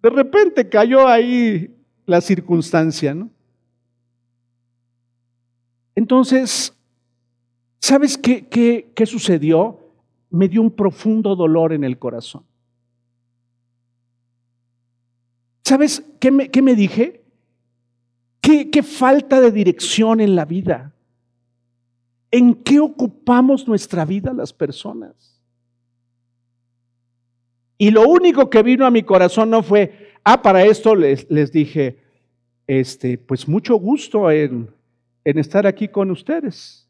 De 0.00 0.08
repente 0.08 0.66
cayó 0.66 1.06
ahí 1.06 1.76
la 2.06 2.22
circunstancia, 2.22 3.12
¿no? 3.12 3.35
Entonces, 5.96 6.76
¿sabes 7.80 8.16
qué, 8.16 8.46
qué, 8.46 8.92
qué 8.94 9.06
sucedió? 9.06 9.80
Me 10.30 10.46
dio 10.46 10.60
un 10.60 10.70
profundo 10.70 11.34
dolor 11.34 11.72
en 11.72 11.82
el 11.82 11.98
corazón. 11.98 12.44
¿Sabes 15.64 16.04
qué 16.20 16.30
me, 16.30 16.50
qué 16.50 16.62
me 16.62 16.74
dije? 16.76 17.24
¿Qué, 18.40 18.70
¿Qué 18.70 18.82
falta 18.82 19.40
de 19.40 19.50
dirección 19.50 20.20
en 20.20 20.36
la 20.36 20.44
vida? 20.44 20.94
¿En 22.30 22.54
qué 22.54 22.78
ocupamos 22.78 23.66
nuestra 23.66 24.04
vida 24.04 24.32
las 24.34 24.52
personas? 24.52 25.40
Y 27.78 27.90
lo 27.90 28.06
único 28.06 28.50
que 28.50 28.62
vino 28.62 28.86
a 28.86 28.90
mi 28.90 29.02
corazón 29.02 29.50
no 29.50 29.62
fue, 29.62 30.12
ah, 30.24 30.42
para 30.42 30.64
esto 30.64 30.94
les, 30.94 31.28
les 31.30 31.50
dije, 31.50 31.98
este, 32.66 33.16
pues 33.16 33.48
mucho 33.48 33.76
gusto 33.76 34.30
en, 34.30 34.75
en 35.26 35.38
estar 35.38 35.66
aquí 35.66 35.88
con 35.88 36.12
ustedes. 36.12 36.88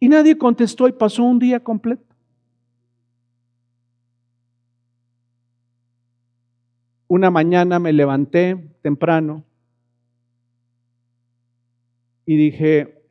Y 0.00 0.08
nadie 0.08 0.36
contestó 0.36 0.88
y 0.88 0.92
pasó 0.92 1.22
un 1.22 1.38
día 1.38 1.62
completo. 1.62 2.04
Una 7.06 7.30
mañana 7.30 7.78
me 7.78 7.92
levanté 7.92 8.56
temprano 8.82 9.44
y 12.26 12.36
dije, 12.36 13.04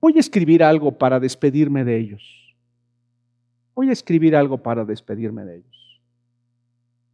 voy 0.00 0.16
a 0.16 0.20
escribir 0.20 0.62
algo 0.62 0.96
para 0.96 1.18
despedirme 1.18 1.84
de 1.84 1.98
ellos. 1.98 2.54
Voy 3.74 3.88
a 3.88 3.92
escribir 3.92 4.36
algo 4.36 4.62
para 4.62 4.84
despedirme 4.84 5.44
de 5.44 5.56
ellos. 5.56 6.00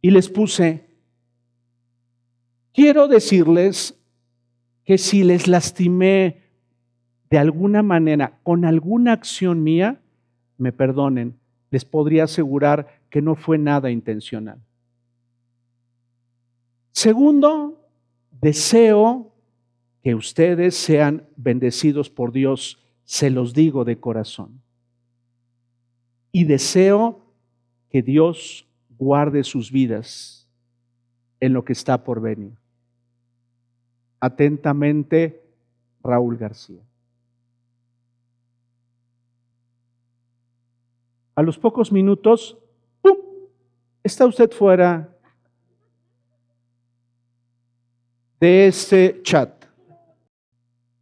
Y 0.03 0.11
les 0.11 0.29
puse, 0.29 0.85
quiero 2.71 3.07
decirles 3.07 3.99
que 4.85 4.99
si 4.99 5.23
les 5.23 5.47
lastimé 5.47 6.40
de 7.31 7.39
alguna 7.39 7.81
manera, 7.81 8.37
con 8.43 8.65
alguna 8.65 9.13
acción 9.13 9.63
mía, 9.63 10.01
me 10.57 10.73
perdonen, 10.73 11.39
les 11.71 11.85
podría 11.85 12.25
asegurar 12.25 13.01
que 13.09 13.21
no 13.21 13.35
fue 13.35 13.57
nada 13.57 13.89
intencional. 13.89 14.59
Segundo, 16.91 17.87
deseo 18.41 19.31
que 20.03 20.13
ustedes 20.13 20.75
sean 20.75 21.25
bendecidos 21.37 22.09
por 22.09 22.33
Dios, 22.33 22.83
se 23.05 23.29
los 23.29 23.53
digo 23.53 23.85
de 23.85 23.97
corazón. 23.97 24.61
Y 26.33 26.43
deseo 26.43 27.21
que 27.89 28.01
Dios 28.01 28.67
guarde 28.99 29.45
sus 29.45 29.71
vidas 29.71 30.49
en 31.39 31.53
lo 31.53 31.63
que 31.63 31.71
está 31.71 32.03
por 32.03 32.19
venir. 32.19 32.51
Atentamente, 34.19 35.41
Raúl 36.03 36.35
García. 36.35 36.81
A 41.35 41.41
los 41.41 41.57
pocos 41.57 41.91
minutos. 41.91 42.57
Está 44.03 44.25
usted 44.25 44.51
fuera 44.51 45.09
de 48.39 48.67
este 48.67 49.21
chat. 49.21 49.65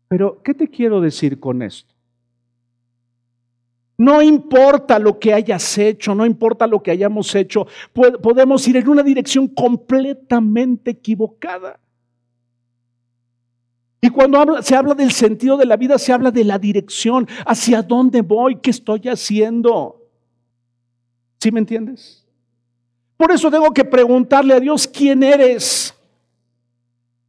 Pero, 0.09 0.41
¿qué 0.43 0.53
te 0.53 0.67
quiero 0.67 0.99
decir 0.99 1.39
con 1.39 1.61
esto? 1.61 1.93
No 3.97 4.21
importa 4.21 4.97
lo 4.97 5.19
que 5.19 5.33
hayas 5.33 5.77
hecho, 5.77 6.15
no 6.15 6.25
importa 6.25 6.65
lo 6.67 6.81
que 6.81 6.91
hayamos 6.91 7.35
hecho, 7.35 7.67
podemos 7.93 8.65
ir 8.67 8.77
en 8.77 8.87
una 8.87 9.03
dirección 9.03 9.47
completamente 9.49 10.91
equivocada. 10.91 11.79
Y 14.01 14.09
cuando 14.09 14.61
se 14.61 14.75
habla 14.75 14.93
del 14.93 15.11
sentido 15.11 15.57
de 15.57 15.65
la 15.65 15.75
vida, 15.75 15.97
se 15.97 16.13
habla 16.13 16.31
de 16.31 16.45
la 16.45 16.57
dirección, 16.57 17.27
hacia 17.45 17.81
dónde 17.81 18.21
voy, 18.21 18.57
qué 18.61 18.69
estoy 18.69 19.01
haciendo. 19.09 19.98
¿Sí 21.39 21.52
me 21.52 21.60
entiendes? 21.60 22.25
Por 23.17 23.32
eso 23.32 23.49
tengo 23.52 23.71
que 23.71 23.86
preguntarle 23.86 24.54
a 24.54 24.60
Dios, 24.60 24.88
¿quién 24.88 25.23
eres? 25.23 25.93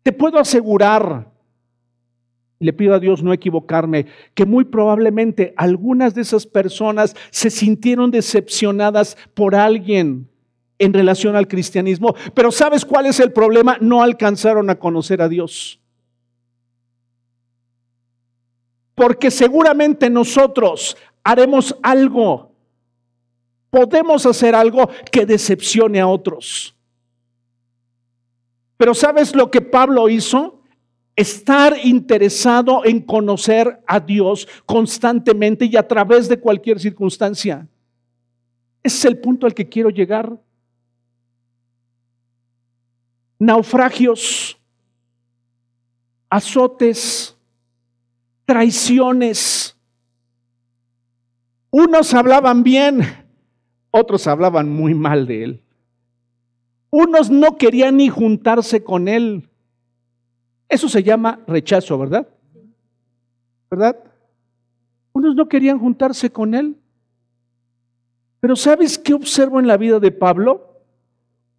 Te 0.03 0.13
puedo 0.13 0.39
asegurar, 0.39 1.31
le 2.59 2.73
pido 2.73 2.95
a 2.95 3.01
Dios 3.01 3.23
no 3.23 3.33
equivocarme, 3.33 4.07
que 4.35 4.45
muy 4.45 4.65
probablemente 4.65 5.55
algunas 5.57 6.15
de 6.15 6.23
esas 6.23 6.47
personas 6.47 7.15
se 7.31 7.51
sintieron 7.51 8.11
decepcionadas 8.11 9.17
por 9.35 9.55
alguien 9.55 10.29
en 10.79 10.93
relación 10.93 11.37
al 11.37 11.49
cristianismo. 11.49 12.15
Pero 12.35 12.51
¿sabes 12.51 12.85
cuál 12.85 13.07
es 13.07 13.21
el 13.21 13.33
problema? 13.33 13.77
No 13.81 14.03
alcanzaron 14.03 14.71
a 14.71 14.79
conocer 14.79 15.21
a 15.23 15.29
Dios. 15.29 15.81
porque 19.01 19.31
seguramente 19.31 20.11
nosotros 20.11 20.95
haremos 21.25 21.75
algo, 21.83 22.50
podemos 23.71 24.27
hacer 24.27 24.55
algo 24.55 24.91
que 25.11 25.25
decepcione 25.25 26.01
a 26.01 26.07
otros. 26.07 26.75
Pero 28.77 28.95
¿sabes 28.95 29.35
lo 29.35 29.51
que 29.51 29.61
Pablo 29.61 30.09
hizo? 30.09 30.63
Estar 31.15 31.77
interesado 31.85 32.85
en 32.85 33.01
conocer 33.01 33.83
a 33.87 34.01
Dios 34.01 34.49
constantemente 34.65 35.67
y 35.67 35.77
a 35.77 35.87
través 35.87 36.29
de 36.29 36.41
cualquier 36.41 36.81
circunstancia. 36.81 37.69
Ese 38.83 38.97
es 38.97 39.05
el 39.05 39.19
punto 39.19 39.47
al 39.47 39.55
que 39.55 39.69
quiero 39.69 39.91
llegar. 39.91 40.35
Naufragios, 43.39 44.59
azotes, 46.31 47.37
traiciones. 48.47 49.77
Unos 51.71 52.15
hablaban 52.15 52.63
bien, 52.63 53.20
otros 53.91 54.27
hablaban 54.27 54.69
muy 54.69 54.95
mal 54.95 55.27
de 55.27 55.45
él. 55.45 55.63
Unos 56.91 57.31
no 57.31 57.57
querían 57.57 57.97
ni 57.97 58.09
juntarse 58.09 58.83
con 58.83 59.09
él. 59.09 59.49
Eso 60.69 60.89
se 60.89 61.03
llama 61.03 61.41
rechazo, 61.47 61.99
¿verdad? 61.99 62.29
¿Verdad? 63.71 63.97
Unos 65.13 65.35
no 65.35 65.49
querían 65.49 65.79
juntarse 65.79 66.31
con 66.31 66.55
él. 66.55 66.77
Pero 68.41 68.57
¿sabes 68.57 68.99
qué 68.99 69.15
observo 69.15 69.61
en 69.61 69.67
la 69.67 69.77
vida 69.77 70.01
de 70.01 70.11
Pablo? 70.11 70.71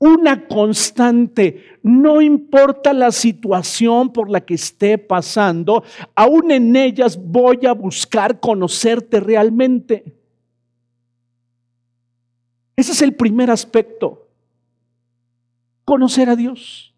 una 0.02 0.48
constante, 0.48 1.64
no 1.84 2.22
importa 2.22 2.92
la 2.92 3.12
situación 3.12 4.12
por 4.12 4.32
la 4.32 4.42
que 4.42 4.56
esté 4.56 4.98
pasando, 4.98 5.84
aún 6.16 6.50
en 6.50 6.76
ellas 6.76 7.20
voy 7.24 7.68
a 7.68 7.74
buscar 7.74 8.40
conocerte 8.40 9.20
realmente. 9.20 10.04
Ese 12.82 12.94
es 12.94 13.04
el 13.04 13.14
primer 13.14 13.52
aspecto, 13.52 14.28
conocer 15.86 16.32
a 16.32 16.36
Dios. 16.36 16.96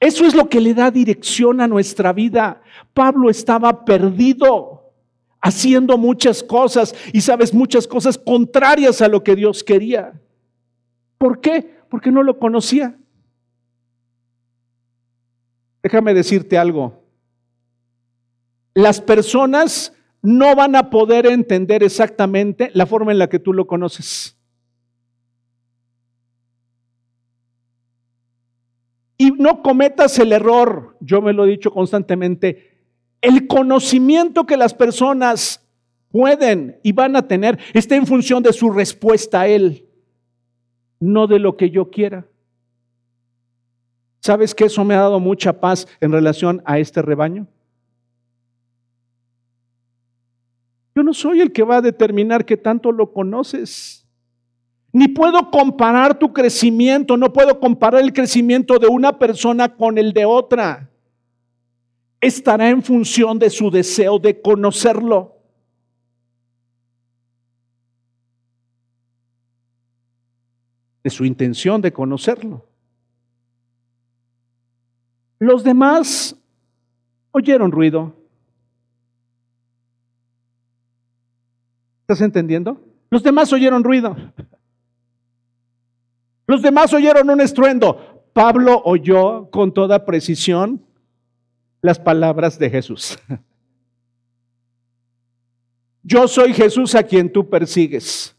Eso 0.00 0.24
es 0.24 0.34
lo 0.34 0.48
que 0.48 0.58
le 0.58 0.72
da 0.72 0.90
dirección 0.90 1.60
a 1.60 1.68
nuestra 1.68 2.14
vida. 2.14 2.62
Pablo 2.94 3.28
estaba 3.28 3.84
perdido, 3.84 4.90
haciendo 5.38 5.98
muchas 5.98 6.42
cosas 6.42 6.94
y 7.12 7.20
sabes, 7.20 7.52
muchas 7.52 7.86
cosas 7.86 8.16
contrarias 8.16 9.02
a 9.02 9.08
lo 9.08 9.22
que 9.22 9.36
Dios 9.36 9.62
quería. 9.62 10.18
¿Por 11.18 11.42
qué? 11.42 11.80
Porque 11.90 12.10
no 12.10 12.22
lo 12.22 12.38
conocía. 12.38 12.96
Déjame 15.82 16.14
decirte 16.14 16.56
algo. 16.56 17.04
Las 18.72 18.98
personas 19.02 19.92
no 20.22 20.54
van 20.54 20.76
a 20.76 20.90
poder 20.90 21.26
entender 21.26 21.82
exactamente 21.82 22.70
la 22.74 22.86
forma 22.86 23.12
en 23.12 23.18
la 23.18 23.28
que 23.28 23.38
tú 23.38 23.52
lo 23.52 23.66
conoces. 23.66 24.36
Y 29.16 29.32
no 29.32 29.62
cometas 29.62 30.18
el 30.18 30.32
error, 30.32 30.96
yo 31.00 31.20
me 31.20 31.32
lo 31.32 31.44
he 31.44 31.50
dicho 31.50 31.70
constantemente, 31.70 32.78
el 33.20 33.46
conocimiento 33.46 34.46
que 34.46 34.56
las 34.56 34.72
personas 34.72 35.66
pueden 36.10 36.78
y 36.82 36.92
van 36.92 37.16
a 37.16 37.28
tener 37.28 37.58
está 37.74 37.96
en 37.96 38.06
función 38.06 38.42
de 38.42 38.52
su 38.52 38.70
respuesta 38.70 39.42
a 39.42 39.48
Él 39.48 39.86
no 41.00 41.26
de 41.26 41.38
lo 41.38 41.56
que 41.56 41.70
yo 41.70 41.90
quiera. 41.90 42.26
¿Sabes 44.20 44.54
que 44.54 44.66
eso 44.66 44.84
me 44.84 44.94
ha 44.94 44.98
dado 44.98 45.18
mucha 45.18 45.60
paz 45.60 45.88
en 46.00 46.12
relación 46.12 46.62
a 46.66 46.78
este 46.78 47.00
rebaño? 47.00 47.46
Yo 50.94 51.02
no 51.02 51.14
soy 51.14 51.40
el 51.40 51.52
que 51.52 51.62
va 51.62 51.76
a 51.76 51.82
determinar 51.82 52.44
que 52.44 52.56
tanto 52.56 52.92
lo 52.92 53.12
conoces. 53.12 54.06
Ni 54.92 55.06
puedo 55.06 55.50
comparar 55.50 56.18
tu 56.18 56.32
crecimiento, 56.32 57.16
no 57.16 57.32
puedo 57.32 57.60
comparar 57.60 58.02
el 58.02 58.12
crecimiento 58.12 58.78
de 58.78 58.88
una 58.88 59.18
persona 59.18 59.76
con 59.76 59.98
el 59.98 60.12
de 60.12 60.24
otra. 60.24 60.90
Estará 62.20 62.68
en 62.68 62.82
función 62.82 63.38
de 63.38 63.50
su 63.50 63.70
deseo 63.70 64.18
de 64.18 64.40
conocerlo. 64.40 65.36
de 71.02 71.10
su 71.10 71.24
intención 71.24 71.80
de 71.80 71.92
conocerlo. 71.92 72.66
Los 75.38 75.64
demás 75.64 76.36
oyeron 77.32 77.72
ruido, 77.72 78.14
¿Estás 82.10 82.22
entendiendo? 82.22 82.84
Los 83.08 83.22
demás 83.22 83.52
oyeron 83.52 83.84
ruido. 83.84 84.16
Los 86.44 86.60
demás 86.60 86.92
oyeron 86.92 87.30
un 87.30 87.40
estruendo. 87.40 88.24
Pablo 88.32 88.82
oyó 88.84 89.48
con 89.52 89.72
toda 89.72 90.04
precisión 90.04 90.84
las 91.80 92.00
palabras 92.00 92.58
de 92.58 92.68
Jesús. 92.68 93.16
Yo 96.02 96.26
soy 96.26 96.52
Jesús 96.52 96.96
a 96.96 97.04
quien 97.04 97.32
tú 97.32 97.48
persigues. 97.48 98.34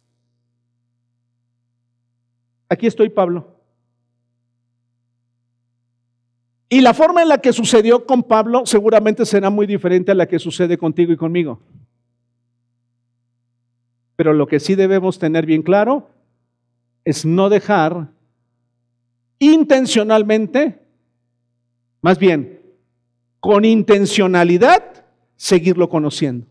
Aquí 2.68 2.88
estoy, 2.88 3.08
Pablo. 3.08 3.56
Y 6.68 6.82
la 6.82 6.94
forma 6.94 7.22
en 7.22 7.30
la 7.30 7.38
que 7.38 7.54
sucedió 7.54 8.06
con 8.06 8.24
Pablo 8.24 8.66
seguramente 8.66 9.26
será 9.26 9.50
muy 9.50 9.66
diferente 9.66 10.12
a 10.12 10.16
la 10.16 10.28
que 10.28 10.40
sucede 10.40 10.78
contigo 10.78 11.14
y 11.14 11.16
conmigo. 11.16 11.62
Pero 14.16 14.34
lo 14.34 14.47
que 14.47 14.59
sí 14.59 14.76
debemos 14.76 15.20
tener 15.20 15.45
bien 15.45 15.64
claro 15.64 16.09
es 17.03 17.26
no 17.26 17.49
dejar 17.49 18.09
intencionalmente, 19.39 20.80
más 22.01 22.20
bien, 22.20 22.62
con 23.39 23.66
intencionalidad, 23.66 25.05
seguirlo 25.36 25.89
conociendo. 25.89 26.45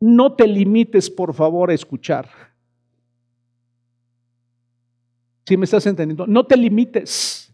No 0.00 0.32
te 0.32 0.46
limites, 0.46 1.08
por 1.08 1.32
favor, 1.34 1.70
a 1.70 1.74
escuchar. 1.74 2.28
Si 5.46 5.56
me 5.56 5.64
estás 5.64 5.86
entendiendo, 5.86 6.26
no 6.26 6.44
te 6.46 6.56
limites. 6.56 7.52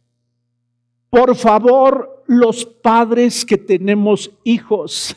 Por 1.10 1.34
favor, 1.34 2.24
los 2.26 2.64
padres 2.64 3.44
que 3.44 3.56
tenemos 3.58 4.30
hijos, 4.44 5.16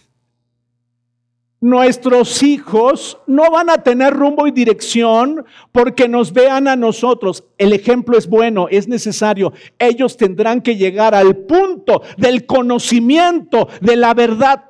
Nuestros 1.62 2.41
hijos 2.41 3.18
no 3.28 3.51
van 3.51 3.70
a 3.70 3.84
tener 3.84 4.14
rumbo 4.14 4.47
y 4.47 4.51
dirección 4.51 5.45
porque 5.74 6.07
nos 6.07 6.32
vean 6.32 6.70
a 6.70 6.78
nosotros. 6.78 7.43
El 7.57 7.74
ejemplo 7.74 8.18
es 8.18 8.30
bueno, 8.30 8.68
es 8.70 8.88
necesario. 8.88 9.51
Ellos 9.78 10.16
tendrán 10.16 10.62
que 10.62 10.78
llegar 10.78 11.14
al 11.14 11.36
punto 11.36 12.01
del 12.18 12.45
conocimiento 12.45 13.68
de 13.82 13.97
la 13.97 14.14
verdad. 14.14 14.64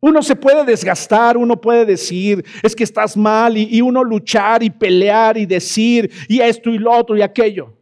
Uno 0.00 0.22
se 0.22 0.36
puede 0.36 0.64
desgastar, 0.64 1.36
uno 1.36 1.60
puede 1.60 1.84
decir, 1.84 2.42
es 2.62 2.74
que 2.74 2.84
estás 2.84 3.14
mal, 3.14 3.58
y, 3.58 3.82
uno 3.82 4.02
luchar 4.02 4.62
y 4.62 4.70
pelear 4.70 5.36
y 5.36 5.44
decir, 5.44 6.10
y 6.26 6.40
esto 6.40 6.70
y 6.70 6.78
lo 6.78 6.92
otro 6.92 7.14
y 7.18 7.20
aquello. 7.20 7.76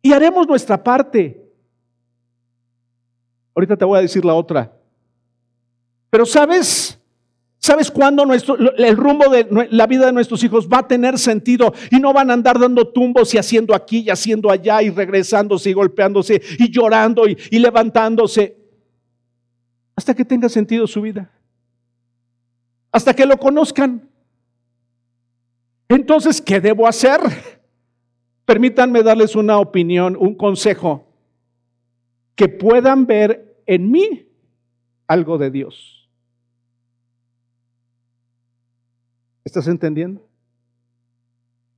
Y 0.00 0.12
haremos 0.12 0.46
nuestra 0.46 0.80
parte. 0.80 1.41
Ahorita 3.54 3.76
te 3.76 3.84
voy 3.84 3.98
a 3.98 4.02
decir 4.02 4.24
la 4.24 4.34
otra. 4.34 4.72
Pero 6.10 6.26
sabes, 6.26 6.98
¿sabes 7.58 7.90
cuándo 7.90 8.24
el 8.24 8.96
rumbo 8.96 9.28
de 9.28 9.68
la 9.70 9.86
vida 9.86 10.06
de 10.06 10.12
nuestros 10.12 10.42
hijos 10.44 10.68
va 10.68 10.78
a 10.78 10.88
tener 10.88 11.18
sentido 11.18 11.72
y 11.90 11.96
no 11.96 12.12
van 12.12 12.30
a 12.30 12.34
andar 12.34 12.58
dando 12.58 12.88
tumbos 12.88 13.32
y 13.34 13.38
haciendo 13.38 13.74
aquí 13.74 14.00
y 14.00 14.10
haciendo 14.10 14.50
allá 14.50 14.82
y 14.82 14.90
regresándose 14.90 15.70
y 15.70 15.72
golpeándose 15.72 16.42
y 16.58 16.70
llorando 16.70 17.26
y 17.26 17.58
levantándose? 17.58 18.56
Hasta 19.94 20.14
que 20.14 20.24
tenga 20.24 20.48
sentido 20.48 20.86
su 20.86 21.02
vida. 21.02 21.30
Hasta 22.90 23.14
que 23.14 23.26
lo 23.26 23.36
conozcan. 23.38 24.08
Entonces, 25.88 26.40
¿qué 26.40 26.60
debo 26.60 26.86
hacer? 26.86 27.20
Permítanme 28.44 29.02
darles 29.02 29.36
una 29.36 29.58
opinión, 29.58 30.16
un 30.18 30.34
consejo 30.34 31.11
que 32.34 32.48
puedan 32.48 33.06
ver 33.06 33.62
en 33.66 33.90
mí 33.90 34.28
algo 35.06 35.38
de 35.38 35.50
Dios. 35.50 36.08
¿Estás 39.44 39.66
entendiendo? 39.66 40.26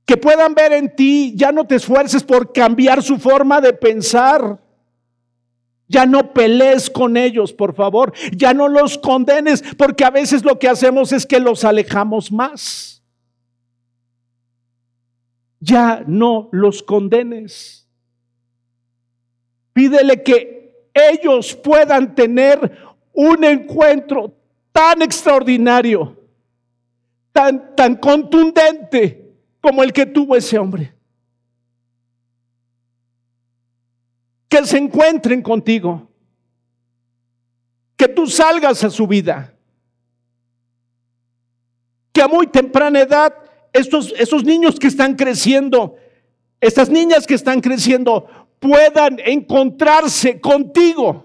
Que 0.05 0.17
puedan 0.17 0.53
ver 0.53 0.71
en 0.73 0.95
ti, 0.95 1.33
ya 1.35 1.51
no 1.51 1.65
te 1.65 1.75
esfuerces 1.75 2.23
por 2.23 2.53
cambiar 2.53 3.01
su 3.01 3.17
forma 3.17 3.59
de 3.59 3.73
pensar. 3.73 4.61
Ya 5.87 6.05
no 6.05 6.33
pelees 6.33 6.89
con 6.89 7.17
ellos, 7.17 7.53
por 7.53 7.75
favor. 7.75 8.13
Ya 8.35 8.53
no 8.53 8.67
los 8.67 8.97
condenes, 8.97 9.63
porque 9.77 10.05
a 10.05 10.09
veces 10.09 10.43
lo 10.43 10.57
que 10.57 10.67
hacemos 10.67 11.11
es 11.11 11.25
que 11.25 11.39
los 11.39 11.63
alejamos 11.63 12.31
más. 12.31 13.03
Ya 15.59 16.03
no 16.07 16.49
los 16.51 16.83
condenes. 16.83 17.84
Pídele 19.75 20.23
que 20.23 20.73
ellos 20.93 21.53
puedan 21.53 22.15
tener 22.15 22.71
un 23.11 23.43
encuentro 23.43 24.33
tan 24.71 25.01
extraordinario, 25.01 26.17
tan, 27.33 27.75
tan 27.75 27.95
contundente 27.97 29.35
como 29.59 29.83
el 29.83 29.91
que 29.91 30.05
tuvo 30.05 30.37
ese 30.37 30.57
hombre. 30.57 30.95
Que 34.47 34.65
se 34.65 34.77
encuentren 34.77 35.41
contigo. 35.41 36.09
Que 37.97 38.07
tú 38.07 38.27
salgas 38.27 38.81
a 38.85 38.89
su 38.89 39.05
vida. 39.05 39.53
Que 42.13 42.21
a 42.21 42.29
muy 42.29 42.47
temprana 42.47 43.01
edad 43.01 43.35
estos, 43.73 44.13
esos 44.17 44.45
niños 44.45 44.79
que 44.79 44.87
están 44.87 45.15
creciendo, 45.15 45.97
estas 46.61 46.89
niñas 46.89 47.27
que 47.27 47.33
están 47.33 47.59
creciendo, 47.59 48.44
puedan 48.65 49.19
encontrarse 49.23 50.41
contigo. 50.41 51.23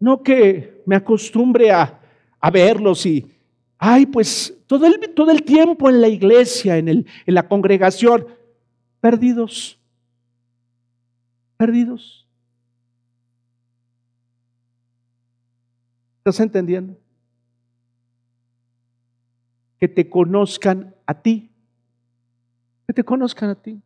No 0.00 0.22
que 0.22 0.82
me 0.86 0.96
acostumbre 0.96 1.70
a, 1.70 2.00
verlos 2.50 3.04
y, 3.04 3.30
ay, 3.76 4.06
pues 4.06 4.56
todo 4.66 4.86
el, 4.86 5.12
todo 5.14 5.30
el 5.30 5.42
tiempo 5.42 5.90
en 5.90 6.00
la 6.00 6.08
iglesia, 6.08 6.78
en, 6.78 6.88
el, 6.88 7.06
en 7.26 7.34
la 7.34 7.46
congregación, 7.46 8.26
perdidos, 9.00 9.78
perdidos. 11.58 12.26
¿Estás 16.18 16.40
entendiendo? 16.40 16.96
Que 19.78 19.88
te 19.88 20.08
conozcan 20.08 20.94
a 21.04 21.20
ti 21.20 21.47
que 22.88 22.94
te 22.94 23.04
conozcan 23.04 23.50
a 23.50 23.54
ti. 23.54 23.82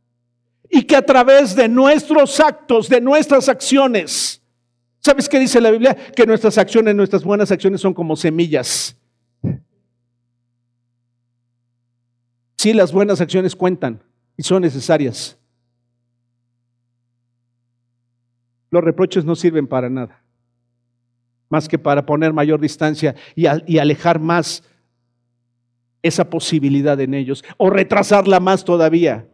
Y 0.70 0.84
que 0.84 0.94
a 0.94 1.02
través 1.02 1.56
de 1.56 1.68
nuestros 1.68 2.38
actos, 2.38 2.88
de 2.88 3.00
nuestras 3.00 3.48
acciones, 3.48 4.40
¿sabes 5.00 5.28
qué 5.28 5.40
dice 5.40 5.60
la 5.60 5.72
Biblia? 5.72 5.96
Que 6.14 6.24
nuestras 6.24 6.56
acciones, 6.56 6.94
nuestras 6.94 7.24
buenas 7.24 7.50
acciones 7.50 7.80
son 7.80 7.92
como 7.92 8.14
semillas. 8.14 8.96
Sí, 12.56 12.72
las 12.72 12.92
buenas 12.92 13.20
acciones 13.20 13.56
cuentan 13.56 14.00
y 14.36 14.44
son 14.44 14.62
necesarias. 14.62 15.36
Los 18.70 18.84
reproches 18.84 19.24
no 19.24 19.34
sirven 19.34 19.66
para 19.66 19.90
nada, 19.90 20.22
más 21.48 21.68
que 21.68 21.76
para 21.76 22.06
poner 22.06 22.32
mayor 22.32 22.60
distancia 22.60 23.16
y, 23.34 23.46
y 23.66 23.78
alejar 23.78 24.20
más 24.20 24.62
esa 26.02 26.28
posibilidad 26.28 27.00
en 27.00 27.14
ellos 27.14 27.44
o 27.56 27.70
retrasarla 27.70 28.40
más 28.40 28.64
todavía. 28.64 29.26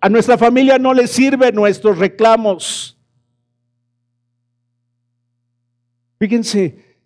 A 0.00 0.08
nuestra 0.08 0.38
familia 0.38 0.78
no 0.78 0.94
le 0.94 1.06
sirven 1.06 1.54
nuestros 1.54 1.98
reclamos. 1.98 2.98
Fíjense 6.18 6.98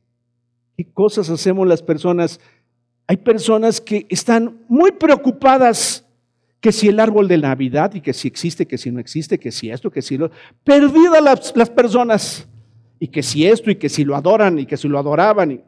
qué 0.77 0.85
cosas 0.93 1.31
hacemos 1.31 1.67
las 1.67 1.83
personas. 1.83 2.41
Hay 3.07 3.17
personas 3.17 3.81
que 3.81 4.07
están 4.09 4.59
muy 4.69 4.93
preocupadas 4.93 6.05
que 6.61 6.73
si 6.73 6.89
el 6.89 6.99
árbol 6.99 7.29
de 7.29 7.39
Navidad 7.39 7.95
y 7.95 8.01
que 8.01 8.13
si 8.13 8.29
existe, 8.29 8.67
que 8.67 8.79
si 8.79 8.91
no 8.91 9.01
existe, 9.01 9.39
que 9.39 9.53
si 9.53 9.71
esto, 9.71 9.91
que 9.91 10.03
si 10.03 10.19
lo... 10.19 10.31
Perdidas 10.65 11.23
las, 11.23 11.57
las 11.57 11.71
personas. 11.71 12.49
Y 12.99 13.09
que 13.09 13.23
si 13.23 13.47
esto 13.47 13.71
y 13.71 13.77
que 13.77 13.89
si 13.89 14.05
lo 14.05 14.17
adoran 14.17 14.59
y 14.59 14.67
que 14.67 14.77
si 14.77 14.89
lo 14.89 14.99
adoraban. 14.99 15.63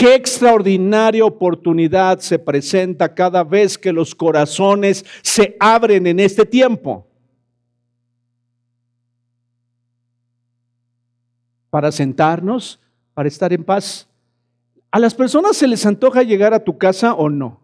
Qué 0.00 0.14
extraordinaria 0.14 1.26
oportunidad 1.26 2.20
se 2.20 2.38
presenta 2.38 3.14
cada 3.14 3.44
vez 3.44 3.76
que 3.76 3.92
los 3.92 4.14
corazones 4.14 5.04
se 5.20 5.58
abren 5.60 6.06
en 6.06 6.20
este 6.20 6.46
tiempo. 6.46 7.06
Para 11.68 11.92
sentarnos, 11.92 12.80
para 13.12 13.28
estar 13.28 13.52
en 13.52 13.62
paz. 13.62 14.08
¿A 14.90 14.98
las 14.98 15.14
personas 15.14 15.58
se 15.58 15.68
les 15.68 15.84
antoja 15.84 16.22
llegar 16.22 16.54
a 16.54 16.64
tu 16.64 16.78
casa 16.78 17.12
o 17.12 17.28
no? 17.28 17.60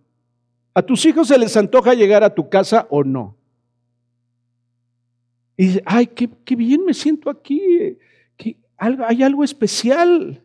¿A 0.74 0.82
tus 0.82 1.06
hijos 1.06 1.28
se 1.28 1.38
les 1.38 1.56
antoja 1.56 1.94
llegar 1.94 2.22
a 2.22 2.34
tu 2.34 2.50
casa 2.50 2.86
o 2.90 3.02
no? 3.02 3.34
Y 5.56 5.80
ay, 5.86 6.06
qué, 6.06 6.28
bien 6.54 6.84
me 6.84 6.92
siento 6.92 7.30
aquí, 7.30 7.96
que 8.36 8.58
hay 8.76 9.22
algo 9.22 9.42
especial. 9.42 10.42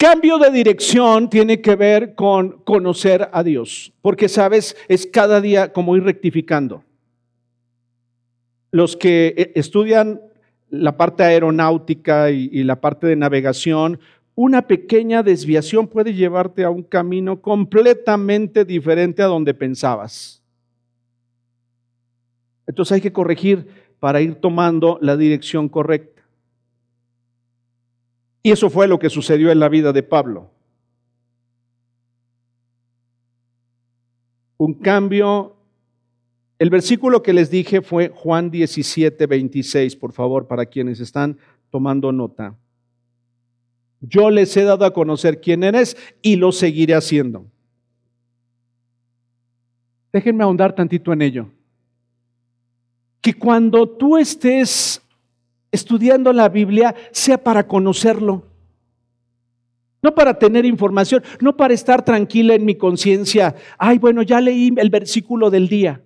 Cambio 0.00 0.38
de 0.38 0.50
dirección 0.50 1.28
tiene 1.28 1.60
que 1.60 1.76
ver 1.76 2.14
con 2.14 2.52
conocer 2.64 3.28
a 3.34 3.42
Dios, 3.44 3.92
porque 4.00 4.30
sabes, 4.30 4.74
es 4.88 5.06
cada 5.06 5.42
día 5.42 5.74
como 5.74 5.94
ir 5.94 6.04
rectificando. 6.04 6.82
Los 8.70 8.96
que 8.96 9.34
eh, 9.36 9.52
estudian 9.56 10.22
la 10.70 10.96
parte 10.96 11.22
aeronáutica 11.24 12.30
y, 12.30 12.48
y 12.50 12.64
la 12.64 12.80
parte 12.80 13.08
de 13.08 13.16
navegación, 13.16 14.00
una 14.34 14.62
pequeña 14.62 15.22
desviación 15.22 15.86
puede 15.86 16.14
llevarte 16.14 16.64
a 16.64 16.70
un 16.70 16.82
camino 16.82 17.42
completamente 17.42 18.64
diferente 18.64 19.20
a 19.20 19.26
donde 19.26 19.52
pensabas. 19.52 20.42
Entonces 22.66 22.92
hay 22.92 23.00
que 23.02 23.12
corregir 23.12 23.66
para 23.98 24.22
ir 24.22 24.36
tomando 24.36 24.98
la 25.02 25.18
dirección 25.18 25.68
correcta. 25.68 26.19
Y 28.42 28.50
eso 28.50 28.70
fue 28.70 28.88
lo 28.88 28.98
que 28.98 29.10
sucedió 29.10 29.50
en 29.50 29.58
la 29.58 29.68
vida 29.68 29.92
de 29.92 30.02
Pablo. 30.02 30.50
Un 34.56 34.74
cambio. 34.74 35.56
El 36.58 36.70
versículo 36.70 37.22
que 37.22 37.32
les 37.32 37.50
dije 37.50 37.80
fue 37.80 38.08
Juan 38.08 38.50
17, 38.50 39.26
26, 39.26 39.96
por 39.96 40.12
favor, 40.12 40.46
para 40.46 40.66
quienes 40.66 41.00
están 41.00 41.38
tomando 41.70 42.12
nota. 42.12 42.56
Yo 44.00 44.30
les 44.30 44.56
he 44.56 44.64
dado 44.64 44.84
a 44.84 44.92
conocer 44.92 45.40
quién 45.40 45.62
eres 45.62 45.96
y 46.22 46.36
lo 46.36 46.52
seguiré 46.52 46.94
haciendo. 46.94 47.46
Déjenme 50.12 50.42
ahondar 50.42 50.74
tantito 50.74 51.12
en 51.12 51.22
ello. 51.22 51.48
Que 53.20 53.34
cuando 53.34 53.88
tú 53.88 54.16
estés 54.16 55.02
estudiando 55.72 56.32
la 56.32 56.48
Biblia 56.48 56.94
sea 57.12 57.42
para 57.42 57.66
conocerlo. 57.66 58.46
No 60.02 60.14
para 60.14 60.38
tener 60.38 60.64
información, 60.64 61.22
no 61.40 61.56
para 61.56 61.74
estar 61.74 62.04
tranquila 62.04 62.54
en 62.54 62.64
mi 62.64 62.74
conciencia. 62.74 63.54
Ay, 63.76 63.98
bueno, 63.98 64.22
ya 64.22 64.40
leí 64.40 64.72
el 64.76 64.88
versículo 64.88 65.50
del 65.50 65.68
día. 65.68 66.02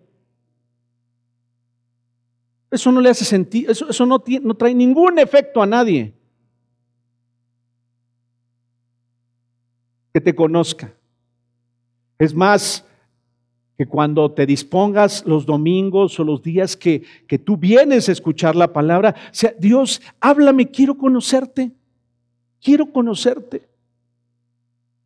Eso 2.70 2.90
no 2.90 3.00
le 3.00 3.10
hace 3.10 3.24
sentido, 3.24 3.70
eso, 3.70 4.04
no, 4.04 4.22
no 4.42 4.54
trae 4.54 4.74
ningún 4.74 5.20
efecto 5.20 5.62
a 5.62 5.66
nadie. 5.66 6.12
Que 10.12 10.20
te 10.20 10.34
conozca. 10.34 10.92
Es 12.18 12.34
más, 12.34 12.84
que 13.76 13.86
cuando 13.86 14.30
te 14.30 14.46
dispongas 14.46 15.24
los 15.26 15.46
domingos 15.46 16.18
o 16.20 16.24
los 16.24 16.42
días 16.42 16.76
que, 16.76 17.02
que 17.26 17.38
tú 17.38 17.56
vienes 17.56 18.08
a 18.08 18.12
escuchar 18.12 18.54
la 18.54 18.72
palabra, 18.72 19.14
sea, 19.32 19.52
Dios, 19.58 20.00
háblame, 20.20 20.70
quiero 20.70 20.96
conocerte, 20.96 21.72
quiero 22.62 22.86
conocerte. 22.86 23.68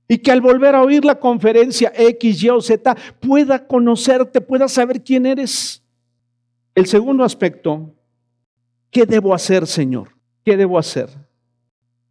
Y 0.07 0.19
que 0.19 0.31
al 0.31 0.41
volver 0.41 0.75
a 0.75 0.83
oír 0.83 1.05
la 1.05 1.19
conferencia 1.19 1.93
X, 1.95 2.43
Y 2.43 2.49
o 2.49 2.61
Z, 2.61 2.97
pueda 3.21 3.66
conocerte, 3.66 4.41
pueda 4.41 4.69
saber 4.69 5.03
quién 5.03 5.27
eres. 5.27 5.83
El 6.75 6.87
segundo 6.87 7.25
aspecto, 7.25 7.95
¿qué 8.91 9.05
debo 9.05 9.35
hacer, 9.35 9.66
Señor? 9.66 10.11
¿Qué 10.45 10.57
debo 10.57 10.79
hacer? 10.79 11.11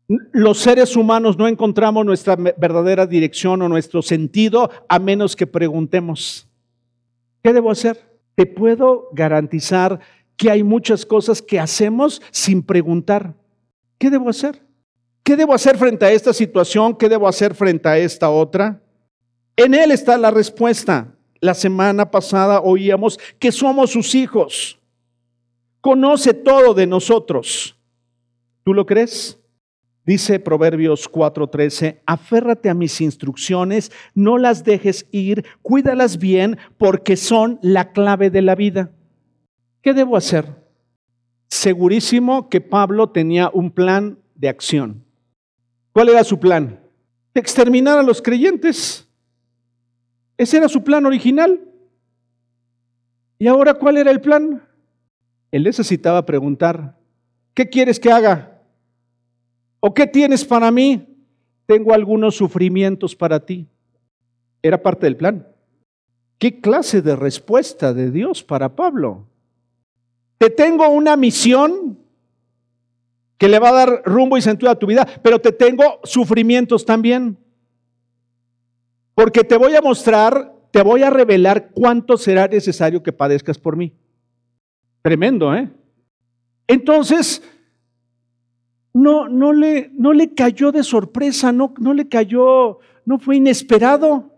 Los 0.07 0.59
seres 0.59 0.95
humanos 0.95 1.37
no 1.37 1.47
encontramos 1.47 2.05
nuestra 2.05 2.35
verdadera 2.35 3.05
dirección 3.05 3.61
o 3.61 3.69
nuestro 3.69 4.01
sentido 4.01 4.69
a 4.87 4.99
menos 4.99 5.35
que 5.35 5.47
preguntemos. 5.47 6.46
¿Qué 7.43 7.53
debo 7.53 7.71
hacer? 7.71 8.19
Te 8.35 8.45
puedo 8.45 9.09
garantizar 9.13 9.99
que 10.35 10.51
hay 10.51 10.63
muchas 10.63 11.05
cosas 11.05 11.41
que 11.41 11.59
hacemos 11.59 12.21
sin 12.31 12.61
preguntar. 12.61 13.33
¿Qué 13.97 14.09
debo 14.09 14.29
hacer? 14.29 14.63
¿Qué 15.23 15.35
debo 15.35 15.53
hacer 15.53 15.77
frente 15.77 16.05
a 16.05 16.11
esta 16.11 16.31
situación? 16.33 16.95
¿Qué 16.95 17.09
debo 17.09 17.27
hacer 17.27 17.55
frente 17.55 17.89
a 17.89 17.97
esta 17.97 18.29
otra? 18.29 18.81
En 19.55 19.73
Él 19.73 19.91
está 19.91 20.17
la 20.17 20.31
respuesta. 20.31 21.13
La 21.39 21.53
semana 21.53 22.09
pasada 22.09 22.61
oíamos 22.61 23.19
que 23.39 23.51
somos 23.51 23.91
sus 23.91 24.15
hijos. 24.15 24.79
Conoce 25.81 26.33
todo 26.33 26.73
de 26.73 26.87
nosotros. 26.87 27.75
¿Tú 28.63 28.73
lo 28.73 28.85
crees? 28.85 29.39
Dice 30.07 30.39
Proverbios 30.39 31.11
4:13, 31.11 32.01
aférrate 32.05 32.69
a 32.69 32.73
mis 32.73 33.01
instrucciones, 33.01 33.91
no 34.15 34.37
las 34.37 34.63
dejes 34.63 35.05
ir, 35.11 35.45
cuídalas 35.61 36.17
bien 36.17 36.57
porque 36.77 37.17
son 37.17 37.59
la 37.61 37.91
clave 37.91 38.29
de 38.29 38.41
la 38.41 38.55
vida. 38.55 38.89
¿Qué 39.81 39.93
debo 39.93 40.15
hacer? 40.15 40.63
Segurísimo 41.49 42.47
que 42.47 42.61
Pablo 42.61 43.09
tenía 43.09 43.51
un 43.53 43.69
plan 43.69 44.17
de 44.33 44.47
acción. 44.47 45.03
¿Cuál 45.91 46.07
era 46.07 46.23
su 46.23 46.39
plan? 46.39 46.79
Exterminar 47.33 47.99
a 47.99 48.03
los 48.03 48.21
creyentes. 48.21 49.09
Ese 50.37 50.55
era 50.55 50.69
su 50.69 50.85
plan 50.85 51.05
original. 51.05 51.59
¿Y 53.39 53.47
ahora 53.47 53.73
cuál 53.73 53.97
era 53.97 54.11
el 54.11 54.21
plan? 54.21 54.63
Él 55.51 55.63
necesitaba 55.63 56.25
preguntar, 56.25 56.97
¿qué 57.53 57.67
quieres 57.67 57.99
que 57.99 58.09
haga? 58.09 58.56
¿O 59.79 59.93
qué 59.93 60.07
tienes 60.07 60.43
para 60.43 60.71
mí? 60.71 61.07
Tengo 61.65 61.93
algunos 61.93 62.35
sufrimientos 62.35 63.15
para 63.15 63.45
ti. 63.45 63.67
Era 64.61 64.81
parte 64.81 65.05
del 65.05 65.17
plan. 65.17 65.47
¿Qué 66.37 66.59
clase 66.61 67.01
de 67.01 67.15
respuesta 67.15 67.93
de 67.93 68.11
Dios 68.11 68.43
para 68.43 68.75
Pablo? 68.75 69.27
Te 70.37 70.49
tengo 70.49 70.87
una 70.89 71.15
misión 71.15 71.97
que 73.37 73.47
le 73.47 73.59
va 73.59 73.69
a 73.69 73.73
dar 73.73 74.01
rumbo 74.05 74.37
y 74.37 74.41
sentido 74.41 74.71
a 74.71 74.79
tu 74.79 74.87
vida, 74.87 75.07
pero 75.21 75.39
te 75.39 75.51
tengo 75.51 75.99
sufrimientos 76.03 76.85
también. 76.85 77.37
Porque 79.13 79.43
te 79.43 79.57
voy 79.57 79.75
a 79.75 79.81
mostrar, 79.81 80.53
te 80.71 80.81
voy 80.81 81.03
a 81.03 81.09
revelar 81.09 81.71
cuánto 81.71 82.17
será 82.17 82.47
necesario 82.47 83.01
que 83.01 83.13
padezcas 83.13 83.57
por 83.57 83.75
mí. 83.75 83.93
Tremendo, 85.01 85.55
¿eh? 85.55 85.69
Entonces, 86.67 87.41
no, 88.97 89.29
no, 89.29 89.53
le, 89.53 89.91
no 89.93 90.11
le 90.11 90.33
cayó 90.33 90.71
de 90.71 90.83
sorpresa, 90.83 91.51
no, 91.51 91.71
no 91.79 91.93
le 91.93 92.07
cayó, 92.07 92.79
no 93.05 93.19
fue 93.19 93.35
inesperado. 93.35 94.31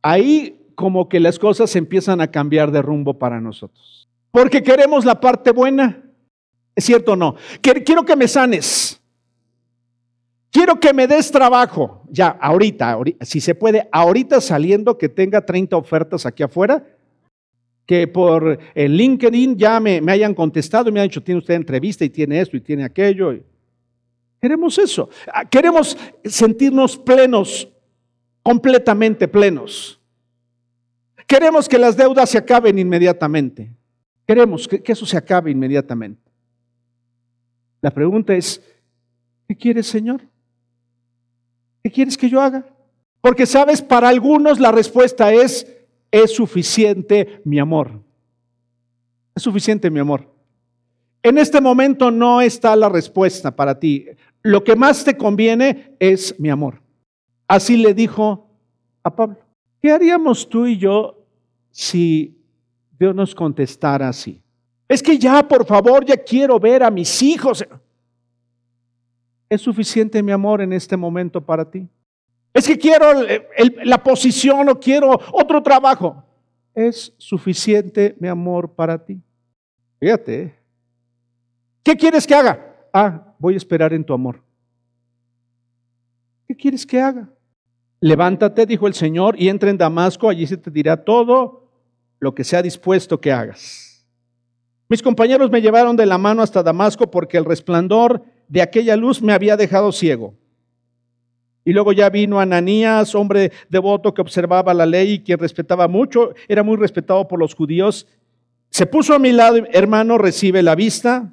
Ahí 0.00 0.58
como 0.74 1.10
que 1.10 1.20
las 1.20 1.38
cosas 1.38 1.76
empiezan 1.76 2.22
a 2.22 2.30
cambiar 2.30 2.72
de 2.72 2.80
rumbo 2.80 3.18
para 3.18 3.38
nosotros. 3.38 4.08
Porque 4.30 4.62
queremos 4.62 5.04
la 5.04 5.20
parte 5.20 5.52
buena. 5.52 6.02
¿Es 6.74 6.84
cierto 6.84 7.12
o 7.12 7.16
no? 7.16 7.36
Quiero 7.60 8.02
que 8.02 8.16
me 8.16 8.26
sanes. 8.26 8.98
Quiero 10.50 10.80
que 10.80 10.94
me 10.94 11.06
des 11.06 11.30
trabajo. 11.30 12.02
Ya, 12.08 12.28
ahorita, 12.28 12.98
si 13.20 13.42
se 13.42 13.54
puede, 13.54 13.90
ahorita 13.92 14.40
saliendo 14.40 14.96
que 14.96 15.10
tenga 15.10 15.44
30 15.44 15.76
ofertas 15.76 16.24
aquí 16.24 16.42
afuera, 16.42 16.82
que 17.84 18.08
por 18.08 18.58
el 18.74 18.96
LinkedIn 18.96 19.58
ya 19.58 19.80
me, 19.80 20.00
me 20.00 20.12
hayan 20.12 20.32
contestado 20.32 20.88
y 20.88 20.92
me 20.92 21.00
han 21.00 21.08
dicho, 21.08 21.22
tiene 21.22 21.40
usted 21.40 21.52
entrevista 21.52 22.06
y 22.06 22.10
tiene 22.10 22.40
esto 22.40 22.56
y 22.56 22.62
tiene 22.62 22.84
aquello. 22.84 23.34
Queremos 24.42 24.76
eso. 24.76 25.08
Ah, 25.32 25.44
queremos 25.44 25.96
sentirnos 26.24 26.98
plenos, 26.98 27.68
completamente 28.42 29.28
plenos. 29.28 30.00
Queremos 31.28 31.68
que 31.68 31.78
las 31.78 31.96
deudas 31.96 32.28
se 32.28 32.38
acaben 32.38 32.76
inmediatamente. 32.76 33.72
Queremos 34.26 34.66
que, 34.66 34.82
eso 34.84 35.06
se 35.06 35.16
acabe 35.16 35.52
inmediatamente. 35.52 36.20
La 37.80 37.92
pregunta 37.92 38.34
es, 38.34 38.60
¿qué 39.46 39.56
quieres, 39.56 39.86
Señor? 39.86 40.20
¿Qué 41.84 41.92
quieres 41.92 42.18
que 42.18 42.28
yo 42.28 42.40
haga? 42.40 42.66
Porque 43.20 43.46
sabes, 43.46 43.80
para 43.80 44.08
algunos 44.08 44.58
la 44.58 44.72
respuesta 44.72 45.32
es, 45.32 45.68
es 46.10 46.34
suficiente 46.34 47.40
mi 47.44 47.60
amor. 47.60 48.02
Es 49.36 49.44
suficiente 49.44 49.88
mi 49.88 50.00
amor. 50.00 50.32
En 51.22 51.38
este 51.38 51.60
momento 51.60 52.10
no 52.10 52.40
está 52.40 52.74
la 52.74 52.88
respuesta 52.88 53.54
para 53.54 53.78
ti 53.78 54.06
lo 54.42 54.64
que 54.64 54.76
más 54.76 55.04
te 55.04 55.16
conviene 55.16 55.96
es 55.98 56.38
mi 56.38 56.50
amor. 56.50 56.82
Así 57.46 57.76
le 57.76 57.94
dijo 57.94 58.48
a 59.02 59.14
Pablo. 59.14 59.38
¿Qué 59.80 59.90
haríamos 59.90 60.48
tú 60.48 60.66
y 60.66 60.78
yo 60.78 61.24
si 61.70 62.38
Dios 62.98 63.14
nos 63.14 63.34
contestara 63.34 64.08
así? 64.08 64.40
Es 64.88 65.02
que 65.02 65.18
ya, 65.18 65.46
por 65.46 65.64
favor, 65.64 66.04
ya 66.04 66.16
quiero 66.16 66.58
ver 66.58 66.82
a 66.82 66.90
mis 66.90 67.22
hijos. 67.22 67.64
¿Es 69.48 69.60
suficiente 69.60 70.22
mi 70.22 70.32
amor 70.32 70.60
en 70.60 70.72
este 70.72 70.96
momento 70.96 71.40
para 71.40 71.68
ti? 71.70 71.88
Es 72.54 72.66
que 72.66 72.78
quiero 72.78 73.06
la 73.84 74.02
posición 74.02 74.68
o 74.68 74.78
quiero 74.78 75.18
otro 75.32 75.62
trabajo. 75.62 76.22
¿Es 76.74 77.12
suficiente 77.18 78.14
mi 78.18 78.28
amor 78.28 78.72
para 78.74 79.02
ti? 79.02 79.20
Fíjate. 80.00 80.42
¿eh? 80.42 80.54
¿Qué 81.82 81.96
quieres 81.96 82.26
que 82.26 82.34
haga? 82.34 82.71
Ah, 82.92 83.34
voy 83.38 83.54
a 83.54 83.56
esperar 83.56 83.92
en 83.92 84.04
tu 84.04 84.12
amor. 84.12 84.42
¿Qué 86.46 86.54
quieres 86.54 86.84
que 86.84 87.00
haga? 87.00 87.28
Levántate, 88.00 88.66
dijo 88.66 88.86
el 88.86 88.94
Señor, 88.94 89.36
y 89.38 89.48
entra 89.48 89.70
en 89.70 89.78
Damasco, 89.78 90.28
allí 90.28 90.46
se 90.46 90.56
te 90.56 90.70
dirá 90.70 91.04
todo 91.04 91.68
lo 92.18 92.34
que 92.34 92.44
sea 92.44 92.62
dispuesto 92.62 93.20
que 93.20 93.32
hagas. 93.32 94.04
Mis 94.88 95.02
compañeros 95.02 95.50
me 95.50 95.62
llevaron 95.62 95.96
de 95.96 96.04
la 96.04 96.18
mano 96.18 96.42
hasta 96.42 96.62
Damasco 96.62 97.10
porque 97.10 97.38
el 97.38 97.44
resplandor 97.44 98.24
de 98.48 98.60
aquella 98.60 98.96
luz 98.96 99.22
me 99.22 99.32
había 99.32 99.56
dejado 99.56 99.90
ciego. 99.90 100.34
Y 101.64 101.72
luego 101.72 101.92
ya 101.92 102.10
vino 102.10 102.40
Ananías, 102.40 103.14
hombre 103.14 103.52
devoto 103.68 104.12
que 104.12 104.20
observaba 104.20 104.74
la 104.74 104.84
ley 104.84 105.12
y 105.12 105.18
quien 105.20 105.38
respetaba 105.38 105.88
mucho, 105.88 106.34
era 106.48 106.62
muy 106.62 106.76
respetado 106.76 107.26
por 107.26 107.38
los 107.38 107.54
judíos. 107.54 108.06
Se 108.68 108.84
puso 108.84 109.14
a 109.14 109.18
mi 109.18 109.32
lado, 109.32 109.58
hermano, 109.72 110.18
recibe 110.18 110.62
la 110.62 110.74
vista. 110.74 111.32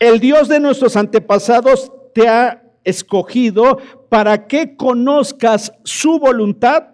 El 0.00 0.18
Dios 0.18 0.48
de 0.48 0.58
nuestros 0.58 0.96
antepasados 0.96 1.92
te 2.14 2.26
ha 2.26 2.64
escogido 2.84 3.78
para 4.08 4.46
que 4.48 4.74
conozcas 4.74 5.74
su 5.84 6.18
voluntad 6.18 6.88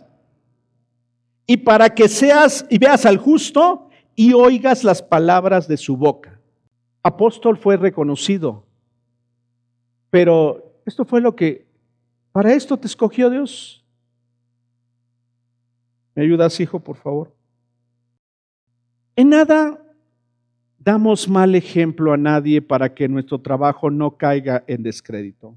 y 1.46 1.58
para 1.58 1.94
que 1.94 2.08
seas 2.08 2.66
y 2.68 2.78
veas 2.78 3.06
al 3.06 3.18
justo 3.18 3.88
y 4.16 4.32
oigas 4.32 4.82
las 4.82 5.02
palabras 5.02 5.68
de 5.68 5.76
su 5.76 5.96
boca. 5.96 6.40
Apóstol 7.04 7.56
fue 7.56 7.76
reconocido, 7.76 8.66
pero 10.10 10.80
esto 10.84 11.04
fue 11.04 11.20
lo 11.20 11.36
que, 11.36 11.68
para 12.32 12.54
esto 12.54 12.76
te 12.76 12.88
escogió 12.88 13.30
Dios. 13.30 13.84
¿Me 16.16 16.24
ayudas, 16.24 16.58
hijo, 16.58 16.80
por 16.80 16.96
favor? 16.96 17.32
En 19.14 19.28
nada 19.28 19.85
damos 20.86 21.28
mal 21.28 21.56
ejemplo 21.56 22.12
a 22.12 22.16
nadie 22.16 22.62
para 22.62 22.94
que 22.94 23.08
nuestro 23.08 23.40
trabajo 23.40 23.90
no 23.90 24.16
caiga 24.16 24.62
en 24.68 24.84
descrédito. 24.84 25.56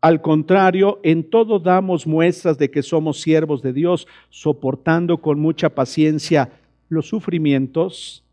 Al 0.00 0.22
contrario, 0.22 1.00
en 1.02 1.28
todo 1.28 1.58
damos 1.58 2.06
muestras 2.06 2.56
de 2.56 2.70
que 2.70 2.84
somos 2.84 3.20
siervos 3.20 3.62
de 3.62 3.72
Dios, 3.72 4.06
soportando 4.30 5.20
con 5.20 5.40
mucha 5.40 5.70
paciencia 5.70 6.52
los 6.88 7.08
sufrimientos, 7.08 8.24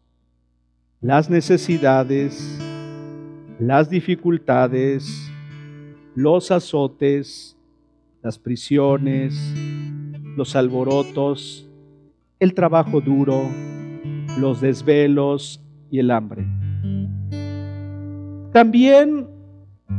las 1.01 1.27
necesidades, 1.27 2.59
las 3.59 3.89
dificultades, 3.89 5.31
los 6.13 6.51
azotes, 6.51 7.57
las 8.21 8.37
prisiones, 8.37 9.55
los 10.37 10.55
alborotos, 10.55 11.67
el 12.39 12.53
trabajo 12.53 13.01
duro, 13.01 13.41
los 14.37 14.61
desvelos 14.61 15.63
y 15.89 15.99
el 15.99 16.11
hambre. 16.11 16.45
También 18.51 19.27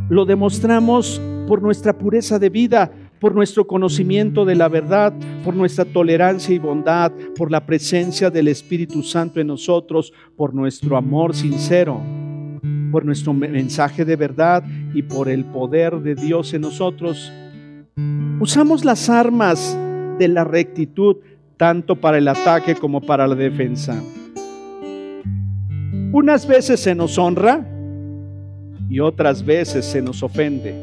lo 0.09 0.24
demostramos 0.24 1.20
por 1.47 1.62
nuestra 1.62 1.97
pureza 1.97 2.38
de 2.38 2.51
vida, 2.51 2.91
por 3.20 3.34
nuestro 3.34 3.66
conocimiento 3.66 4.45
de 4.45 4.55
la 4.55 4.68
verdad, 4.68 5.12
por 5.45 5.55
nuestra 5.55 5.84
tolerancia 5.84 6.55
y 6.55 6.59
bondad, 6.59 7.12
por 7.36 7.51
la 7.51 7.64
presencia 7.64 8.30
del 8.30 8.49
Espíritu 8.49 9.03
Santo 9.03 9.41
en 9.41 9.49
nosotros, 9.49 10.12
por 10.36 10.55
nuestro 10.55 10.97
amor 10.97 11.34
sincero, 11.34 12.01
por 12.91 13.05
nuestro 13.05 13.32
mensaje 13.34 14.05
de 14.05 14.16
verdad 14.16 14.64
y 14.95 15.03
por 15.03 15.28
el 15.28 15.45
poder 15.45 16.01
de 16.01 16.14
Dios 16.14 16.55
en 16.55 16.62
nosotros. 16.62 17.32
Usamos 18.41 18.84
las 18.84 19.11
armas 19.11 19.78
de 20.18 20.28
la 20.28 20.45
rectitud 20.45 21.16
tanto 21.57 21.97
para 21.97 22.18
el 22.18 22.26
ataque 22.26 22.74
como 22.74 23.01
para 23.01 23.26
la 23.28 23.34
defensa. 23.34 24.03
Unas 26.13 26.45
veces 26.45 26.81
se 26.81 26.95
nos 26.95 27.17
honra 27.19 27.65
y 28.89 28.99
otras 28.99 29.45
veces 29.45 29.85
se 29.85 30.03
nos 30.03 30.25
ofende. 30.25 30.75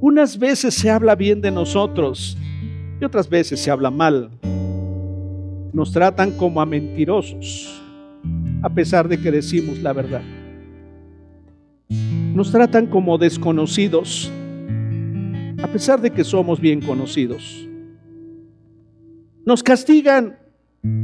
Unas 0.00 0.38
veces 0.38 0.72
se 0.72 0.88
habla 0.88 1.14
bien 1.14 1.42
de 1.42 1.50
nosotros 1.50 2.38
y 2.98 3.04
otras 3.04 3.28
veces 3.28 3.60
se 3.60 3.70
habla 3.70 3.90
mal. 3.90 4.30
Nos 5.74 5.92
tratan 5.92 6.30
como 6.32 6.62
a 6.62 6.66
mentirosos, 6.66 7.82
a 8.62 8.70
pesar 8.70 9.06
de 9.06 9.20
que 9.20 9.30
decimos 9.30 9.78
la 9.80 9.92
verdad. 9.92 10.22
Nos 12.34 12.50
tratan 12.50 12.86
como 12.86 13.18
desconocidos, 13.18 14.32
a 15.62 15.66
pesar 15.68 16.00
de 16.00 16.10
que 16.10 16.24
somos 16.24 16.58
bien 16.58 16.80
conocidos. 16.80 17.68
Nos 19.44 19.62
castigan, 19.62 20.38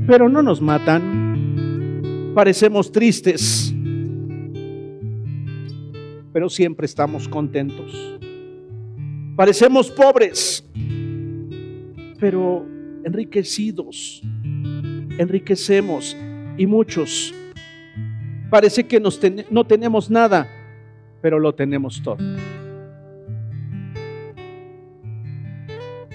pero 0.06 0.30
no 0.30 0.42
nos 0.42 0.62
matan. 0.62 1.27
Parecemos 2.38 2.92
tristes, 2.92 3.74
pero 6.32 6.48
siempre 6.48 6.86
estamos 6.86 7.26
contentos. 7.26 8.16
Parecemos 9.34 9.90
pobres, 9.90 10.64
pero 12.20 12.64
enriquecidos. 13.04 14.22
Enriquecemos 15.18 16.16
y 16.56 16.64
muchos. 16.68 17.34
Parece 18.50 18.86
que 18.86 19.00
no 19.00 19.66
tenemos 19.66 20.08
nada, 20.08 20.48
pero 21.20 21.40
lo 21.40 21.52
tenemos 21.56 22.00
todo. 22.00 22.18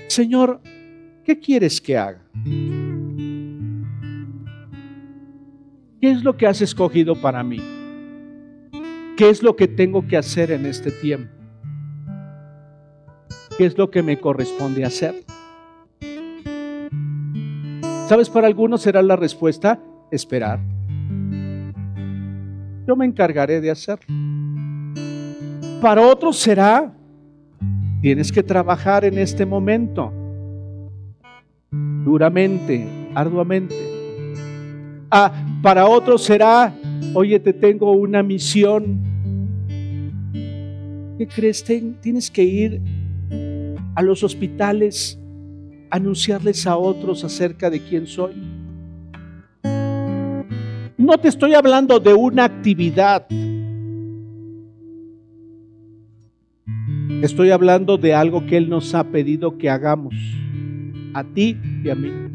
Señor, 0.08 0.62
¿qué 1.26 1.38
quieres 1.38 1.82
que 1.82 1.98
haga? 1.98 2.24
¿Qué 6.04 6.12
es 6.12 6.22
lo 6.26 6.36
que 6.36 6.48
has 6.48 6.62
escogido 6.62 7.16
para 7.16 7.46
mí? 7.46 7.62
¿Qué 9.16 9.30
es 9.30 9.42
lo 9.42 9.56
que 9.56 9.70
tengo 9.70 10.06
que 10.06 10.18
hacer 10.18 10.52
en 10.52 10.66
este 10.66 10.92
tiempo? 10.92 11.32
¿Qué 13.58 13.66
es 13.66 13.78
lo 13.78 13.90
que 13.90 14.04
me 14.04 14.20
corresponde 14.20 14.84
hacer? 14.84 15.24
¿Sabes? 18.10 18.30
Para 18.30 18.48
algunos 18.48 18.82
será 18.82 19.02
la 19.02 19.16
respuesta 19.16 19.80
esperar. 20.12 20.60
Yo 22.86 22.98
me 22.98 23.06
encargaré 23.06 23.62
de 23.62 23.72
hacerlo. 23.72 24.14
Para 25.82 26.02
otros 26.02 26.38
será, 26.38 26.94
tienes 28.02 28.30
que 28.30 28.44
trabajar 28.44 29.06
en 29.06 29.18
este 29.18 29.46
momento, 29.46 30.12
duramente, 31.72 32.86
arduamente. 33.16 33.93
Ah, 35.16 35.32
para 35.62 35.88
otros 35.88 36.24
será, 36.24 36.74
oye, 37.14 37.40
te 37.40 37.54
tengo 37.54 37.92
una 37.92 38.24
misión. 38.24 39.00
¿Qué 41.20 41.28
crees? 41.28 41.64
Tienes 41.64 42.32
que 42.32 42.44
ir 42.44 42.82
a 43.94 44.02
los 44.02 44.24
hospitales, 44.24 45.20
anunciarles 45.92 46.66
a 46.66 46.78
otros 46.78 47.24
acerca 47.24 47.70
de 47.70 47.80
quién 47.80 48.08
soy. 48.08 48.34
No 50.98 51.16
te 51.20 51.28
estoy 51.28 51.54
hablando 51.54 52.00
de 52.00 52.16
una 52.16 52.46
actividad. 52.46 53.28
Estoy 57.22 57.52
hablando 57.52 58.00
de 58.00 58.16
algo 58.16 58.48
que 58.48 58.58
Él 58.58 58.68
nos 58.68 58.96
ha 58.96 59.04
pedido 59.04 59.60
que 59.60 59.70
hagamos, 59.70 60.16
a 61.14 61.24
ti 61.24 61.56
y 61.84 61.90
a 61.92 61.94
mí. 61.94 62.33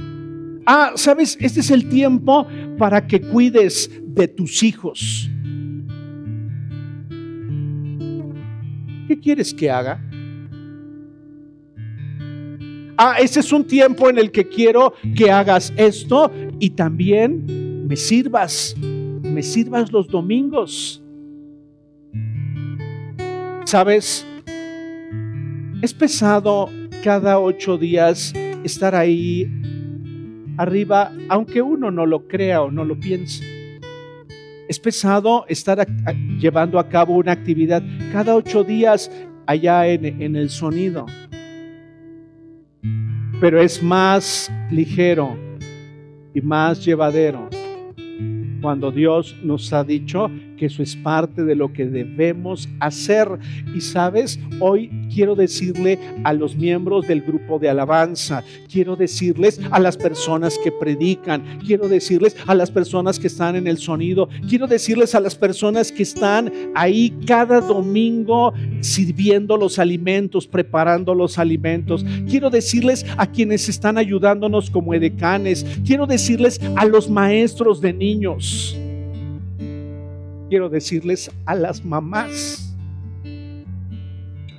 Ah, 0.70 0.92
sabes, 0.96 1.38
este 1.40 1.60
es 1.60 1.70
el 1.70 1.88
tiempo 1.88 2.46
para 2.76 3.06
que 3.06 3.22
cuides 3.22 3.90
de 4.02 4.28
tus 4.28 4.62
hijos. 4.62 5.30
¿Qué 9.08 9.18
quieres 9.18 9.54
que 9.54 9.70
haga? 9.70 9.98
ah, 12.98 13.16
ese 13.18 13.40
es 13.40 13.50
un 13.52 13.64
tiempo 13.64 14.10
en 14.10 14.18
el 14.18 14.30
que 14.30 14.46
quiero 14.46 14.92
que 15.16 15.30
hagas 15.30 15.72
esto 15.76 16.30
y 16.58 16.70
también 16.70 17.86
me 17.86 17.96
sirvas, 17.96 18.74
me 18.76 19.42
sirvas 19.42 19.90
los 19.90 20.08
domingos. 20.08 21.02
¿Sabes? 23.64 24.26
Es 25.80 25.94
pesado 25.94 26.68
cada 27.02 27.38
ocho 27.38 27.78
días 27.78 28.34
estar 28.64 28.94
ahí 28.94 29.48
arriba, 30.58 31.10
aunque 31.28 31.62
uno 31.62 31.90
no 31.90 32.04
lo 32.04 32.28
crea 32.28 32.62
o 32.62 32.70
no 32.70 32.84
lo 32.84 32.98
piense. 32.98 33.78
Es 34.68 34.78
pesado 34.78 35.46
estar 35.48 35.86
llevando 36.38 36.78
a 36.78 36.88
cabo 36.88 37.14
una 37.14 37.32
actividad 37.32 37.82
cada 38.12 38.36
ocho 38.36 38.64
días 38.64 39.10
allá 39.46 39.86
en 39.86 40.36
el 40.36 40.50
sonido 40.50 41.06
pero 43.40 43.60
es 43.62 43.82
más 43.82 44.50
ligero 44.70 45.36
y 46.34 46.40
más 46.40 46.84
llevadero 46.84 47.48
cuando 48.60 48.90
Dios 48.90 49.36
nos 49.44 49.72
ha 49.72 49.84
dicho 49.84 50.28
que 50.58 50.66
eso 50.66 50.82
es 50.82 50.96
parte 50.96 51.44
de 51.44 51.54
lo 51.54 51.72
que 51.72 51.86
debemos 51.86 52.68
hacer. 52.80 53.28
Y 53.74 53.80
sabes, 53.80 54.38
hoy 54.60 54.90
quiero 55.12 55.34
decirle 55.34 55.98
a 56.24 56.32
los 56.34 56.56
miembros 56.56 57.06
del 57.06 57.22
grupo 57.22 57.58
de 57.58 57.70
alabanza, 57.70 58.44
quiero 58.70 58.96
decirles 58.96 59.60
a 59.70 59.78
las 59.78 59.96
personas 59.96 60.58
que 60.62 60.72
predican, 60.72 61.42
quiero 61.66 61.88
decirles 61.88 62.36
a 62.46 62.54
las 62.54 62.70
personas 62.70 63.18
que 63.18 63.28
están 63.28 63.56
en 63.56 63.66
el 63.66 63.78
sonido, 63.78 64.28
quiero 64.48 64.66
decirles 64.66 65.14
a 65.14 65.20
las 65.20 65.34
personas 65.34 65.92
que 65.92 66.02
están 66.02 66.52
ahí 66.74 67.16
cada 67.26 67.60
domingo 67.60 68.52
sirviendo 68.80 69.56
los 69.56 69.78
alimentos, 69.78 70.46
preparando 70.46 71.14
los 71.14 71.38
alimentos. 71.38 72.04
Quiero 72.28 72.50
decirles 72.50 73.06
a 73.16 73.26
quienes 73.26 73.68
están 73.68 73.96
ayudándonos 73.96 74.70
como 74.70 74.92
edecanes, 74.92 75.64
quiero 75.86 76.06
decirles 76.06 76.60
a 76.76 76.84
los 76.84 77.08
maestros 77.08 77.80
de 77.80 77.92
niños 77.92 78.76
quiero 80.48 80.68
decirles 80.68 81.30
a 81.46 81.54
las 81.54 81.84
mamás, 81.84 82.76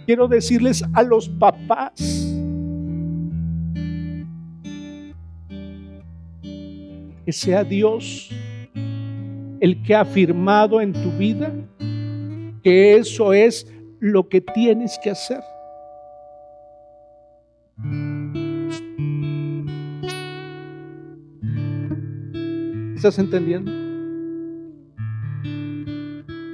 quiero 0.05 0.27
decirles 0.27 0.83
a 0.93 1.03
los 1.03 1.29
papás, 1.29 1.93
que 7.25 7.31
sea 7.31 7.63
Dios 7.63 8.29
el 9.59 9.81
que 9.83 9.93
ha 9.93 10.01
afirmado 10.01 10.81
en 10.81 10.93
tu 10.93 11.11
vida 11.17 11.51
que 12.63 12.95
eso 12.95 13.33
es 13.33 13.67
lo 13.99 14.27
que 14.29 14.41
tienes 14.41 14.99
que 15.03 15.11
hacer. 15.11 15.41
¿Estás 22.95 23.17
entendiendo? 23.17 23.88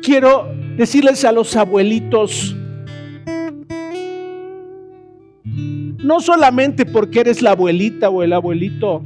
Quiero 0.06 0.54
decirles 0.78 1.26
a 1.26 1.32
los 1.32 1.56
abuelitos, 1.56 2.56
no 5.44 6.20
solamente 6.20 6.86
porque 6.86 7.22
eres 7.22 7.42
la 7.42 7.52
abuelita 7.52 8.12
o 8.12 8.22
el 8.22 8.34
abuelito, 8.34 9.04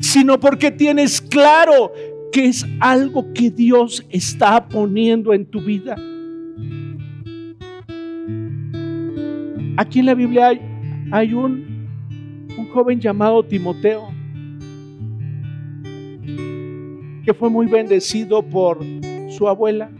sino 0.00 0.40
porque 0.40 0.70
tienes 0.70 1.20
claro 1.20 1.92
que 2.32 2.46
es 2.46 2.66
algo 2.80 3.34
que 3.34 3.50
Dios 3.50 4.02
está 4.08 4.66
poniendo 4.66 5.34
en 5.34 5.44
tu 5.44 5.60
vida. 5.60 5.94
Aquí 9.76 9.98
en 9.98 10.06
la 10.06 10.14
Biblia 10.14 10.58
hay, 11.12 11.34
un 11.34 11.86
joven 12.72 12.98
llamado 12.98 13.42
Timoteo 13.42 14.08
que 17.26 17.34
fue 17.34 17.50
muy 17.50 17.66
bendecido 17.66 18.42
por 18.42 18.78
su 19.28 19.46
abuela. 19.46 19.90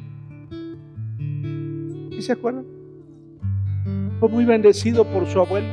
¿Y 2.19 2.23
se 2.23 2.33
acuerdan? 2.33 2.67
Fue 4.19 4.29
muy 4.29 4.45
bendecido 4.45 5.05
por 5.05 5.25
su 5.29 5.39
abuela. 5.39 5.73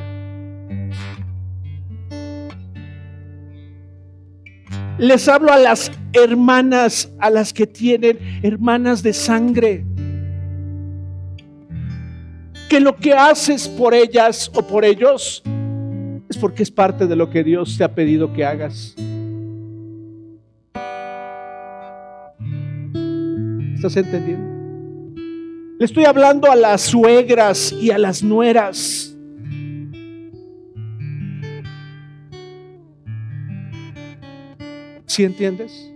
Les 5.00 5.28
hablo 5.28 5.52
a 5.52 5.58
las 5.58 5.91
hermanas, 6.14 7.12
a 7.20 7.32
las 7.32 7.52
que 7.52 7.66
tienen 7.66 8.20
hermanas 8.43 9.02
de 9.02 9.14
sangre. 9.14 9.84
Que 12.70 12.80
lo 12.80 12.96
que 12.96 13.14
haces 13.14 13.68
por 13.68 13.96
ellas 13.96 14.52
o 14.54 14.62
por 14.62 14.86
ellos 14.86 15.41
es 16.30 16.38
porque 16.38 16.62
es 16.62 16.70
parte 16.70 17.08
de 17.08 17.16
lo 17.16 17.32
que 17.32 17.43
Dios 17.43 17.76
te 17.76 17.84
ha 17.84 17.96
pedido 17.96 18.32
que 18.32 18.46
hagas. 18.46 18.93
¿Estás 23.74 23.98
entendiendo? 23.98 24.55
Le 25.78 25.84
estoy 25.84 26.05
hablando 26.05 26.49
a 26.49 26.55
las 26.55 26.84
suegras 26.84 27.73
y 27.73 27.91
a 27.91 27.97
las 27.97 28.23
nueras. 28.23 29.13
¿Sí 35.05 35.23
entiendes? 35.26 35.91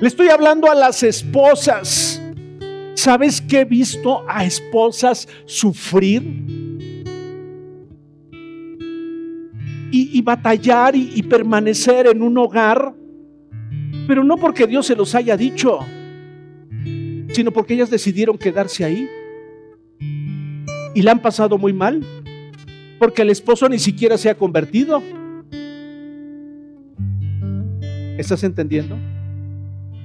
Le 0.00 0.08
estoy 0.08 0.28
hablando 0.28 0.70
a 0.70 0.74
las 0.74 1.02
esposas. 1.02 2.22
¿Sabes 2.94 3.42
que 3.42 3.60
he 3.60 3.64
visto 3.66 4.24
a 4.26 4.42
esposas 4.42 5.28
sufrir? 5.44 6.22
Y, 9.90 10.22
batallar 10.22 10.94
y, 10.94 11.12
y 11.14 11.22
permanecer 11.22 12.06
en 12.06 12.22
un 12.22 12.36
hogar, 12.36 12.94
pero 14.06 14.22
no 14.22 14.36
porque 14.36 14.66
Dios 14.66 14.86
se 14.86 14.94
los 14.94 15.14
haya 15.14 15.36
dicho 15.36 15.80
sino 17.38 17.52
porque 17.52 17.74
ellas 17.74 17.88
decidieron 17.88 18.36
quedarse 18.36 18.84
ahí. 18.84 19.08
Y 20.92 21.02
la 21.02 21.12
han 21.12 21.22
pasado 21.22 21.56
muy 21.56 21.72
mal, 21.72 22.04
porque 22.98 23.22
el 23.22 23.30
esposo 23.30 23.68
ni 23.68 23.78
siquiera 23.78 24.18
se 24.18 24.28
ha 24.28 24.34
convertido. 24.34 25.00
¿Estás 28.18 28.42
entendiendo? 28.42 28.96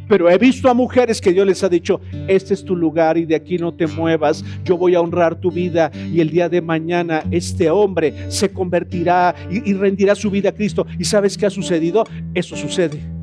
Pero 0.07 0.29
he 0.29 0.37
visto 0.37 0.69
a 0.69 0.75
mujeres 0.75 1.19
que 1.19 1.33
Dios 1.33 1.47
les 1.47 1.63
ha 1.63 1.69
dicho, 1.69 2.01
este 2.27 2.53
es 2.53 2.63
tu 2.63 2.75
lugar 2.75 3.17
y 3.17 3.25
de 3.25 3.33
aquí 3.33 3.57
no 3.57 3.73
te 3.73 3.87
muevas, 3.87 4.45
yo 4.63 4.77
voy 4.77 4.93
a 4.93 5.01
honrar 5.01 5.33
tu 5.33 5.49
vida 5.49 5.89
y 5.95 6.19
el 6.19 6.29
día 6.29 6.49
de 6.49 6.61
mañana 6.61 7.23
este 7.31 7.67
hombre 7.71 8.29
se 8.29 8.53
convertirá 8.53 9.33
y, 9.49 9.71
y 9.71 9.73
rendirá 9.73 10.13
su 10.13 10.29
vida 10.29 10.49
a 10.49 10.51
Cristo. 10.51 10.85
¿Y 10.99 11.05
sabes 11.05 11.35
qué 11.35 11.47
ha 11.47 11.49
sucedido? 11.49 12.03
Eso 12.35 12.55
sucede. 12.55 13.22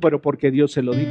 Pero 0.00 0.20
porque 0.20 0.50
Dios 0.50 0.72
se 0.72 0.82
lo 0.82 0.92
dijo. 0.92 1.10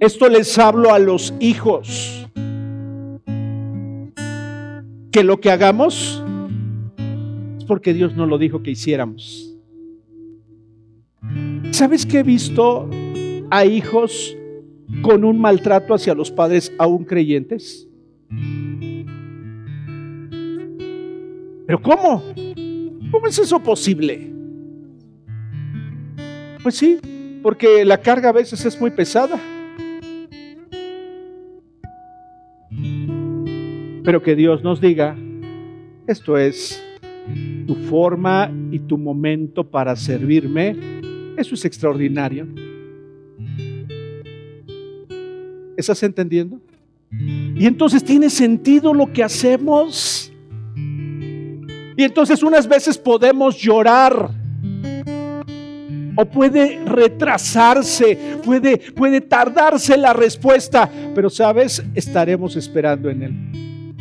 Esto 0.00 0.30
les 0.30 0.58
hablo 0.58 0.94
a 0.94 0.98
los 0.98 1.34
hijos. 1.40 2.26
Que 5.12 5.24
lo 5.24 5.40
que 5.40 5.50
hagamos 5.50 6.24
es 7.58 7.64
porque 7.64 7.92
Dios 7.92 8.16
no 8.16 8.24
lo 8.24 8.38
dijo 8.38 8.62
que 8.62 8.70
hiciéramos. 8.70 9.54
¿Sabes 11.72 12.06
que 12.06 12.20
he 12.20 12.22
visto 12.22 12.88
a 13.50 13.66
hijos 13.66 14.36
con 15.02 15.24
un 15.24 15.38
maltrato 15.38 15.92
hacia 15.92 16.14
los 16.14 16.30
padres 16.30 16.72
aún 16.78 17.04
creyentes? 17.04 17.86
Pero 21.70 21.82
¿cómo? 21.82 22.24
¿Cómo 23.12 23.28
es 23.28 23.38
eso 23.38 23.60
posible? 23.60 24.28
Pues 26.64 26.74
sí, 26.74 26.98
porque 27.44 27.84
la 27.84 27.98
carga 27.98 28.30
a 28.30 28.32
veces 28.32 28.66
es 28.66 28.80
muy 28.80 28.90
pesada. 28.90 29.38
Pero 34.02 34.20
que 34.20 34.34
Dios 34.34 34.64
nos 34.64 34.80
diga, 34.80 35.16
esto 36.08 36.36
es 36.36 36.82
tu 37.68 37.76
forma 37.76 38.50
y 38.72 38.80
tu 38.80 38.98
momento 38.98 39.62
para 39.62 39.94
servirme, 39.94 40.74
eso 41.36 41.54
es 41.54 41.64
extraordinario. 41.64 42.48
¿Estás 45.76 46.02
entendiendo? 46.02 46.60
Y 47.12 47.64
entonces 47.64 48.02
tiene 48.02 48.28
sentido 48.28 48.92
lo 48.92 49.12
que 49.12 49.22
hacemos. 49.22 50.29
Y 52.00 52.04
entonces 52.04 52.42
unas 52.42 52.66
veces 52.66 52.96
podemos 52.96 53.58
llorar. 53.58 54.30
O 56.16 56.24
puede 56.24 56.82
retrasarse, 56.86 58.38
puede, 58.42 58.78
puede 58.78 59.20
tardarse 59.20 59.98
la 59.98 60.14
respuesta, 60.14 60.90
pero 61.14 61.28
sabes, 61.28 61.84
estaremos 61.94 62.56
esperando 62.56 63.10
en 63.10 63.22
Él. 63.22 63.94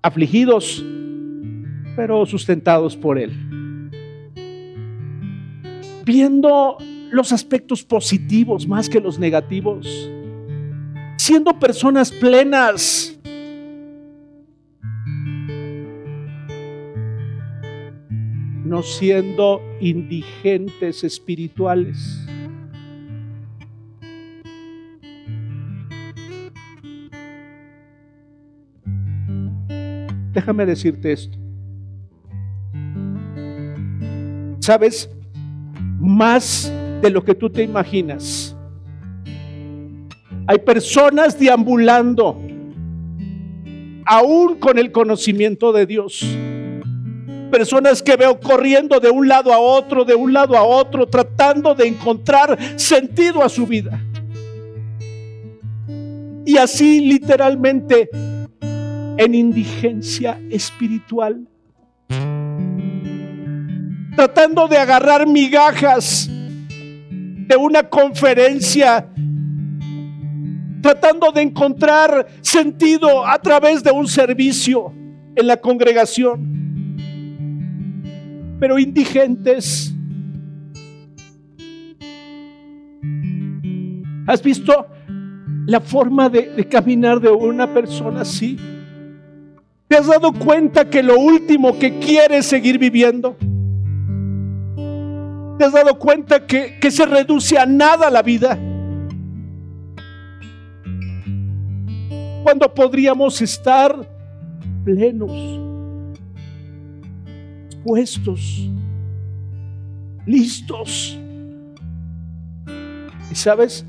Afligidos, 0.00 0.82
pero 1.94 2.24
sustentados 2.24 2.96
por 2.96 3.18
Él. 3.18 3.90
Viendo 6.06 6.78
los 7.10 7.30
aspectos 7.30 7.84
positivos 7.84 8.66
más 8.66 8.88
que 8.88 9.00
los 9.00 9.18
negativos. 9.18 10.10
Siendo 11.18 11.58
personas 11.58 12.10
plenas 12.10 13.09
no 18.70 18.84
siendo 18.84 19.60
indigentes 19.80 21.02
espirituales. 21.02 22.24
Déjame 30.32 30.66
decirte 30.66 31.10
esto. 31.10 31.36
¿Sabes? 34.60 35.10
Más 35.98 36.72
de 37.02 37.10
lo 37.10 37.24
que 37.24 37.34
tú 37.34 37.50
te 37.50 37.64
imaginas. 37.64 38.56
Hay 40.46 40.58
personas 40.58 41.36
deambulando 41.36 42.40
aún 44.06 44.60
con 44.60 44.78
el 44.78 44.92
conocimiento 44.92 45.72
de 45.72 45.86
Dios 45.86 46.24
personas 47.50 48.02
que 48.02 48.16
veo 48.16 48.38
corriendo 48.40 49.00
de 49.00 49.10
un 49.10 49.28
lado 49.28 49.52
a 49.52 49.58
otro, 49.58 50.04
de 50.04 50.14
un 50.14 50.32
lado 50.32 50.56
a 50.56 50.62
otro, 50.62 51.06
tratando 51.06 51.74
de 51.74 51.86
encontrar 51.86 52.58
sentido 52.76 53.42
a 53.42 53.48
su 53.48 53.66
vida. 53.66 54.00
Y 56.46 56.56
así 56.56 57.00
literalmente 57.00 58.08
en 59.18 59.34
indigencia 59.34 60.40
espiritual. 60.50 61.46
Tratando 64.16 64.66
de 64.66 64.78
agarrar 64.78 65.26
migajas 65.26 66.28
de 66.30 67.56
una 67.56 67.82
conferencia. 67.82 69.06
Tratando 70.82 71.30
de 71.32 71.42
encontrar 71.42 72.26
sentido 72.40 73.26
a 73.26 73.38
través 73.38 73.82
de 73.82 73.90
un 73.90 74.08
servicio 74.08 74.94
en 75.36 75.46
la 75.46 75.58
congregación 75.58 76.60
pero 78.60 78.78
indigentes. 78.78 79.92
¿Has 84.26 84.42
visto 84.42 84.86
la 85.66 85.80
forma 85.80 86.28
de, 86.28 86.68
caminar 86.68 87.18
de 87.18 87.30
una 87.30 87.72
persona 87.72 88.20
así? 88.20 88.58
¿Te 89.88 89.96
has 89.96 90.06
dado 90.06 90.32
cuenta 90.32 90.88
que 90.88 91.02
lo 91.02 91.18
último 91.18 91.76
que 91.78 91.98
quiere 91.98 92.36
es 92.36 92.46
seguir 92.46 92.78
viviendo? 92.78 93.36
¿Te 95.58 95.64
has 95.64 95.72
dado 95.72 95.98
cuenta 95.98 96.46
que, 96.46 96.78
que 96.78 96.90
se 96.90 97.06
reduce 97.06 97.58
a 97.58 97.66
nada 97.66 98.08
la 98.10 98.22
vida? 98.22 98.56
Cuando 102.44 102.72
podríamos 102.72 103.42
estar 103.42 103.96
plenos, 104.84 105.69
puestos, 107.84 108.68
listos. 110.26 111.18
Y 113.30 113.34
sabes, 113.34 113.84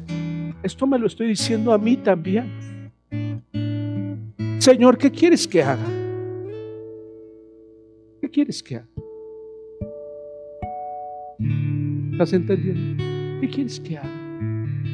esto 0.64 0.86
me 0.86 1.00
lo 1.00 1.08
estoy 1.08 1.28
diciendo 1.28 1.74
a 1.74 1.78
mí 1.78 1.98
también. 1.98 2.92
Señor, 4.60 4.98
¿qué 4.98 5.10
quieres 5.10 5.48
que 5.48 5.64
haga? 5.64 5.88
¿Qué 8.22 8.30
quieres 8.30 8.62
que 8.62 8.76
haga? 8.76 8.88
¿Estás 12.12 12.34
entendiendo? 12.34 13.04
¿Qué 13.42 13.50
quieres 13.50 13.80
que 13.80 13.98
haga? 13.98 14.22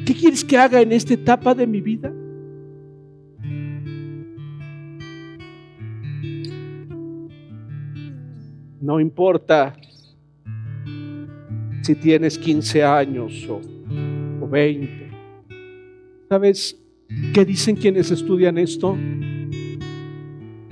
¿Qué 0.06 0.14
quieres 0.14 0.42
que 0.42 0.56
haga 0.56 0.80
en 0.80 0.92
esta 0.92 1.12
etapa 1.12 1.54
de 1.54 1.66
mi 1.66 1.82
vida? 1.82 2.10
No 8.80 9.00
importa 9.00 9.74
si 11.82 11.94
tienes 11.94 12.38
15 12.38 12.84
años 12.84 13.46
o, 13.48 13.60
o 14.40 14.48
20. 14.48 15.10
¿Sabes 16.28 16.78
qué 17.32 17.44
dicen 17.44 17.76
quienes 17.76 18.10
estudian 18.10 18.58
esto? 18.58 18.96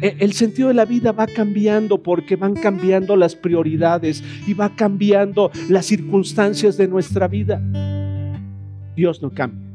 E, 0.01 0.17
el 0.21 0.33
sentido 0.35 0.69
de 0.69 0.75
la 0.75 0.85
vida 0.85 1.13
va 1.13 1.27
cambiando 1.27 2.03
porque 2.03 2.37
van 2.37 2.55
cambiando 2.55 3.17
las 3.17 3.35
prioridades 3.35 4.23
y 4.47 4.53
va 4.53 4.77
cambiando 4.77 5.51
las 5.69 5.87
circunstancias 5.87 6.77
de 6.77 6.89
nuestra 6.89 7.29
vida. 7.29 7.63
Dios 8.95 9.23
no 9.23 9.33
cambia. 9.33 9.67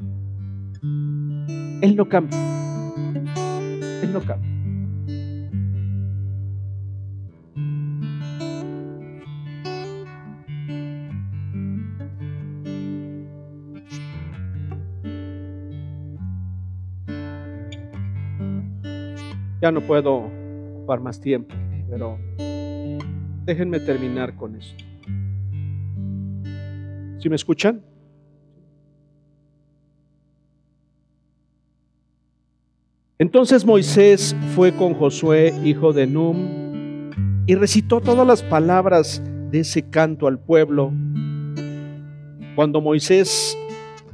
Él 1.82 1.96
no 1.96 2.08
cambia. 2.08 2.38
Él 4.04 4.14
no 4.14 4.22
cambia. 4.22 4.51
Ya 19.62 19.72
no 19.72 19.82
puedo 19.82 20.24
ocupar 20.76 21.02
más 21.02 21.22
tiempo, 21.22 21.54
pero 21.88 22.18
déjenme 23.46 23.80
terminar 23.80 24.36
con 24.36 24.56
esto. 24.56 24.84
¿Sí 27.20 27.30
me 27.30 27.36
escuchan? 27.36 27.84
Entonces 33.20 33.64
Moisés 33.64 34.36
fue 34.56 34.72
con 34.72 34.96
Josué, 34.96 35.54
hijo 35.64 35.94
de 35.94 36.08
Num, 36.08 37.44
y 37.46 37.54
recitó 37.54 38.02
todas 38.02 38.26
las 38.26 38.42
palabras 38.42 39.22
de 39.52 39.60
ese 39.60 39.84
canto 39.84 40.26
al 40.26 40.40
pueblo. 40.40 40.92
Cuando 42.56 42.82
Moisés 42.82 43.56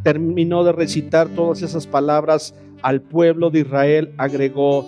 terminó 0.03 0.65
de 0.65 0.73
recitar 0.73 1.29
todas 1.29 1.61
esas 1.61 1.87
palabras 1.87 2.53
al 2.81 3.01
pueblo 3.01 3.49
de 3.49 3.59
Israel, 3.59 4.13
agregó, 4.17 4.85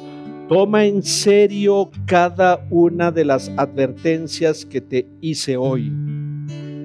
Toma 0.49 0.83
en 0.83 1.03
serio 1.03 1.91
cada 2.07 2.65
una 2.71 3.11
de 3.11 3.23
las 3.23 3.49
advertencias 3.55 4.65
que 4.65 4.81
te 4.81 5.07
hice 5.21 5.55
hoy. 5.55 5.93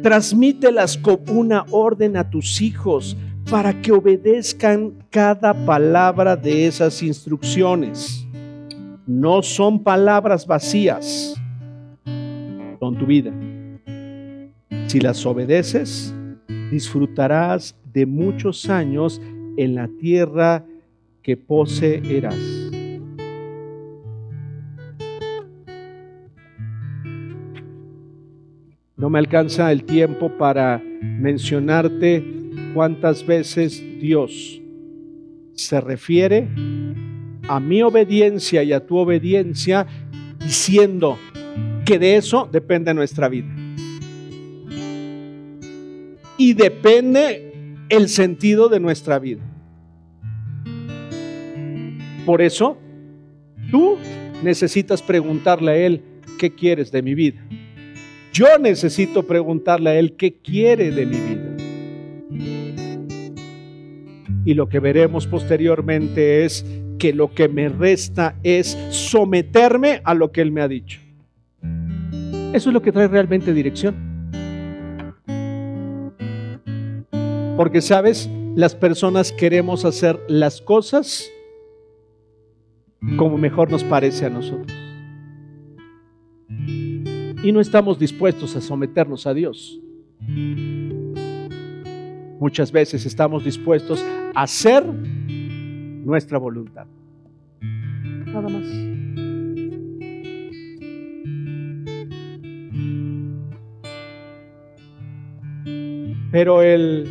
Transmítelas 0.02 0.98
con 0.98 1.20
una 1.30 1.64
orden 1.70 2.18
a 2.18 2.28
tus 2.28 2.60
hijos 2.60 3.16
para 3.50 3.80
que 3.80 3.90
obedezcan 3.90 4.92
cada 5.08 5.54
palabra 5.64 6.36
de 6.36 6.66
esas 6.66 7.02
instrucciones. 7.02 8.26
No 9.06 9.42
son 9.42 9.82
palabras 9.82 10.46
vacías, 10.46 11.34
son 12.78 12.98
tu 12.98 13.06
vida. 13.06 13.32
Si 14.88 15.00
las 15.00 15.24
obedeces, 15.24 16.14
disfrutarás 16.70 17.74
de 17.94 18.04
muchos 18.04 18.68
años 18.68 19.22
en 19.56 19.74
la 19.74 19.88
tierra 19.88 20.66
que 21.22 21.38
poseerás. 21.38 22.63
No 29.04 29.10
me 29.10 29.18
alcanza 29.18 29.70
el 29.70 29.84
tiempo 29.84 30.30
para 30.30 30.82
mencionarte 31.02 32.24
cuántas 32.72 33.26
veces 33.26 33.84
Dios 34.00 34.62
se 35.52 35.78
refiere 35.82 36.48
a 37.46 37.60
mi 37.60 37.82
obediencia 37.82 38.62
y 38.62 38.72
a 38.72 38.80
tu 38.80 38.96
obediencia 38.96 39.86
diciendo 40.38 41.18
que 41.84 41.98
de 41.98 42.16
eso 42.16 42.48
depende 42.50 42.94
nuestra 42.94 43.28
vida. 43.28 43.54
Y 46.38 46.54
depende 46.54 47.52
el 47.90 48.08
sentido 48.08 48.70
de 48.70 48.80
nuestra 48.80 49.18
vida. 49.18 49.42
Por 52.24 52.40
eso, 52.40 52.78
tú 53.70 53.98
necesitas 54.42 55.02
preguntarle 55.02 55.70
a 55.72 55.76
Él, 55.76 56.02
¿qué 56.38 56.54
quieres 56.54 56.90
de 56.90 57.02
mi 57.02 57.14
vida? 57.14 57.46
Yo 58.34 58.58
necesito 58.58 59.22
preguntarle 59.22 59.90
a 59.90 59.94
Él 59.94 60.16
qué 60.16 60.34
quiere 60.34 60.90
de 60.90 61.06
mi 61.06 61.18
vida. 61.20 61.56
Y 64.44 64.54
lo 64.54 64.68
que 64.68 64.80
veremos 64.80 65.28
posteriormente 65.28 66.44
es 66.44 66.66
que 66.98 67.12
lo 67.12 67.32
que 67.32 67.48
me 67.48 67.68
resta 67.68 68.34
es 68.42 68.76
someterme 68.90 70.00
a 70.02 70.14
lo 70.14 70.32
que 70.32 70.40
Él 70.40 70.50
me 70.50 70.62
ha 70.62 70.68
dicho. 70.68 70.98
Eso 72.52 72.70
es 72.70 72.74
lo 72.74 72.82
que 72.82 72.90
trae 72.90 73.06
realmente 73.06 73.52
dirección. 73.52 73.94
Porque, 77.56 77.80
¿sabes? 77.80 78.28
Las 78.56 78.74
personas 78.74 79.30
queremos 79.30 79.84
hacer 79.84 80.18
las 80.26 80.60
cosas 80.60 81.30
como 83.16 83.38
mejor 83.38 83.70
nos 83.70 83.84
parece 83.84 84.26
a 84.26 84.30
nosotros 84.30 84.83
y 87.44 87.52
no 87.52 87.60
estamos 87.60 87.98
dispuestos 87.98 88.56
a 88.56 88.62
someternos 88.62 89.26
a 89.26 89.34
Dios. 89.34 89.78
Muchas 92.40 92.72
veces 92.72 93.04
estamos 93.04 93.44
dispuestos 93.44 94.02
a 94.34 94.42
hacer 94.42 94.82
nuestra 94.86 96.38
voluntad. 96.38 96.86
Nada 97.60 98.48
más. 98.48 98.64
Pero 106.32 106.62
el 106.62 107.06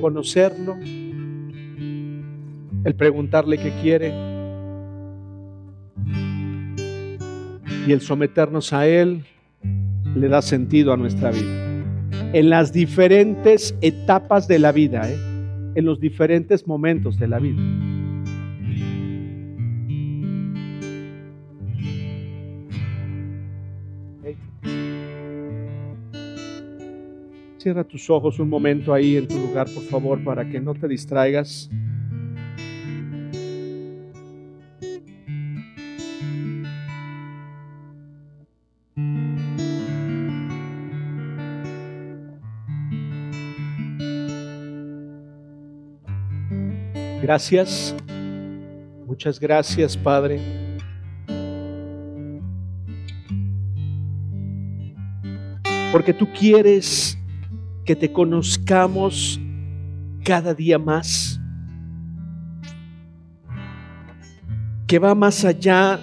conocerlo, 0.00 0.76
el 2.82 2.94
preguntarle 2.96 3.58
qué 3.58 3.70
quiere, 3.82 4.29
y 7.86 7.92
el 7.92 8.00
someternos 8.00 8.72
a 8.72 8.86
Él 8.86 9.24
le 10.14 10.28
da 10.28 10.42
sentido 10.42 10.92
a 10.92 10.96
nuestra 10.96 11.30
vida. 11.30 11.66
En 12.32 12.50
las 12.50 12.72
diferentes 12.72 13.74
etapas 13.80 14.46
de 14.48 14.58
la 14.58 14.72
vida, 14.72 15.10
¿eh? 15.10 15.16
en 15.74 15.84
los 15.84 16.00
diferentes 16.00 16.66
momentos 16.66 17.18
de 17.18 17.28
la 17.28 17.38
vida. 17.38 17.60
Cierra 27.58 27.84
tus 27.84 28.08
ojos 28.08 28.38
un 28.38 28.48
momento 28.48 28.94
ahí 28.94 29.16
en 29.16 29.28
tu 29.28 29.38
lugar, 29.38 29.66
por 29.74 29.82
favor, 29.84 30.24
para 30.24 30.48
que 30.48 30.60
no 30.60 30.74
te 30.74 30.88
distraigas. 30.88 31.68
Gracias. 47.30 47.94
Muchas 49.06 49.38
gracias, 49.38 49.96
Padre. 49.96 50.40
Porque 55.92 56.12
tú 56.12 56.26
quieres 56.36 57.16
que 57.84 57.94
te 57.94 58.12
conozcamos 58.12 59.40
cada 60.24 60.52
día 60.52 60.76
más. 60.76 61.40
Que 64.88 64.98
va 64.98 65.14
más 65.14 65.44
allá, 65.44 66.00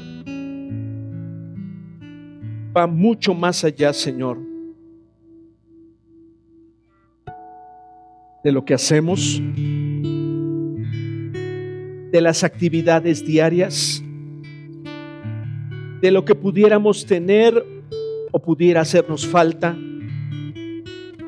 va 2.73 2.87
mucho 2.87 3.33
más 3.33 3.65
allá, 3.65 3.91
Señor, 3.91 4.39
de 8.45 8.51
lo 8.53 8.63
que 8.63 8.73
hacemos, 8.73 9.41
de 12.17 12.21
las 12.21 12.43
actividades 12.43 13.23
diarias, 13.23 14.03
de 16.01 16.09
lo 16.09 16.25
que 16.25 16.33
pudiéramos 16.33 17.05
tener 17.05 17.63
o 18.31 18.39
pudiera 18.39 18.81
hacernos 18.81 19.27
falta 19.27 19.77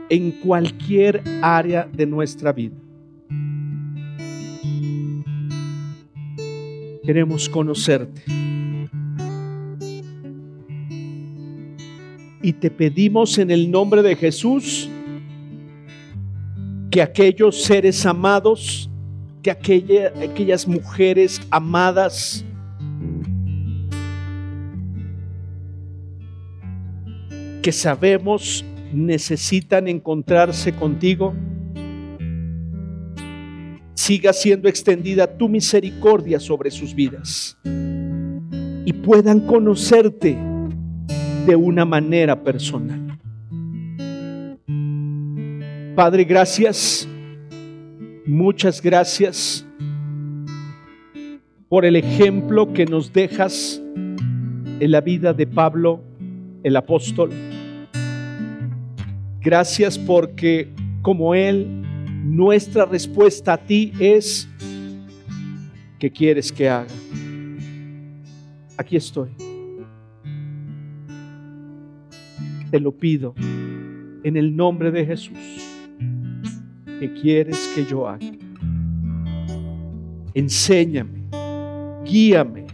en 0.10 0.32
cualquier 0.44 1.22
área 1.44 1.88
de 1.94 2.08
nuestra 2.08 2.52
vida. 2.54 2.76
Queremos 7.04 7.48
conocerte. 7.50 8.24
Y 12.42 12.54
te 12.54 12.72
pedimos 12.72 13.38
en 13.38 13.52
el 13.52 13.70
nombre 13.70 14.02
de 14.02 14.16
Jesús 14.16 14.90
que 16.90 17.04
aquellos 17.04 17.62
seres 17.62 18.04
amados, 18.08 18.89
que 19.42 19.52
aquellas 19.52 20.68
mujeres 20.68 21.42
amadas, 21.50 22.46
que 27.62 27.72
sabemos 27.72 28.66
necesitan 28.94 29.88
encontrarse 29.88 30.74
contigo, 30.74 31.34
siga 33.94 34.34
siendo 34.34 34.68
extendida 34.68 35.28
tu 35.38 35.48
misericordia 35.50 36.40
sobre 36.40 36.72
sus 36.72 36.96
vidas 36.96 37.58
y 38.86 38.94
puedan 38.94 39.42
conocerte 39.42 40.38
de 41.46 41.56
una 41.56 41.86
manera 41.86 42.42
personal. 42.44 43.20
Padre, 45.96 46.24
gracias, 46.24 47.09
muchas 48.30 48.80
gracias 48.82 49.66
por 51.68 51.84
el 51.84 51.96
ejemplo 51.96 52.72
que 52.74 52.86
nos 52.86 53.12
dejas 53.12 53.82
en 53.96 54.92
la 54.92 55.02
vida 55.02 55.34
de 55.34 55.48
Pablo, 55.48 56.02
el 56.64 56.76
apóstol. 56.76 57.32
Gracias 59.42 59.98
porque 59.98 60.70
como 61.02 61.34
Él, 61.34 61.68
nuestra 62.24 62.86
respuesta 62.86 63.54
a 63.54 63.58
ti 63.58 63.94
es, 64.00 64.48
¿qué 65.98 66.12
quieres 66.12 66.52
que 66.52 66.70
haga? 66.70 66.88
Aquí 68.78 68.96
estoy. 68.96 69.30
Te 72.70 72.80
lo 72.80 72.92
pido 72.92 73.34
en 74.24 74.38
el 74.38 74.56
nombre 74.56 74.92
de 74.92 75.06
Jesús. 75.06 75.69
¿Qué 77.00 77.14
quieres 77.14 77.72
que 77.74 77.86
yo 77.86 78.08
haga? 78.08 78.26
Enséñame, 80.34 81.24
guíame. 82.06 82.68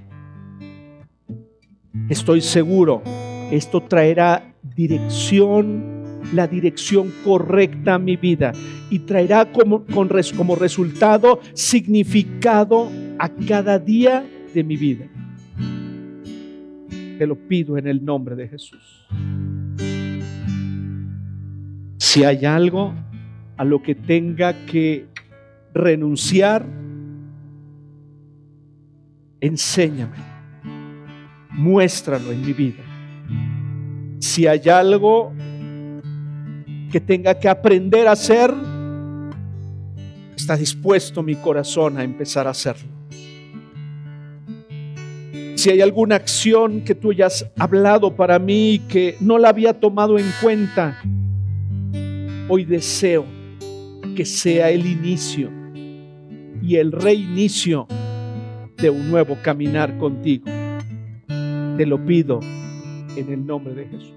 Estoy 2.10 2.42
seguro, 2.42 3.02
esto 3.52 3.82
traerá 3.82 4.54
dirección 4.76 5.96
la 6.34 6.48
dirección 6.48 7.14
correcta 7.24 7.96
a 7.96 8.00
mi 8.00 8.16
vida 8.16 8.52
y 8.90 9.00
traerá 9.00 9.52
como, 9.52 9.86
como 9.86 10.56
resultado 10.56 11.40
significado 11.54 12.90
a 13.20 13.30
cada 13.30 13.80
día 13.80 14.26
de 14.54 14.64
mi 14.64 14.78
vida. 14.78 15.06
Te 17.18 17.26
lo 17.26 17.36
pido 17.36 17.78
en 17.78 17.88
el 17.88 18.04
nombre 18.04 18.36
de 18.36 18.48
Jesús. 18.48 19.06
Si 21.98 22.24
hay 22.24 22.46
algo 22.46 22.94
a 23.58 23.64
lo 23.64 23.82
que 23.82 23.96
tenga 23.96 24.66
que 24.66 25.08
renunciar, 25.74 26.66
enséñame, 29.40 30.18
muéstralo 31.52 32.32
en 32.32 32.46
mi 32.46 32.54
vida. 32.54 32.84
Si 34.20 34.48
hay 34.48 34.68
algo 34.70 35.34
que 36.92 37.00
tenga 37.00 37.38
que 37.40 37.48
aprender 37.48 38.08
a 38.08 38.14
hacer, 38.14 38.54
está 40.36 40.56
dispuesto 40.56 41.24
mi 41.24 41.36
corazón 41.36 41.98
a 41.98 42.04
empezar 42.04 42.48
a 42.48 42.52
hacerlo. 42.52 42.90
Si 45.56 45.70
hay 45.70 45.82
alguna 45.82 46.16
acción 46.16 46.82
que 46.82 46.94
tú 46.94 47.12
hayas 47.12 47.50
hablado 47.58 48.16
para 48.16 48.38
mí 48.38 48.82
que 48.90 49.16
no 49.20 49.38
la 49.38 49.50
había 49.50 49.74
tomado 49.74 50.20
en 50.20 50.26
cuenta, 50.42 51.02
hoy 52.48 52.66
deseo 52.66 53.35
que 54.16 54.26
sea 54.26 54.70
el 54.70 54.86
inicio 54.86 55.52
y 56.62 56.78
el 56.78 56.92
reinicio 56.92 57.86
de 58.78 58.90
un 58.90 59.12
nuevo 59.12 59.38
caminar 59.44 59.98
contigo. 59.98 60.46
Te 61.78 61.86
lo 61.86 62.04
pido 62.04 62.40
en 63.18 63.32
el 63.32 63.46
nombre 63.46 63.76
de 63.76 63.86
Jesús. 63.86 64.15